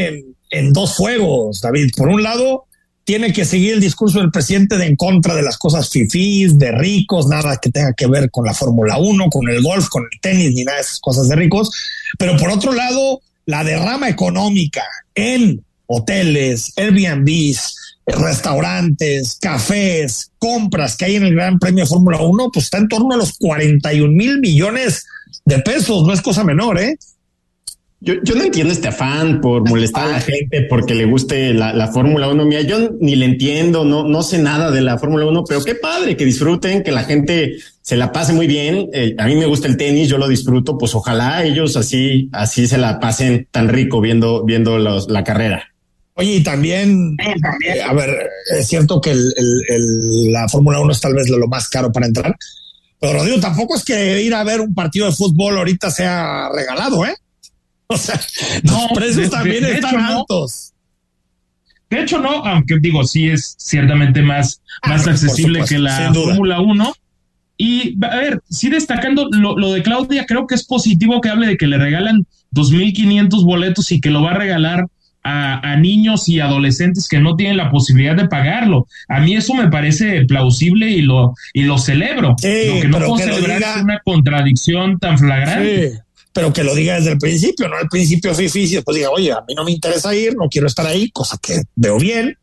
en, 0.51 0.73
dos 0.73 0.97
fuegos, 0.97 1.61
David. 1.61 1.91
Por 1.97 2.09
un 2.09 2.23
lado, 2.23 2.65
tiene 3.05 3.33
que 3.33 3.45
seguir 3.45 3.75
el 3.75 3.81
discurso 3.81 4.19
del 4.19 4.31
presidente 4.31 4.79
de 4.79 4.87
en 4.87 4.97
contra 4.97 5.35
de 5.35 5.43
las 5.43 5.59
cosas 5.59 5.91
fifís, 5.91 6.59
de 6.59 6.73
ricos, 6.73 7.27
nada 7.27 7.59
que 7.61 7.71
tenga 7.71 7.93
que 7.93 8.07
ver 8.07 8.31
con 8.31 8.47
la 8.47 8.55
Fórmula 8.55 8.97
1, 8.99 9.29
con 9.29 9.49
el 9.51 9.63
golf, 9.63 9.89
con 9.89 10.05
el 10.11 10.21
tenis, 10.21 10.55
ni 10.55 10.65
nada 10.65 10.77
de 10.77 10.83
esas 10.83 10.99
cosas 10.99 11.29
de 11.29 11.37
ricos. 11.37 11.71
Pero 12.19 12.39
por 12.39 12.51
otro 12.51 12.73
lado, 12.73 13.21
la 13.45 13.65
derrama 13.65 14.09
económica 14.09 14.85
en 15.15 15.63
hoteles, 15.93 16.73
Airbnbs, 16.77 17.77
restaurantes, 18.07 19.39
cafés, 19.41 20.31
compras 20.39 20.97
que 20.97 21.05
hay 21.05 21.17
en 21.17 21.25
el 21.25 21.35
Gran 21.35 21.59
Premio 21.59 21.85
de 21.85 21.89
Fórmula 21.89 22.21
1, 22.21 22.51
pues 22.53 22.67
está 22.67 22.79
en 22.79 22.89
torno 22.89 23.15
a 23.15 23.17
los 23.17 23.39
41 23.39 24.13
mil 24.13 24.41
millones 24.41 25.07
de 25.45 25.59
pesos. 25.61 26.05
No 26.07 26.13
es 26.13 26.21
cosa 26.21 26.45
menor, 26.45 26.79
¿eh? 26.79 26.97
Yo, 28.05 28.15
yo 28.25 28.35
no 28.35 28.43
entiendo 28.43 28.73
este 28.73 28.89
afán 28.89 29.41
por 29.41 29.69
molestar 29.69 30.09
a 30.09 30.13
la 30.13 30.21
gente 30.21 30.63
porque 30.63 30.93
le 30.93 31.05
guste 31.05 31.55
la, 31.55 31.73
la 31.73 31.87
Fórmula 31.87 32.27
1. 32.29 32.45
Mira, 32.47 32.63
yo 32.63 32.91
ni 33.01 33.15
le 33.15 33.27
entiendo, 33.27 33.85
no, 33.85 34.09
no 34.09 34.23
sé 34.25 34.41
nada 34.41 34.73
de 34.73 34.81
la 34.81 34.99
Fórmula 34.99 35.25
1, 35.27 35.45
pero 35.49 35.63
qué 35.63 35.77
padre 35.77 36.17
que 36.17 36.25
disfruten, 36.25 36.83
que 36.83 36.91
la 36.91 37.05
gente 37.05 37.59
se 37.81 37.97
la 37.97 38.11
pase 38.11 38.33
muy 38.33 38.49
bien. 38.49 38.89
Eh, 38.93 39.15
a 39.19 39.27
mí 39.27 39.37
me 39.37 39.47
gusta 39.47 39.69
el 39.69 39.77
tenis, 39.77 40.09
yo 40.09 40.19
lo 40.19 40.27
disfruto, 40.27 40.77
pues 40.79 40.97
ojalá 40.97 41.45
ellos 41.45 41.77
así, 41.77 42.29
así 42.33 42.67
se 42.67 42.77
la 42.77 42.99
pasen 42.99 43.47
tan 43.53 43.69
rico 43.69 44.01
viendo, 44.01 44.45
viendo 44.45 44.79
los, 44.79 45.09
la 45.09 45.23
carrera. 45.23 45.72
Oye, 46.15 46.35
y 46.37 46.43
también, 46.43 47.17
eh, 47.67 47.81
a 47.83 47.93
ver, 47.95 48.29
es 48.59 48.69
cierto 48.69 49.01
que 49.01 49.11
el, 49.13 49.33
el, 49.37 49.63
el, 49.69 50.33
la 50.33 50.47
Fórmula 50.49 50.79
1 50.81 50.93
es 50.93 51.01
tal 51.01 51.15
vez 51.15 51.29
lo 51.31 51.49
más 51.49 51.69
caro 51.71 51.91
para 51.91 52.07
entrar, 52.07 52.37
pero 53.01 53.15
Rodrigo, 53.15 53.41
tampoco 53.41 53.77
es 53.77 53.85
que 53.85 54.23
ir 54.23 54.35
a 54.35 54.45
ver 54.45 54.61
un 54.61 54.75
partido 54.75 55.07
de 55.07 55.13
fútbol 55.13 55.57
ahorita 55.57 55.91
sea 55.91 56.49
regalado, 56.55 57.05
¿eh? 57.07 57.15
O 57.89 57.97
sea, 57.97 58.21
los 58.63 58.73
No, 58.73 58.89
precios 58.95 59.17
de- 59.17 59.29
también 59.31 59.63
de- 59.65 59.71
de 59.71 59.75
están 59.77 59.95
hecho, 59.95 60.01
no. 60.03 60.19
altos. 60.21 60.73
De 61.91 62.01
hecho, 62.03 62.19
no, 62.21 62.45
aunque 62.47 62.79
digo, 62.81 63.05
sí 63.05 63.29
es 63.29 63.55
ciertamente 63.59 64.23
más, 64.23 64.61
Ah, 64.83 64.91
más 64.91 65.07
accesible 65.07 65.61
supuesto, 65.61 65.75
que 65.75 65.79
la. 65.79 66.13
Fórmula 66.15 66.61
1, 66.61 66.95
Y 67.59 67.99
a 68.05 68.17
ver, 68.17 68.41
sí 68.51 68.71
destacando 68.71 69.29
lo, 69.31 69.59
lo, 69.59 69.73
de 69.73 69.83
Claudia, 69.83 70.25
creo 70.27 70.47
que 70.47 70.55
es 70.55 70.65
positivo 70.65 71.21
que 71.21 71.29
hable 71.29 71.47
de 71.49 71.57
que 71.59 71.67
le 71.67 71.77
regalan 71.79 72.27
2.500 72.55 73.45
boletos 73.45 73.93
y 73.93 74.01
que 74.01 74.11
lo 74.11 74.23
va 74.23 74.31
a 74.33 74.39
regalar 74.39 74.87
a, 75.23 75.73
a, 75.73 75.77
niños 75.77 76.29
y 76.29 76.41
adolescentes 76.41 77.09
que 77.09 77.21
no 77.21 77.37
tienen 77.37 77.57
la 77.57 77.71
posibilidad 77.71 78.17
de 78.17 78.29
pagarlo. 78.29 78.87
A 79.09 79.21
mí 79.21 79.35
eso 79.37 79.55
me 79.55 79.69
parece 79.69 80.25
plausible 80.25 80.91
y 80.91 81.03
lo, 81.03 81.35
y 81.53 81.63
lo 81.63 81.79
celebro. 81.79 82.35
Sí, 82.39 82.67
lo 82.67 82.81
que 82.81 82.89
no 82.89 82.99
puedo 82.99 83.19
celebrar 83.19 83.59
diga... 83.59 83.77
es 83.77 83.83
una 83.83 84.01
contradicción 84.05 84.99
tan 84.99 85.19
flagrante. 85.19 85.91
Sí, 85.91 85.99
pero 86.33 86.53
que 86.53 86.65
lo 86.65 86.75
diga 86.75 86.95
desde 86.95 87.13
el 87.13 87.19
principio, 87.19 87.69
no 87.69 87.77
al 87.77 87.89
principio 87.89 88.35
fifi, 88.35 88.61
y 88.61 88.75
después 88.75 88.97
diga, 88.97 89.11
oye, 89.11 89.33
a 89.33 89.43
mí 89.47 89.55
no 89.55 89.65
me 89.65 89.73
interesa 89.73 90.15
ir, 90.15 90.35
no 90.35 90.49
quiero 90.49 90.67
estar 90.67 90.87
ahí, 90.87 91.11
cosa 91.11 91.39
que 91.41 91.63
veo 91.77 91.99
bien. 91.99 92.37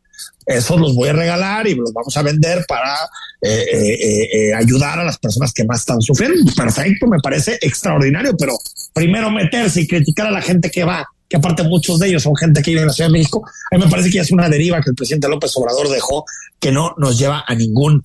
Esos 0.45 0.79
los 0.79 0.95
voy 0.95 1.09
a 1.09 1.13
regalar 1.13 1.67
y 1.67 1.75
los 1.75 1.93
vamos 1.93 2.15
a 2.17 2.23
vender 2.23 2.65
para 2.67 2.95
eh, 3.41 3.65
eh, 3.71 4.29
eh, 4.33 4.53
ayudar 4.53 4.99
a 4.99 5.03
las 5.03 5.17
personas 5.19 5.53
que 5.53 5.63
más 5.63 5.81
están 5.81 6.01
sufriendo. 6.01 6.51
Perfecto, 6.55 7.07
me 7.07 7.19
parece 7.19 7.57
extraordinario, 7.61 8.35
pero 8.37 8.53
primero 8.93 9.29
meterse 9.29 9.81
y 9.81 9.87
criticar 9.87 10.27
a 10.27 10.31
la 10.31 10.41
gente 10.41 10.71
que 10.71 10.83
va 10.83 11.07
que 11.29 11.37
aparte 11.37 11.63
muchos 11.63 11.99
de 11.99 12.07
ellos 12.07 12.23
son 12.23 12.35
gente 12.35 12.61
que 12.61 12.71
vive 12.71 12.81
en 12.81 12.87
la 12.87 12.93
Ciudad 12.93 13.09
de 13.09 13.13
México, 13.13 13.45
a 13.71 13.77
mí 13.77 13.83
me 13.83 13.89
parece 13.89 14.09
que 14.09 14.19
es 14.19 14.31
una 14.31 14.49
deriva 14.49 14.81
que 14.81 14.89
el 14.89 14.95
presidente 14.95 15.29
López 15.29 15.51
Obrador 15.55 15.87
dejó 15.89 16.25
que 16.59 16.71
no 16.71 16.95
nos 16.97 17.19
lleva 17.19 17.43
a 17.47 17.53
ningún 17.53 18.03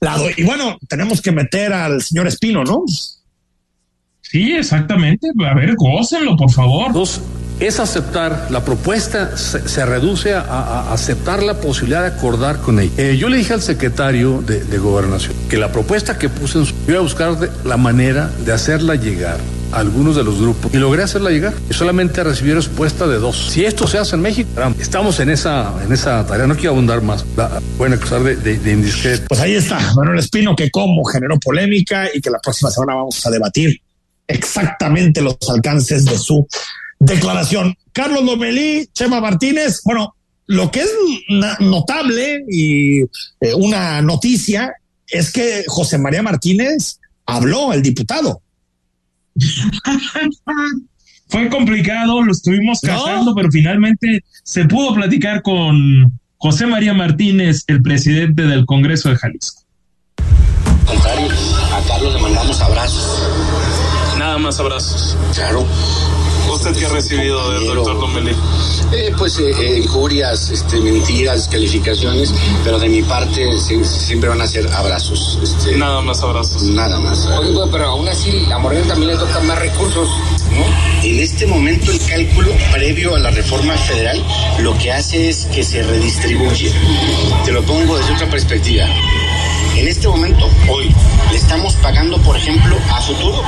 lado. 0.00 0.26
Y 0.36 0.44
bueno, 0.44 0.76
tenemos 0.86 1.22
que 1.22 1.32
meter 1.32 1.72
al 1.72 2.02
señor 2.02 2.28
Espino, 2.28 2.62
¿no? 2.64 2.84
Sí, 4.20 4.52
exactamente. 4.52 5.28
A 5.48 5.54
ver, 5.54 5.74
gócenlo, 5.74 6.36
por 6.36 6.50
favor. 6.50 6.92
Dos, 6.92 7.22
es 7.60 7.80
aceptar 7.80 8.48
la 8.50 8.64
propuesta, 8.64 9.36
se, 9.36 9.66
se 9.66 9.86
reduce 9.86 10.34
a, 10.34 10.42
a, 10.42 10.92
aceptar 10.92 11.42
la 11.42 11.60
posibilidad 11.60 12.02
de 12.02 12.16
acordar 12.16 12.60
con 12.60 12.78
ella. 12.78 12.92
Eh, 12.98 13.16
yo 13.16 13.28
le 13.28 13.38
dije 13.38 13.54
al 13.54 13.62
secretario 13.62 14.42
de, 14.42 14.62
de, 14.62 14.78
Gobernación 14.78 15.34
que 15.48 15.56
la 15.56 15.72
propuesta 15.72 16.18
que 16.18 16.28
puse 16.28 16.58
en 16.58 16.66
su, 16.66 16.74
iba 16.86 16.98
a 16.98 17.02
buscar 17.02 17.38
de, 17.38 17.50
la 17.64 17.76
manera 17.76 18.30
de 18.44 18.52
hacerla 18.52 18.94
llegar 18.94 19.38
algunos 19.72 20.16
de 20.16 20.24
los 20.24 20.40
grupos 20.40 20.72
y 20.74 20.78
logré 20.78 21.02
hacerla 21.02 21.30
llegar. 21.30 21.54
Y 21.70 21.74
solamente 21.74 22.22
recibí 22.24 22.52
respuesta 22.52 23.06
de 23.06 23.18
dos. 23.18 23.50
Si 23.50 23.64
esto 23.64 23.86
se 23.86 23.98
hace 23.98 24.16
en 24.16 24.22
México, 24.22 24.48
estamos 24.78 25.20
en 25.20 25.30
esa, 25.30 25.74
en 25.84 25.92
esa 25.92 26.26
tarea. 26.26 26.46
No 26.46 26.54
quiero 26.54 26.70
abundar 26.70 27.02
más. 27.02 27.24
La, 27.36 27.60
pueden 27.76 27.94
acusar 27.94 28.22
de, 28.22 28.36
de, 28.36 28.58
de 28.58 28.72
indiscreto. 28.72 29.26
Pues 29.28 29.40
ahí 29.40 29.54
está, 29.54 29.78
Manuel 29.94 30.18
Espino, 30.18 30.54
que 30.56 30.70
como 30.70 31.04
generó 31.04 31.38
polémica 31.38 32.08
y 32.12 32.20
que 32.20 32.30
la 32.30 32.38
próxima 32.38 32.70
semana 32.70 32.94
vamos 32.94 33.24
a 33.26 33.30
debatir 33.30 33.80
exactamente 34.26 35.22
los 35.22 35.36
alcances 35.48 36.04
de 36.04 36.18
su 36.18 36.46
declaración. 36.98 37.74
Carlos 37.92 38.24
Lomelí, 38.24 38.88
Chema 38.92 39.20
Martínez, 39.20 39.80
bueno, 39.84 40.14
lo 40.46 40.70
que 40.70 40.80
es 40.80 40.90
notable 41.60 42.44
y 42.48 43.00
eh, 43.02 43.54
una 43.54 44.00
noticia 44.02 44.72
es 45.06 45.30
que 45.30 45.64
José 45.66 45.98
María 45.98 46.22
Martínez 46.22 46.98
habló, 47.26 47.72
el 47.72 47.82
diputado. 47.82 48.42
Fue 51.28 51.48
complicado, 51.50 52.22
lo 52.22 52.32
estuvimos 52.32 52.80
cazando, 52.80 53.30
¿No? 53.30 53.34
pero 53.34 53.50
finalmente 53.50 54.24
se 54.44 54.64
pudo 54.64 54.94
platicar 54.94 55.42
con 55.42 56.18
José 56.38 56.66
María 56.66 56.94
Martínez, 56.94 57.64
el 57.66 57.82
presidente 57.82 58.42
del 58.42 58.64
Congreso 58.64 59.10
de 59.10 59.16
Jalisco. 59.16 59.62
Contrario, 60.86 61.28
a 61.72 61.86
Carlos 61.86 62.14
le 62.14 62.22
mandamos 62.22 62.60
abrazos. 62.62 63.28
Nada 64.18 64.38
más 64.38 64.58
abrazos. 64.58 65.18
Claro. 65.34 65.66
¿Usted 66.52 66.76
qué 66.76 66.86
ha 66.86 66.88
recibido 66.88 67.50
del 67.50 67.66
doctor 67.66 67.96
Lomelí? 67.96 68.34
Eh, 68.92 69.12
pues 69.16 69.38
eh, 69.38 69.50
eh, 69.50 69.78
injurias, 69.78 70.50
este, 70.50 70.80
mentiras, 70.80 71.46
calificaciones, 71.48 72.32
pero 72.64 72.78
de 72.78 72.88
mi 72.88 73.02
parte 73.02 73.56
siempre 73.58 74.28
van 74.28 74.40
a 74.40 74.46
ser 74.46 74.66
abrazos. 74.72 75.38
Este, 75.42 75.76
nada 75.76 76.00
más 76.00 76.22
abrazos. 76.22 76.62
Nada 76.62 76.98
más. 76.98 77.26
Oye, 77.26 77.54
pero 77.70 77.86
aún 77.86 78.08
así 78.08 78.46
a 78.50 78.58
Morena 78.58 78.86
también 78.88 79.12
le 79.12 79.18
tocan 79.18 79.46
más 79.46 79.58
recursos. 79.58 80.08
¿no? 80.50 81.04
En 81.04 81.18
este 81.20 81.46
momento 81.46 81.92
el 81.92 82.00
cálculo 82.06 82.50
previo 82.72 83.14
a 83.14 83.18
la 83.18 83.30
reforma 83.30 83.76
federal 83.76 84.24
lo 84.60 84.76
que 84.78 84.90
hace 84.90 85.28
es 85.28 85.46
que 85.46 85.62
se 85.62 85.82
redistribuye. 85.82 86.72
Te 87.44 87.52
lo 87.52 87.62
pongo 87.62 87.98
desde 87.98 88.14
otra 88.14 88.30
perspectiva. 88.30 88.86
En 89.76 89.86
este 89.86 90.08
momento, 90.08 90.50
hoy, 90.68 90.92
le 91.30 91.36
estamos 91.36 91.76
pagando, 91.76 92.18
por 92.22 92.36
ejemplo, 92.36 92.76
a 92.90 93.00
futuro 93.00 93.42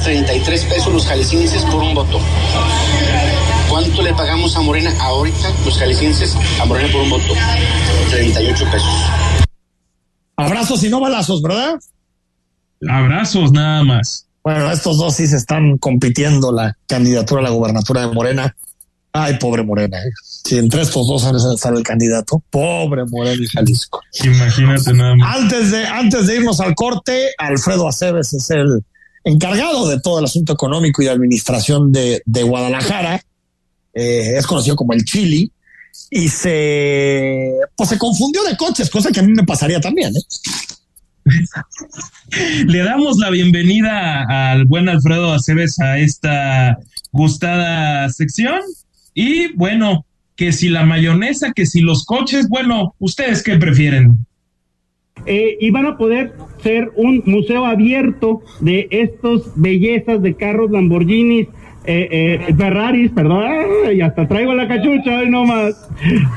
233 0.00 0.64
pesos 0.64 0.92
los 0.92 1.06
jaliscienses 1.06 1.62
por 1.64 1.82
un 1.82 1.94
voto. 1.94 2.18
¿Cuánto 3.68 4.02
le 4.02 4.12
pagamos 4.14 4.56
a 4.56 4.60
Morena 4.60 4.92
ahorita, 5.00 5.52
los 5.64 5.78
jaliscienses, 5.78 6.36
a 6.60 6.64
Morena 6.64 6.90
por 6.92 7.02
un 7.02 7.10
voto? 7.10 7.32
38 8.10 8.64
pesos. 8.72 8.92
Abrazos 10.36 10.82
y 10.82 10.88
no 10.88 11.00
balazos, 11.00 11.42
¿verdad? 11.42 11.74
Abrazos 12.88 13.52
nada 13.52 13.84
más. 13.84 14.26
Bueno, 14.42 14.70
estos 14.70 14.98
dos 14.98 15.14
sí 15.14 15.26
se 15.28 15.36
están 15.36 15.78
compitiendo 15.78 16.50
la 16.50 16.76
candidatura 16.86 17.40
a 17.40 17.44
la 17.44 17.50
gubernatura 17.50 18.06
de 18.06 18.12
Morena. 18.12 18.56
Ay, 19.12 19.38
pobre 19.38 19.62
Morena. 19.62 19.98
¿eh? 19.98 20.10
Si 20.22 20.58
entre 20.58 20.82
estos 20.82 21.06
dos 21.06 21.22
sale 21.22 21.78
el 21.78 21.84
candidato, 21.84 22.42
pobre 22.50 23.04
Morena 23.06 23.42
y 23.42 23.46
Jalisco. 23.46 24.00
Imagínate 24.24 24.92
nada 24.92 25.14
más. 25.14 25.36
Antes 25.36 25.70
de, 25.70 25.86
antes 25.86 26.26
de 26.26 26.36
irnos 26.36 26.60
al 26.60 26.74
corte, 26.74 27.30
Alfredo 27.38 27.88
Aceves 27.88 28.34
es 28.34 28.50
el 28.50 28.84
encargado 29.24 29.88
de 29.88 30.00
todo 30.00 30.18
el 30.18 30.26
asunto 30.26 30.52
económico 30.52 31.02
y 31.02 31.06
de 31.06 31.10
administración 31.10 31.90
de, 31.90 32.22
de 32.24 32.42
Guadalajara. 32.42 33.24
Eh, 33.94 34.36
es 34.36 34.46
conocido 34.46 34.76
como 34.76 34.92
el 34.92 35.04
Chili. 35.04 35.50
Y 36.10 36.28
se, 36.28 37.52
pues 37.76 37.88
se 37.88 37.98
confundió 37.98 38.42
de 38.44 38.56
coches, 38.56 38.90
cosa 38.90 39.10
que 39.10 39.20
a 39.20 39.22
mí 39.22 39.32
me 39.32 39.44
pasaría 39.44 39.80
también. 39.80 40.12
¿eh? 40.14 40.20
Le 42.66 42.78
damos 42.80 43.16
la 43.18 43.30
bienvenida 43.30 44.24
al 44.28 44.64
buen 44.64 44.88
Alfredo 44.88 45.32
Aceves 45.32 45.80
a 45.80 45.98
esta 45.98 46.78
gustada 47.12 48.08
sección. 48.10 48.60
Y 49.14 49.52
bueno, 49.54 50.04
que 50.36 50.52
si 50.52 50.68
la 50.68 50.84
mayonesa, 50.84 51.52
que 51.52 51.66
si 51.66 51.80
los 51.80 52.04
coches, 52.04 52.48
bueno, 52.48 52.94
¿ustedes 52.98 53.42
qué 53.42 53.56
prefieren? 53.56 54.26
Eh, 55.26 55.56
y 55.60 55.70
van 55.70 55.86
a 55.86 55.96
poder 55.96 56.34
ser 56.62 56.92
un 56.96 57.22
museo 57.24 57.64
abierto 57.64 58.42
de 58.60 58.88
estos 58.90 59.52
bellezas 59.56 60.20
de 60.22 60.34
carros 60.34 60.70
Lamborghinis, 60.70 61.48
eh, 61.86 62.40
eh, 62.48 62.54
Ferraris, 62.56 63.10
perdón, 63.10 63.44
y 63.94 64.00
hasta 64.00 64.26
traigo 64.26 64.54
la 64.54 64.66
cachucha 64.66 65.18
hoy 65.18 65.28
nomás. 65.28 65.90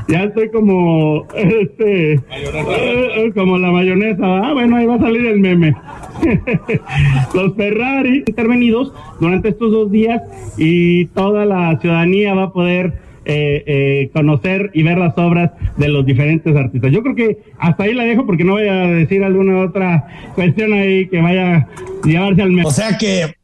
Ya 0.09 0.25
estoy 0.25 0.49
como, 0.49 1.25
este, 1.35 2.15
eh, 2.15 3.31
como 3.33 3.57
la 3.57 3.71
mayonesa. 3.71 4.23
Ah, 4.23 4.53
bueno, 4.53 4.75
ahí 4.75 4.85
va 4.85 4.95
a 4.95 4.99
salir 4.99 5.25
el 5.25 5.39
meme. 5.39 5.73
Los 7.33 7.55
Ferrari 7.55 8.25
intervenidos 8.27 8.93
durante 9.21 9.49
estos 9.49 9.71
dos 9.71 9.89
días 9.89 10.21
y 10.57 11.05
toda 11.07 11.45
la 11.45 11.79
ciudadanía 11.79 12.33
va 12.33 12.43
a 12.43 12.51
poder 12.51 13.06
eh, 13.29 13.63
eh, 13.67 14.09
conocer 14.13 14.71
y 14.73 14.83
ver 14.83 14.97
las 14.97 15.17
obras 15.17 15.51
de 15.75 15.89
los 15.89 16.05
diferentes 16.05 16.55
artistas. 16.55 16.93
Yo 16.93 17.03
creo 17.03 17.13
que 17.13 17.39
hasta 17.59 17.83
ahí 17.83 17.93
la 17.93 18.05
dejo 18.05 18.25
porque 18.25 18.45
no 18.45 18.53
voy 18.53 18.69
a 18.69 18.87
decir 18.87 19.21
alguna 19.21 19.59
otra 19.59 20.31
cuestión 20.33 20.71
ahí 20.71 21.09
que 21.09 21.21
vaya 21.21 21.57
a 21.57 21.67
llevarse 22.05 22.41
al 22.41 22.65
O 22.65 22.71
sea 22.71 22.97
que 22.97 23.35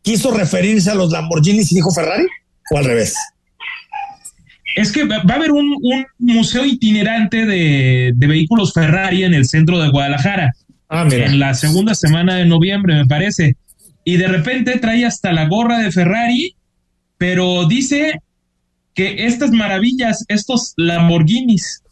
quiso 0.00 0.34
referirse 0.34 0.90
a 0.90 0.94
los 0.94 1.12
Lamborghinis 1.12 1.70
y 1.72 1.74
dijo 1.74 1.90
Ferrari 1.90 2.24
o 2.70 2.78
al 2.78 2.86
revés. 2.86 3.14
Es 4.76 4.92
que 4.92 5.04
va 5.04 5.16
a 5.16 5.34
haber 5.34 5.52
un, 5.52 5.76
un 5.82 6.06
museo 6.18 6.64
itinerante 6.64 7.44
de, 7.44 8.12
de, 8.14 8.26
vehículos 8.26 8.72
Ferrari 8.72 9.24
en 9.24 9.34
el 9.34 9.44
centro 9.44 9.78
de 9.78 9.90
Guadalajara. 9.90 10.54
Ah, 10.88 11.04
mira. 11.04 11.26
En 11.26 11.38
la 11.38 11.52
segunda 11.52 11.94
semana 11.94 12.36
de 12.36 12.46
noviembre, 12.46 12.94
me 12.94 13.04
parece. 13.04 13.56
Y 14.04 14.16
de 14.16 14.26
repente 14.26 14.78
trae 14.78 15.04
hasta 15.04 15.32
la 15.32 15.48
gorra 15.48 15.80
de 15.80 15.92
Ferrari, 15.92 16.56
pero 17.18 17.66
dice 17.68 18.20
que 19.00 19.26
estas 19.26 19.50
maravillas, 19.50 20.24
estos 20.28 20.74
Lamborghinis. 20.76 21.82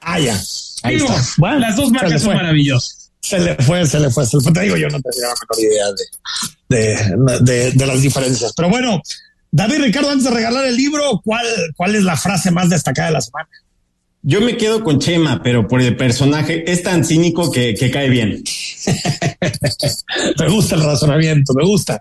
Ah, 0.00 0.20
ya. 0.20 0.40
Ahí 0.84 0.94
Digo, 0.94 1.08
está. 1.08 1.22
Bueno, 1.38 1.58
las 1.58 1.74
dos 1.74 1.90
marcas 1.90 2.22
son 2.22 2.36
maravillosas. 2.36 3.10
Se 3.20 3.40
le 3.40 3.56
fue, 3.56 3.84
se 3.86 3.98
le 3.98 4.08
fue, 4.10 4.24
se 4.24 4.36
le 4.36 4.42
fue. 4.44 4.52
Te 4.52 4.60
digo, 4.60 4.76
yo 4.76 4.88
no 4.88 5.00
tenía 5.00 5.28
la 5.28 5.34
menor 5.34 5.72
idea 5.72 5.86
de, 6.68 7.44
de, 7.44 7.52
de, 7.52 7.72
de 7.72 7.86
las 7.86 8.00
diferencias. 8.00 8.52
Pero 8.56 8.70
bueno, 8.70 9.02
David 9.50 9.82
Ricardo, 9.82 10.10
antes 10.10 10.24
de 10.24 10.30
regalar 10.30 10.64
el 10.64 10.76
libro, 10.76 11.20
¿cuál, 11.24 11.44
¿cuál 11.76 11.96
es 11.96 12.04
la 12.04 12.16
frase 12.16 12.52
más 12.52 12.70
destacada 12.70 13.08
de 13.08 13.14
la 13.14 13.20
semana? 13.20 13.48
Yo 14.22 14.40
me 14.40 14.56
quedo 14.56 14.84
con 14.84 15.00
Chema, 15.00 15.42
pero 15.42 15.66
por 15.66 15.80
el 15.80 15.96
personaje 15.96 16.70
es 16.70 16.84
tan 16.84 17.04
cínico 17.04 17.50
que, 17.50 17.74
que 17.74 17.90
cae 17.90 18.08
bien. 18.08 18.44
me 20.38 20.48
gusta 20.48 20.76
el 20.76 20.84
razonamiento, 20.84 21.52
me 21.54 21.64
gusta. 21.64 22.00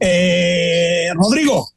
Eh, 0.00 1.08
Rodrigo. 1.14 1.75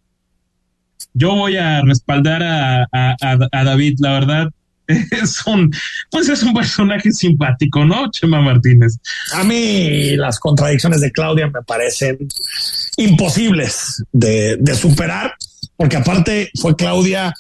Yo 1.14 1.36
voy 1.36 1.58
a 1.58 1.82
respaldar 1.82 2.44
a, 2.44 2.88
a, 2.92 3.64
David, 3.64 3.98
la 4.00 4.14
verdad. 4.14 4.50
Es 5.12 5.46
un, 5.46 5.72
pues 6.10 6.30
es 6.30 6.42
un 6.42 6.52
personaje 6.52 7.12
simpático, 7.12 7.86
¿no? 7.86 8.10
Chema 8.10 8.42
Martínez. 8.42 8.98
A 9.36 9.44
mí 9.44 10.16
las 10.16 10.40
contradicciones 10.40 11.02
de 11.02 11.12
Claudia 11.12 11.46
me 11.46 11.62
parecen 11.62 12.18
imposibles 12.98 14.04
de, 14.12 14.58
de 14.60 14.74
superar, 14.74 15.36
porque 15.78 15.98
aparte 15.98 16.50
fue 16.60 16.76
Claudia 16.76 17.32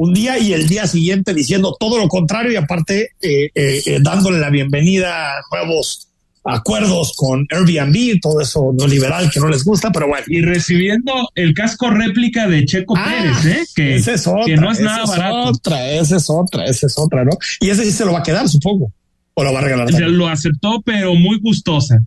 un 0.00 0.14
día 0.14 0.38
y 0.38 0.54
el 0.54 0.66
día 0.66 0.86
siguiente 0.86 1.34
diciendo 1.34 1.76
todo 1.78 1.98
lo 1.98 2.08
contrario 2.08 2.50
y 2.50 2.56
aparte 2.56 3.10
eh, 3.20 3.50
eh, 3.54 3.82
eh, 3.84 3.98
dándole 4.00 4.38
la 4.38 4.48
bienvenida 4.48 5.36
a 5.36 5.42
nuevos 5.52 6.08
acuerdos 6.44 7.12
con 7.16 7.46
Airbnb, 7.50 8.20
todo 8.20 8.40
eso 8.40 8.72
no 8.78 8.86
liberal 8.86 9.30
que 9.30 9.40
no 9.40 9.48
les 9.48 9.62
gusta, 9.64 9.90
pero 9.92 10.08
bueno. 10.08 10.24
Y 10.28 10.40
recibiendo 10.42 11.12
el 11.34 11.52
casco 11.54 11.90
réplica 11.90 12.48
de 12.48 12.64
Checo 12.64 12.94
Ah, 12.96 13.04
Pérez, 13.42 13.44
¿eh? 13.46 13.66
Que, 13.74 13.96
esa 13.96 14.12
es 14.14 14.26
otra, 14.26 14.44
que 14.46 14.56
no 14.56 14.70
es 14.72 14.78
esa 14.78 14.88
nada 14.88 15.04
barato. 15.06 15.36
otra, 15.50 15.90
esa 15.90 16.16
es 16.16 16.30
otra, 16.30 16.64
esa 16.64 16.86
es 16.86 16.98
otra, 16.98 17.24
¿no? 17.24 17.32
Y 17.60 17.68
ese 17.70 17.84
sí 17.84 17.92
se 17.92 18.04
lo 18.04 18.12
va 18.12 18.20
a 18.20 18.22
quedar, 18.22 18.48
supongo. 18.48 18.90
O 19.34 19.44
lo 19.44 19.52
va 19.52 19.60
a 19.60 19.62
regalar. 19.62 19.86
Se 19.88 19.92
también. 19.94 20.16
lo 20.18 20.28
aceptó, 20.28 20.82
pero 20.82 21.14
muy 21.14 21.38
gustosa. 21.40 21.98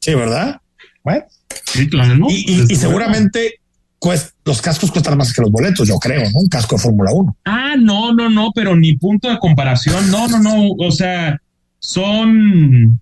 Sí, 0.00 0.14
¿verdad? 0.14 0.60
Bueno. 1.02 1.24
Sí, 1.66 1.88
claro. 1.88 2.26
Y, 2.28 2.52
y- 2.52 2.66
y 2.72 2.76
seguramente 2.76 3.54
cuest- 4.00 4.32
los 4.44 4.60
cascos 4.62 4.90
cuestan 4.90 5.18
más 5.18 5.32
que 5.32 5.42
los 5.42 5.50
boletos, 5.50 5.88
yo 5.88 5.98
creo, 5.98 6.22
¿no? 6.30 6.40
Un 6.40 6.48
casco 6.48 6.76
de 6.76 6.82
Fórmula 6.82 7.10
1. 7.12 7.36
Ah, 7.44 7.74
no, 7.78 8.12
no, 8.12 8.28
no, 8.28 8.50
pero 8.54 8.76
ni 8.76 8.96
punto 8.96 9.28
de 9.28 9.38
comparación. 9.38 10.10
No, 10.10 10.28
no, 10.28 10.38
no. 10.38 10.68
O 10.78 10.90
sea, 10.92 11.38
son. 11.78 13.00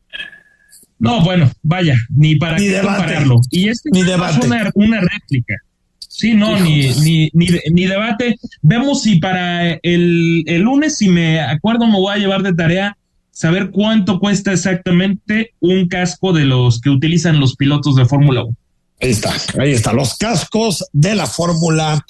No, 1.01 1.23
bueno, 1.25 1.51
vaya, 1.63 1.97
ni 2.11 2.37
para 2.37 2.59
Ni 2.59 2.67
qué 2.67 2.71
debate. 2.73 2.99
compararlo. 2.99 3.41
Y 3.51 3.69
este 3.69 3.91
Ni 3.91 4.01
es 4.03 4.07
una, 4.45 4.71
una 4.75 5.01
réplica. 5.01 5.55
Sí, 5.99 6.35
no, 6.35 6.61
ni, 6.61 6.91
ni, 7.01 7.31
ni 7.33 7.87
debate. 7.87 8.37
Vemos 8.61 9.03
si 9.03 9.19
para 9.19 9.73
el, 9.83 10.45
el 10.47 10.61
lunes, 10.63 10.99
si 10.99 11.09
me 11.09 11.41
acuerdo, 11.41 11.87
me 11.87 11.95
voy 11.95 12.15
a 12.15 12.19
llevar 12.19 12.43
de 12.43 12.53
tarea 12.53 12.97
saber 13.33 13.71
cuánto 13.71 14.21
cuesta 14.21 14.53
exactamente 14.53 15.55
un 15.61 15.89
casco 15.89 16.35
de 16.35 16.45
los 16.45 16.81
que 16.81 16.91
utilizan 16.91 17.41
los 17.41 17.57
pilotos 17.57 17.97
de 17.97 18.05
Fórmula 18.05 18.45
1. 18.45 18.57
Ahí 19.01 19.11
está, 19.11 19.33
ahí 19.59 19.73
está, 19.73 19.95
los 19.95 20.17
cascos 20.19 20.85
de 20.93 21.15
la 21.15 21.27
Fórmula 21.27 22.05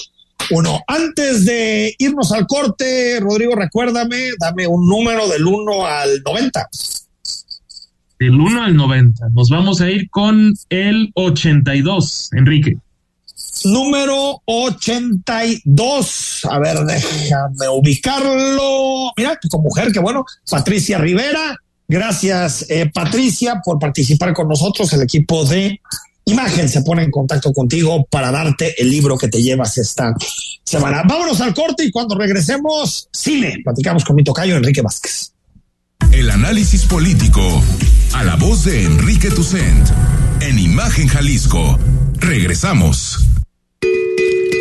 1. 0.50 0.80
Antes 0.88 1.44
de 1.44 1.94
irnos 1.98 2.32
al 2.32 2.48
corte, 2.48 3.20
Rodrigo, 3.20 3.54
recuérdame, 3.54 4.30
dame 4.40 4.66
un 4.66 4.88
número 4.88 5.28
del 5.28 5.46
1 5.46 5.86
al 5.86 6.22
90. 6.24 6.68
Del 8.20 8.38
1 8.38 8.62
al 8.62 8.76
90. 8.76 9.30
Nos 9.30 9.48
vamos 9.48 9.80
a 9.80 9.90
ir 9.90 10.10
con 10.10 10.52
el 10.68 11.10
82, 11.14 12.28
Enrique. 12.34 12.76
Número 13.64 14.42
82. 14.44 16.46
A 16.50 16.58
ver, 16.58 16.80
déjame 16.80 17.68
ubicarlo. 17.72 19.10
Mira, 19.16 19.38
tu 19.40 19.58
mujer, 19.58 19.90
que 19.90 20.00
bueno, 20.00 20.26
Patricia 20.50 20.98
Rivera. 20.98 21.56
Gracias, 21.88 22.66
eh, 22.68 22.90
Patricia, 22.92 23.62
por 23.64 23.78
participar 23.78 24.34
con 24.34 24.48
nosotros. 24.48 24.92
El 24.92 25.00
equipo 25.00 25.46
de 25.46 25.80
Imagen 26.26 26.68
se 26.68 26.82
pone 26.82 27.02
en 27.02 27.10
contacto 27.10 27.54
contigo 27.54 28.04
para 28.04 28.30
darte 28.30 28.74
el 28.82 28.90
libro 28.90 29.16
que 29.16 29.28
te 29.28 29.42
llevas 29.42 29.78
esta 29.78 30.14
semana. 30.62 31.04
Vámonos 31.08 31.40
al 31.40 31.54
corte 31.54 31.86
y 31.86 31.90
cuando 31.90 32.16
regresemos, 32.16 33.08
cine. 33.10 33.62
Platicamos 33.64 34.04
con 34.04 34.14
mi 34.14 34.24
tocayo 34.24 34.56
Enrique 34.56 34.82
Vázquez. 34.82 35.32
El 36.12 36.30
análisis 36.30 36.84
político 36.84 37.62
a 38.12 38.24
la 38.24 38.36
voz 38.36 38.64
de 38.64 38.84
Enrique 38.84 39.30
Tucent 39.30 39.88
en 40.40 40.58
Imagen 40.58 41.08
Jalisco. 41.08 41.78
Regresamos. 42.14 43.26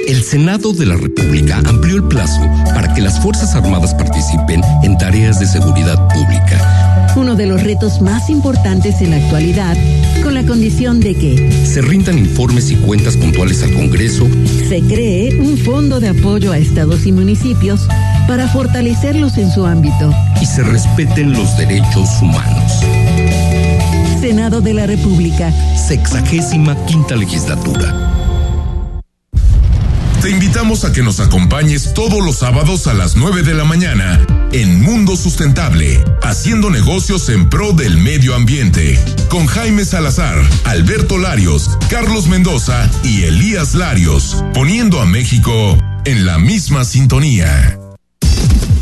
El 0.08 0.24
Senado 0.24 0.74
de 0.74 0.86
la 0.86 0.96
República 0.96 1.62
amplió 1.66 1.96
el 1.96 2.04
plazo 2.04 2.42
para 2.74 2.94
que 2.94 3.02
las 3.02 3.20
Fuerzas 3.22 3.56
Armadas 3.56 3.94
participen 3.94 4.62
en 4.84 4.98
tareas 4.98 5.40
de 5.40 5.46
seguridad 5.46 6.08
pública. 6.10 6.89
Uno 7.16 7.36
de 7.36 7.46
los 7.46 7.64
retos 7.64 8.02
más 8.02 8.30
importantes 8.30 9.02
en 9.02 9.12
la 9.12 9.18
actualidad, 9.18 9.76
con 10.24 10.34
la 10.34 10.46
condición 10.46 11.00
de 11.00 11.16
que 11.16 11.66
Se 11.66 11.82
rindan 11.82 12.18
informes 12.18 12.72
y 12.72 12.76
cuentas 12.76 13.18
puntuales 13.18 13.62
al 13.64 13.74
Congreso 13.74 14.28
se 14.68 14.82
cree 14.82 15.40
un 15.42 15.58
fondo 15.58 16.00
de 16.00 16.10
apoyo 16.10 16.52
a 16.52 16.58
estados 16.58 17.06
y 17.06 17.12
municipios 17.12 17.88
para 18.28 18.48
fortalecerlos 18.48 19.38
en 19.38 19.52
su 19.52 19.66
ámbito. 19.66 20.14
y 20.42 20.46
se 20.46 20.64
respeten 20.64 21.34
los 21.34 21.58
derechos 21.58 22.10
humanos. 22.22 22.72
Senado 24.22 24.62
de 24.62 24.74
la 24.74 24.86
República. 24.86 25.52
Sexagésima 25.76 26.76
quinta 26.86 27.16
legislatura. 27.16 28.19
Te 30.22 30.30
invitamos 30.30 30.84
a 30.84 30.92
que 30.92 31.02
nos 31.02 31.22
acompañes 31.22 31.94
todos 31.94 32.22
los 32.22 32.40
sábados 32.40 32.88
a 32.88 32.94
las 32.94 33.16
9 33.16 33.42
de 33.42 33.54
la 33.54 33.64
mañana 33.64 34.26
en 34.52 34.82
Mundo 34.82 35.16
Sustentable, 35.16 36.04
haciendo 36.24 36.70
negocios 36.70 37.30
en 37.30 37.50
pro 37.50 37.72
del 37.72 37.98
medio 37.98 38.36
ambiente, 38.36 39.00
con 39.30 39.46
Jaime 39.46 39.86
Salazar, 39.86 40.38
Alberto 40.66 41.18
Larios, 41.18 41.70
Carlos 41.90 42.28
Mendoza 42.28 42.90
y 43.02 43.24
Elías 43.24 43.76
Larios, 43.76 44.44
poniendo 44.54 45.00
a 45.00 45.06
México 45.06 45.78
en 46.04 46.26
la 46.26 46.38
misma 46.38 46.84
sintonía. 46.84 47.80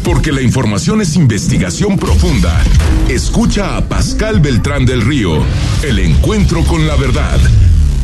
Porque 0.04 0.32
la 0.32 0.42
información 0.42 1.02
es 1.02 1.16
investigación 1.16 2.00
profunda. 2.00 2.64
Escucha 3.10 3.78
a 3.78 3.88
Pascal 3.88 4.40
Beltrán 4.40 4.88
del 4.88 5.02
Río, 5.02 5.44
El 5.84 6.00
Encuentro 6.00 6.64
con 6.64 6.88
la 6.88 6.96
Verdad. 6.96 7.40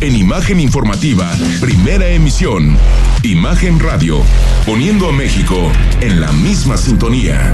En 0.04 0.18
Imagen 0.18 0.60
Informativa, 0.60 1.32
primera 1.62 2.10
emisión. 2.10 2.78
Imagen 3.24 3.80
Radio, 3.80 4.22
poniendo 4.66 5.08
a 5.08 5.14
México 5.14 5.72
en 6.02 6.20
la 6.20 6.30
misma 6.34 6.76
sintonía. 6.76 7.54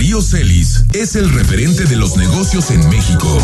Darío 0.00 0.22
Celis 0.22 0.84
es 0.94 1.14
el 1.14 1.30
referente 1.30 1.84
de 1.84 1.94
los 1.94 2.16
negocios 2.16 2.70
en 2.70 2.88
México. 2.88 3.38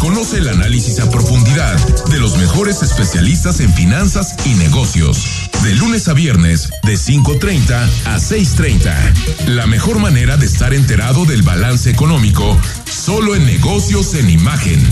Conoce 0.00 0.38
el 0.38 0.48
análisis 0.48 1.00
a 1.00 1.10
profundidad 1.10 1.76
de 2.06 2.18
los 2.18 2.38
mejores 2.38 2.82
especialistas 2.82 3.60
en 3.60 3.70
finanzas 3.74 4.34
y 4.46 4.54
negocios. 4.54 5.50
De 5.62 5.74
lunes 5.74 6.08
a 6.08 6.14
viernes, 6.14 6.70
de 6.84 6.94
5.30 6.94 7.88
a 8.06 8.16
6.30. 8.16 9.48
La 9.48 9.66
mejor 9.66 9.98
manera 9.98 10.38
de 10.38 10.46
estar 10.46 10.72
enterado 10.72 11.26
del 11.26 11.42
balance 11.42 11.90
económico, 11.90 12.58
solo 12.86 13.36
en 13.36 13.44
negocios 13.44 14.14
en 14.14 14.30
imagen. 14.30 14.82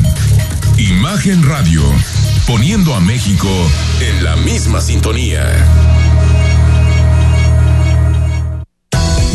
Imagen 0.77 1.43
Radio, 1.45 1.83
poniendo 2.47 2.95
a 2.95 3.01
México 3.01 3.49
en 4.03 4.23
la 4.23 4.37
misma 4.37 4.83
sintonía. 4.83 5.65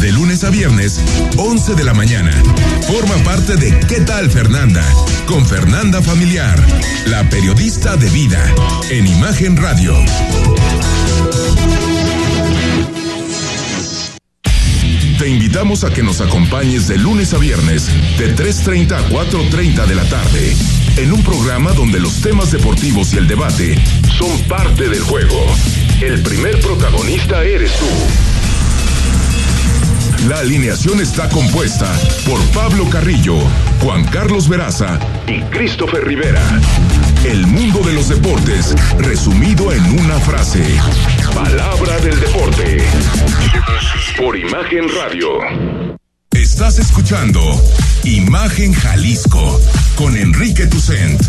De 0.01 0.11
lunes 0.11 0.43
a 0.43 0.49
viernes, 0.49 0.99
11 1.37 1.75
de 1.75 1.83
la 1.83 1.93
mañana. 1.93 2.31
Forma 2.87 3.15
parte 3.23 3.55
de 3.55 3.79
¿Qué 3.87 4.01
tal 4.01 4.31
Fernanda? 4.31 4.83
Con 5.27 5.45
Fernanda 5.45 6.01
Familiar, 6.01 6.59
la 7.05 7.29
periodista 7.29 7.97
de 7.97 8.09
vida, 8.09 8.43
en 8.89 9.05
Imagen 9.05 9.57
Radio. 9.57 9.95
Te 15.19 15.29
invitamos 15.29 15.83
a 15.83 15.93
que 15.93 16.01
nos 16.01 16.19
acompañes 16.19 16.87
de 16.87 16.97
lunes 16.97 17.35
a 17.35 17.37
viernes, 17.37 17.85
de 18.17 18.35
3.30 18.35 18.93
a 18.93 19.07
4.30 19.07 19.85
de 19.85 19.93
la 19.93 20.05
tarde, 20.05 20.55
en 20.97 21.13
un 21.13 21.21
programa 21.21 21.73
donde 21.73 21.99
los 21.99 22.21
temas 22.21 22.51
deportivos 22.51 23.13
y 23.13 23.17
el 23.17 23.27
debate 23.27 23.75
son 24.17 24.41
parte 24.47 24.89
del 24.89 25.01
juego. 25.01 25.45
El 26.01 26.23
primer 26.23 26.59
protagonista 26.59 27.43
eres 27.43 27.71
tú. 27.73 28.40
La 30.27 30.39
alineación 30.39 31.01
está 31.01 31.27
compuesta 31.29 31.91
por 32.27 32.39
Pablo 32.51 32.87
Carrillo, 32.89 33.37
Juan 33.81 34.05
Carlos 34.05 34.47
Veraza 34.47 34.99
y 35.27 35.41
Christopher 35.45 36.05
Rivera. 36.05 36.43
El 37.25 37.47
mundo 37.47 37.79
de 37.79 37.93
los 37.93 38.09
deportes 38.09 38.75
resumido 38.99 39.71
en 39.71 39.99
una 39.99 40.19
frase. 40.19 40.63
Palabra 41.33 41.99
del 42.01 42.19
deporte. 42.19 42.77
Por 44.15 44.37
Imagen 44.37 44.85
Radio. 44.95 45.97
Estás 46.31 46.77
escuchando 46.77 47.41
Imagen 48.03 48.73
Jalisco 48.73 49.59
con 49.95 50.15
Enrique 50.15 50.67
Tucent. 50.67 51.19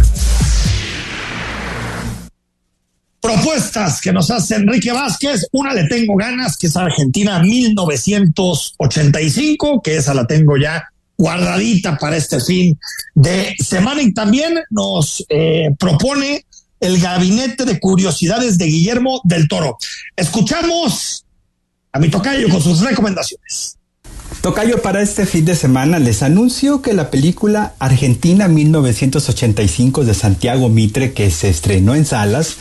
Propuestas 3.22 4.00
que 4.00 4.12
nos 4.12 4.30
hace 4.30 4.56
Enrique 4.56 4.92
Vázquez. 4.92 5.46
Una 5.52 5.72
le 5.72 5.84
tengo 5.84 6.16
ganas, 6.16 6.58
que 6.58 6.66
es 6.66 6.76
Argentina 6.76 7.38
1985, 7.38 9.80
que 9.80 9.96
esa 9.96 10.12
la 10.12 10.26
tengo 10.26 10.58
ya 10.58 10.88
guardadita 11.16 11.96
para 11.96 12.16
este 12.16 12.40
fin 12.40 12.76
de 13.14 13.54
semana 13.58 14.02
y 14.02 14.12
también 14.12 14.58
nos 14.70 15.24
eh, 15.28 15.70
propone 15.78 16.44
el 16.80 17.00
gabinete 17.00 17.64
de 17.64 17.78
curiosidades 17.78 18.58
de 18.58 18.66
Guillermo 18.66 19.20
del 19.22 19.46
Toro. 19.46 19.78
Escuchamos 20.16 21.24
a 21.92 22.00
mi 22.00 22.10
tocayo 22.10 22.48
con 22.48 22.60
sus 22.60 22.80
recomendaciones. 22.80 23.78
Tocayo, 24.42 24.82
para 24.82 25.02
este 25.02 25.24
fin 25.24 25.44
de 25.44 25.54
semana 25.54 26.00
les 26.00 26.20
anuncio 26.20 26.82
que 26.82 26.94
la 26.94 27.12
película 27.12 27.74
Argentina 27.78 28.48
1985 28.48 30.04
de 30.04 30.14
Santiago 30.14 30.68
Mitre, 30.68 31.12
que 31.12 31.30
se 31.30 31.48
estrenó 31.48 31.94
en 31.94 32.04
salas, 32.04 32.56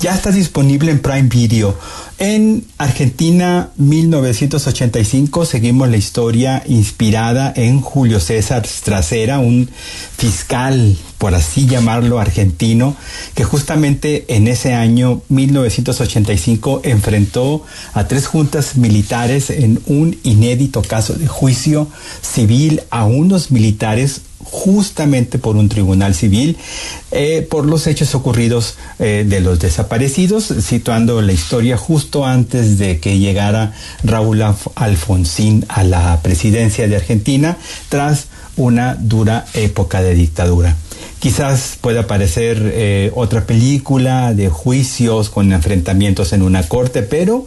ya 0.00 0.14
está 0.14 0.32
disponible 0.32 0.90
en 0.90 1.00
Prime 1.00 1.28
Video. 1.28 1.76
En 2.18 2.64
Argentina 2.78 3.72
1985 3.76 5.44
seguimos 5.44 5.90
la 5.90 5.98
historia 5.98 6.62
inspirada 6.66 7.52
en 7.54 7.82
Julio 7.82 8.20
César 8.20 8.66
Stracera, 8.66 9.38
un 9.38 9.68
fiscal, 10.16 10.96
por 11.18 11.34
así 11.34 11.66
llamarlo, 11.66 12.18
argentino, 12.18 12.96
que 13.34 13.44
justamente 13.44 14.24
en 14.34 14.48
ese 14.48 14.72
año 14.72 15.20
1985 15.28 16.80
enfrentó 16.84 17.62
a 17.92 18.08
tres 18.08 18.26
juntas 18.26 18.76
militares 18.76 19.50
en 19.50 19.82
un 19.84 20.16
inédito 20.22 20.80
caso 20.80 21.12
de 21.12 21.26
juicio 21.26 21.86
civil 22.22 22.80
a 22.88 23.04
unos 23.04 23.50
militares 23.50 24.22
justamente 24.50 25.38
por 25.38 25.56
un 25.56 25.68
tribunal 25.68 26.14
civil 26.14 26.56
eh, 27.10 27.46
por 27.50 27.66
los 27.66 27.86
hechos 27.86 28.14
ocurridos 28.14 28.76
eh, 28.98 29.24
de 29.28 29.40
los 29.40 29.58
desaparecidos, 29.58 30.44
situando 30.44 31.20
la 31.20 31.32
historia 31.32 31.76
justo 31.76 32.24
antes 32.24 32.78
de 32.78 33.00
que 33.00 33.18
llegara 33.18 33.72
Raúl 34.04 34.42
Alfonsín 34.74 35.64
a 35.68 35.82
la 35.82 36.20
presidencia 36.22 36.88
de 36.88 36.96
Argentina 36.96 37.56
tras 37.88 38.26
una 38.56 38.94
dura 38.94 39.46
época 39.54 40.02
de 40.02 40.14
dictadura. 40.14 40.76
Quizás 41.18 41.76
pueda 41.80 42.06
parecer 42.06 42.72
eh, 42.74 43.10
otra 43.14 43.46
película 43.46 44.32
de 44.34 44.48
juicios 44.48 45.28
con 45.28 45.52
enfrentamientos 45.52 46.32
en 46.32 46.42
una 46.42 46.62
corte, 46.68 47.02
pero 47.02 47.46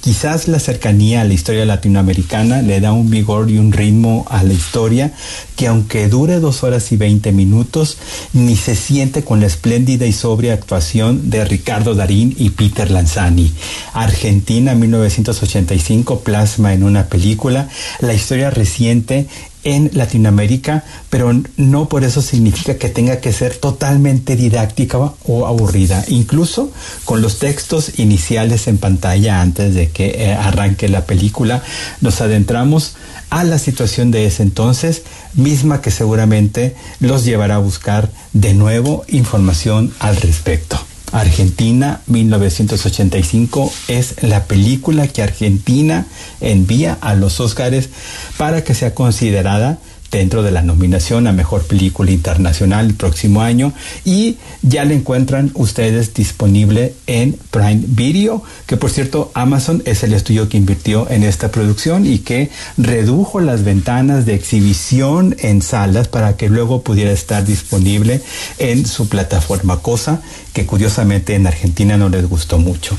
Quizás 0.00 0.48
la 0.48 0.58
cercanía 0.58 1.20
a 1.20 1.24
la 1.24 1.34
historia 1.34 1.66
latinoamericana 1.66 2.62
le 2.62 2.80
da 2.80 2.92
un 2.92 3.10
vigor 3.10 3.50
y 3.50 3.58
un 3.58 3.70
ritmo 3.70 4.24
a 4.30 4.42
la 4.42 4.54
historia 4.54 5.12
que 5.56 5.66
aunque 5.66 6.08
dure 6.08 6.40
dos 6.40 6.62
horas 6.64 6.90
y 6.92 6.96
veinte 6.96 7.32
minutos, 7.32 7.98
ni 8.32 8.56
se 8.56 8.74
siente 8.74 9.24
con 9.24 9.40
la 9.40 9.46
espléndida 9.46 10.06
y 10.06 10.12
sobria 10.12 10.54
actuación 10.54 11.28
de 11.28 11.44
Ricardo 11.44 11.94
Darín 11.94 12.34
y 12.38 12.50
Peter 12.50 12.90
Lanzani. 12.90 13.52
Argentina 13.92 14.74
1985 14.74 16.20
plasma 16.20 16.72
en 16.72 16.82
una 16.82 17.06
película 17.06 17.68
la 18.00 18.14
historia 18.14 18.48
reciente 18.48 19.26
en 19.64 19.90
Latinoamérica, 19.92 20.84
pero 21.10 21.32
no 21.56 21.88
por 21.88 22.04
eso 22.04 22.22
significa 22.22 22.76
que 22.76 22.88
tenga 22.88 23.20
que 23.20 23.32
ser 23.32 23.56
totalmente 23.56 24.36
didáctica 24.36 24.98
o 24.98 25.46
aburrida. 25.46 26.04
Incluso 26.08 26.72
con 27.04 27.20
los 27.20 27.38
textos 27.38 27.98
iniciales 27.98 28.68
en 28.68 28.78
pantalla 28.78 29.40
antes 29.40 29.74
de 29.74 29.88
que 29.90 30.06
eh, 30.08 30.32
arranque 30.32 30.88
la 30.88 31.04
película, 31.04 31.62
nos 32.00 32.20
adentramos 32.20 32.94
a 33.30 33.44
la 33.44 33.58
situación 33.58 34.10
de 34.10 34.26
ese 34.26 34.42
entonces, 34.42 35.02
misma 35.34 35.80
que 35.80 35.90
seguramente 35.90 36.74
los 36.98 37.24
llevará 37.24 37.56
a 37.56 37.58
buscar 37.58 38.10
de 38.32 38.54
nuevo 38.54 39.04
información 39.08 39.92
al 40.00 40.16
respecto. 40.16 40.89
Argentina 41.12 42.00
1985 42.06 43.72
es 43.88 44.22
la 44.22 44.44
película 44.44 45.08
que 45.08 45.22
Argentina 45.22 46.06
envía 46.40 46.96
a 47.00 47.14
los 47.14 47.40
Óscares 47.40 47.90
para 48.36 48.62
que 48.64 48.74
sea 48.74 48.94
considerada 48.94 49.78
dentro 50.10 50.42
de 50.42 50.50
la 50.50 50.62
nominación 50.62 51.26
a 51.26 51.32
Mejor 51.32 51.62
Película 51.62 52.10
Internacional 52.10 52.86
el 52.86 52.94
próximo 52.94 53.42
año 53.42 53.72
y 54.04 54.36
ya 54.62 54.84
la 54.84 54.94
encuentran 54.94 55.50
ustedes 55.54 56.14
disponible 56.14 56.94
en 57.06 57.38
Prime 57.50 57.82
Video, 57.86 58.42
que 58.66 58.76
por 58.76 58.90
cierto 58.90 59.30
Amazon 59.34 59.82
es 59.86 60.02
el 60.02 60.12
estudio 60.12 60.48
que 60.48 60.56
invirtió 60.56 61.08
en 61.10 61.22
esta 61.22 61.50
producción 61.50 62.06
y 62.06 62.18
que 62.18 62.50
redujo 62.76 63.40
las 63.40 63.64
ventanas 63.64 64.26
de 64.26 64.34
exhibición 64.34 65.36
en 65.38 65.62
salas 65.62 66.08
para 66.08 66.36
que 66.36 66.48
luego 66.48 66.82
pudiera 66.82 67.12
estar 67.12 67.44
disponible 67.44 68.20
en 68.58 68.86
su 68.86 69.08
plataforma, 69.08 69.80
cosa 69.80 70.20
que 70.52 70.66
curiosamente 70.66 71.34
en 71.34 71.46
Argentina 71.46 71.96
no 71.96 72.08
les 72.08 72.28
gustó 72.28 72.58
mucho. 72.58 72.96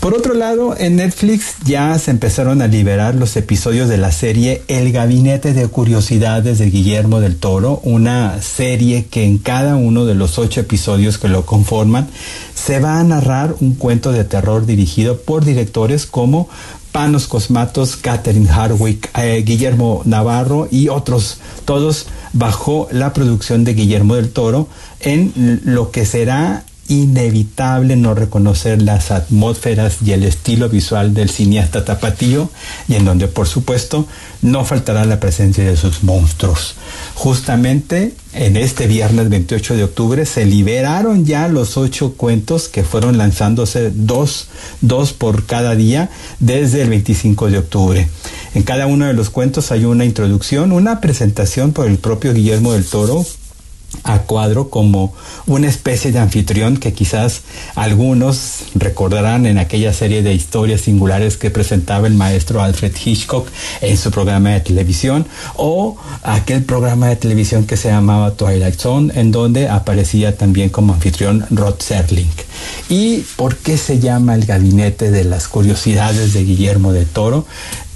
Por 0.00 0.14
otro 0.14 0.34
lado, 0.34 0.76
en 0.78 0.96
Netflix 0.96 1.56
ya 1.64 1.98
se 1.98 2.12
empezaron 2.12 2.62
a 2.62 2.68
liberar 2.68 3.14
los 3.16 3.36
episodios 3.36 3.88
de 3.88 3.98
la 3.98 4.12
serie 4.12 4.62
El 4.68 4.92
Gabinete 4.92 5.52
de 5.52 5.66
Curiosidades 5.66 6.58
de 6.58 6.70
Guillermo 6.70 7.20
del 7.20 7.36
Toro, 7.36 7.80
una 7.82 8.40
serie 8.40 9.06
que 9.06 9.24
en 9.24 9.38
cada 9.38 9.74
uno 9.74 10.04
de 10.04 10.14
los 10.14 10.38
ocho 10.38 10.60
episodios 10.60 11.18
que 11.18 11.28
lo 11.28 11.44
conforman 11.44 12.08
se 12.54 12.78
va 12.78 13.00
a 13.00 13.04
narrar 13.04 13.56
un 13.60 13.74
cuento 13.74 14.12
de 14.12 14.24
terror 14.24 14.64
dirigido 14.64 15.20
por 15.20 15.44
directores 15.44 16.06
como 16.06 16.48
Panos 16.92 17.26
Cosmatos, 17.26 17.96
Catherine 17.96 18.48
Hardwick, 18.48 19.10
eh, 19.18 19.42
Guillermo 19.44 20.02
Navarro 20.04 20.68
y 20.70 20.88
otros, 20.88 21.38
todos 21.64 22.06
bajo 22.32 22.88
la 22.90 23.12
producción 23.12 23.64
de 23.64 23.74
Guillermo 23.74 24.14
del 24.14 24.30
Toro 24.30 24.68
en 25.00 25.60
lo 25.64 25.90
que 25.90 26.06
será 26.06 26.64
inevitable 26.88 27.96
no 27.96 28.14
reconocer 28.14 28.82
las 28.82 29.10
atmósferas 29.10 29.98
y 30.04 30.12
el 30.12 30.22
estilo 30.22 30.68
visual 30.68 31.14
del 31.14 31.30
cineasta 31.30 31.84
tapatío 31.84 32.50
y 32.88 32.94
en 32.94 33.04
donde 33.04 33.28
por 33.28 33.46
supuesto 33.46 34.06
no 34.42 34.64
faltará 34.64 35.04
la 35.04 35.20
presencia 35.20 35.64
de 35.64 35.76
sus 35.76 36.02
monstruos. 36.02 36.74
Justamente 37.14 38.14
en 38.32 38.56
este 38.56 38.86
viernes 38.86 39.28
28 39.28 39.76
de 39.76 39.84
octubre 39.84 40.26
se 40.26 40.44
liberaron 40.44 41.24
ya 41.24 41.48
los 41.48 41.76
ocho 41.76 42.14
cuentos 42.14 42.68
que 42.68 42.84
fueron 42.84 43.18
lanzándose 43.18 43.90
dos, 43.90 44.48
dos 44.80 45.12
por 45.12 45.46
cada 45.46 45.74
día 45.74 46.10
desde 46.40 46.82
el 46.82 46.90
25 46.90 47.50
de 47.50 47.58
octubre. 47.58 48.08
En 48.54 48.62
cada 48.62 48.86
uno 48.86 49.06
de 49.06 49.14
los 49.14 49.30
cuentos 49.30 49.72
hay 49.72 49.84
una 49.84 50.04
introducción, 50.04 50.72
una 50.72 51.00
presentación 51.00 51.72
por 51.72 51.86
el 51.86 51.98
propio 51.98 52.32
Guillermo 52.32 52.72
del 52.72 52.84
Toro 52.84 53.24
a 54.04 54.20
cuadro 54.20 54.70
como 54.70 55.12
una 55.46 55.68
especie 55.68 56.12
de 56.12 56.18
anfitrión 56.18 56.76
que 56.76 56.92
quizás 56.92 57.42
algunos 57.74 58.64
recordarán 58.74 59.46
en 59.46 59.58
aquella 59.58 59.92
serie 59.92 60.22
de 60.22 60.34
historias 60.34 60.82
singulares 60.82 61.36
que 61.36 61.50
presentaba 61.50 62.06
el 62.06 62.14
maestro 62.14 62.62
Alfred 62.62 62.94
Hitchcock 63.04 63.48
en 63.80 63.96
su 63.96 64.10
programa 64.10 64.50
de 64.50 64.60
televisión 64.60 65.26
o 65.56 65.96
aquel 66.22 66.64
programa 66.64 67.08
de 67.08 67.16
televisión 67.16 67.66
que 67.66 67.76
se 67.76 67.88
llamaba 67.88 68.32
Twilight 68.32 68.78
Zone 68.78 69.12
en 69.14 69.32
donde 69.32 69.68
aparecía 69.68 70.36
también 70.36 70.68
como 70.68 70.94
anfitrión 70.94 71.46
Rod 71.50 71.80
Serling. 71.80 72.30
¿Y 72.88 73.18
por 73.36 73.56
qué 73.56 73.76
se 73.76 73.98
llama 73.98 74.34
el 74.34 74.46
gabinete 74.46 75.10
de 75.10 75.24
las 75.24 75.48
curiosidades 75.48 76.32
de 76.32 76.44
Guillermo 76.44 76.92
de 76.92 77.04
Toro? 77.04 77.46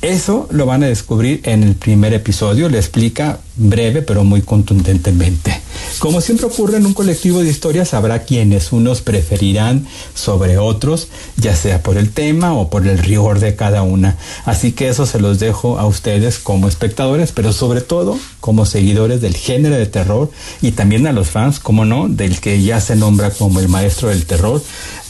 Eso 0.02 0.48
lo 0.50 0.64
van 0.64 0.82
a 0.82 0.86
descubrir 0.86 1.42
en 1.44 1.62
el 1.62 1.74
primer 1.74 2.14
episodio, 2.14 2.70
le 2.70 2.78
explica 2.78 3.40
breve 3.56 4.00
pero 4.00 4.24
muy 4.24 4.40
contundentemente. 4.40 5.60
Como 5.98 6.22
siempre 6.22 6.46
ocurre 6.46 6.78
en 6.78 6.86
un 6.86 6.94
colectivo 6.94 7.40
de 7.40 7.50
historias, 7.50 7.92
habrá 7.92 8.20
quienes 8.22 8.72
unos 8.72 9.02
preferirán 9.02 9.86
sobre 10.14 10.56
otros, 10.56 11.08
ya 11.36 11.54
sea 11.54 11.82
por 11.82 11.98
el 11.98 12.10
tema 12.10 12.54
o 12.54 12.70
por 12.70 12.86
el 12.86 12.96
rigor 12.96 13.40
de 13.40 13.56
cada 13.56 13.82
una. 13.82 14.16
Así 14.46 14.72
que 14.72 14.88
eso 14.88 15.04
se 15.04 15.20
los 15.20 15.38
dejo 15.38 15.78
a 15.78 15.84
ustedes 15.84 16.38
como 16.38 16.66
espectadores, 16.66 17.32
pero 17.32 17.52
sobre 17.52 17.82
todo 17.82 18.18
como 18.40 18.64
seguidores 18.64 19.20
del 19.20 19.36
género 19.36 19.74
de 19.76 19.86
terror 19.86 20.30
y 20.62 20.72
también 20.72 21.06
a 21.06 21.12
los 21.12 21.28
fans, 21.28 21.60
como 21.60 21.84
no, 21.84 22.08
del 22.08 22.40
que 22.40 22.62
ya 22.62 22.80
se 22.80 22.96
nombra 22.96 23.30
como 23.30 23.60
el 23.60 23.68
maestro 23.68 24.08
del 24.08 24.24
terror, 24.24 24.62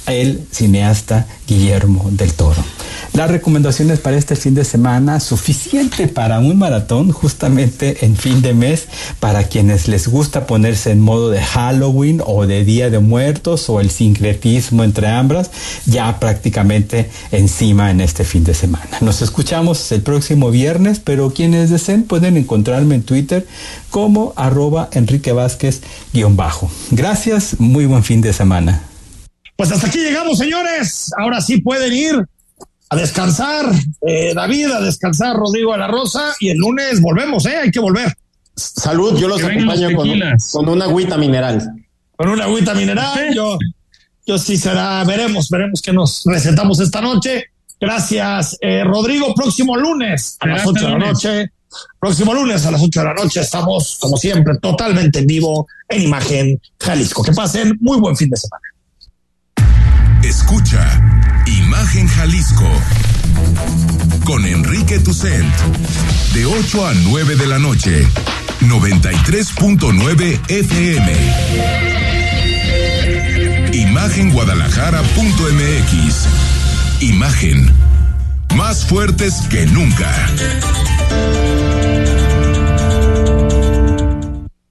el 0.06 0.40
cineasta 0.50 1.28
Guillermo 1.46 2.08
del 2.10 2.32
Toro. 2.32 2.64
Las 3.12 3.30
recomendaciones 3.30 3.98
para 3.98 4.16
este 4.16 4.36
fin 4.36 4.54
de 4.54 4.64
semana, 4.64 5.20
suficiente 5.20 6.06
para 6.08 6.38
un 6.38 6.58
maratón 6.58 7.10
justamente 7.10 8.04
en 8.06 8.16
fin 8.16 8.40
de 8.40 8.54
mes, 8.54 8.86
para 9.18 9.44
quienes 9.44 9.88
les 9.88 10.08
gusta 10.08 10.46
ponerse 10.46 10.92
en 10.92 11.00
modo 11.00 11.28
de 11.30 11.40
Halloween 11.40 12.22
o 12.24 12.46
de 12.46 12.64
Día 12.64 12.88
de 12.88 13.00
Muertos 13.00 13.68
o 13.68 13.80
el 13.80 13.90
sincretismo 13.90 14.84
entre 14.84 15.08
ambas, 15.08 15.50
ya 15.86 16.20
prácticamente 16.20 17.10
encima 17.32 17.90
en 17.90 18.00
este 18.00 18.24
fin 18.24 18.44
de 18.44 18.54
semana. 18.54 18.98
Nos 19.00 19.22
escuchamos 19.22 19.90
el 19.92 20.02
próximo 20.02 20.50
viernes, 20.50 21.00
pero 21.00 21.34
quienes 21.34 21.70
deseen 21.70 22.04
pueden 22.04 22.36
encontrarme 22.36 22.94
en 22.94 23.02
Twitter 23.02 23.46
como 23.90 24.32
arroba 24.36 24.88
Enrique 24.92 25.32
Vázquez 25.32 25.80
bajo. 26.30 26.70
Gracias, 26.90 27.58
muy 27.58 27.86
buen 27.86 28.04
fin 28.04 28.20
de 28.20 28.32
semana. 28.32 28.82
Pues 29.56 29.72
hasta 29.72 29.88
aquí 29.88 29.98
llegamos, 29.98 30.38
señores. 30.38 31.10
Ahora 31.18 31.40
sí 31.40 31.60
pueden 31.60 31.92
ir 31.92 32.26
a 32.92 32.96
descansar, 32.96 33.66
eh, 34.06 34.34
David, 34.34 34.72
a 34.72 34.80
descansar, 34.80 35.36
Rodrigo 35.36 35.72
a 35.72 35.78
la 35.78 35.86
Rosa, 35.86 36.34
y 36.40 36.50
el 36.50 36.58
lunes 36.58 37.00
volvemos, 37.00 37.46
¿eh? 37.46 37.56
Hay 37.56 37.70
que 37.70 37.78
volver. 37.78 38.12
Salud, 38.56 39.16
yo 39.16 39.28
los 39.28 39.42
acompaño 39.42 39.96
con, 39.96 40.08
con, 40.52 40.68
una 40.68 40.84
agüita 40.86 41.16
mineral. 41.16 41.62
Con 42.16 42.28
una 42.30 42.44
agüita 42.44 42.74
mineral, 42.74 43.32
yo, 43.32 43.56
yo 44.26 44.38
sí 44.38 44.56
será, 44.56 45.04
veremos, 45.04 45.48
veremos 45.48 45.80
qué 45.80 45.92
nos 45.92 46.24
recetamos 46.26 46.80
esta 46.80 47.00
noche. 47.00 47.44
Gracias, 47.80 48.58
eh, 48.60 48.82
Rodrigo. 48.82 49.34
Próximo 49.34 49.76
lunes 49.76 50.36
a 50.40 50.48
las 50.48 50.66
ocho 50.66 50.86
de 50.86 50.90
la 50.90 50.98
noche, 50.98 51.52
Próximo 52.00 52.34
lunes 52.34 52.66
a 52.66 52.72
las 52.72 52.82
8 52.82 53.00
de 53.00 53.06
la 53.06 53.14
noche 53.14 53.40
estamos, 53.40 53.96
como 54.00 54.16
siempre, 54.16 54.58
totalmente 54.58 55.20
en 55.20 55.26
vivo 55.28 55.68
en 55.88 56.02
Imagen 56.02 56.60
Jalisco. 56.80 57.22
Que 57.22 57.30
pasen 57.30 57.78
muy 57.80 58.00
buen 58.00 58.16
fin 58.16 58.28
de 58.28 58.36
semana. 58.36 58.62
Escucha 60.24 61.19
Imagen 61.90 62.06
Jalisco 62.06 62.70
con 64.24 64.46
Enrique 64.46 65.00
Tucent 65.00 65.52
de 66.32 66.46
8 66.46 66.86
a 66.86 66.94
9 66.94 67.34
de 67.34 67.48
la 67.48 67.58
noche, 67.58 68.06
93.9 68.60 70.38
FM. 70.48 71.12
Imagenguadalajara.mx. 73.72 76.28
Imagen. 77.00 77.74
Más 78.54 78.84
fuertes 78.84 79.40
que 79.50 79.66
nunca. 79.66 80.14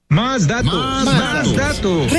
Más 0.08 0.46
datos. 0.46 1.04
Más, 1.04 1.54
datos. 1.54 2.10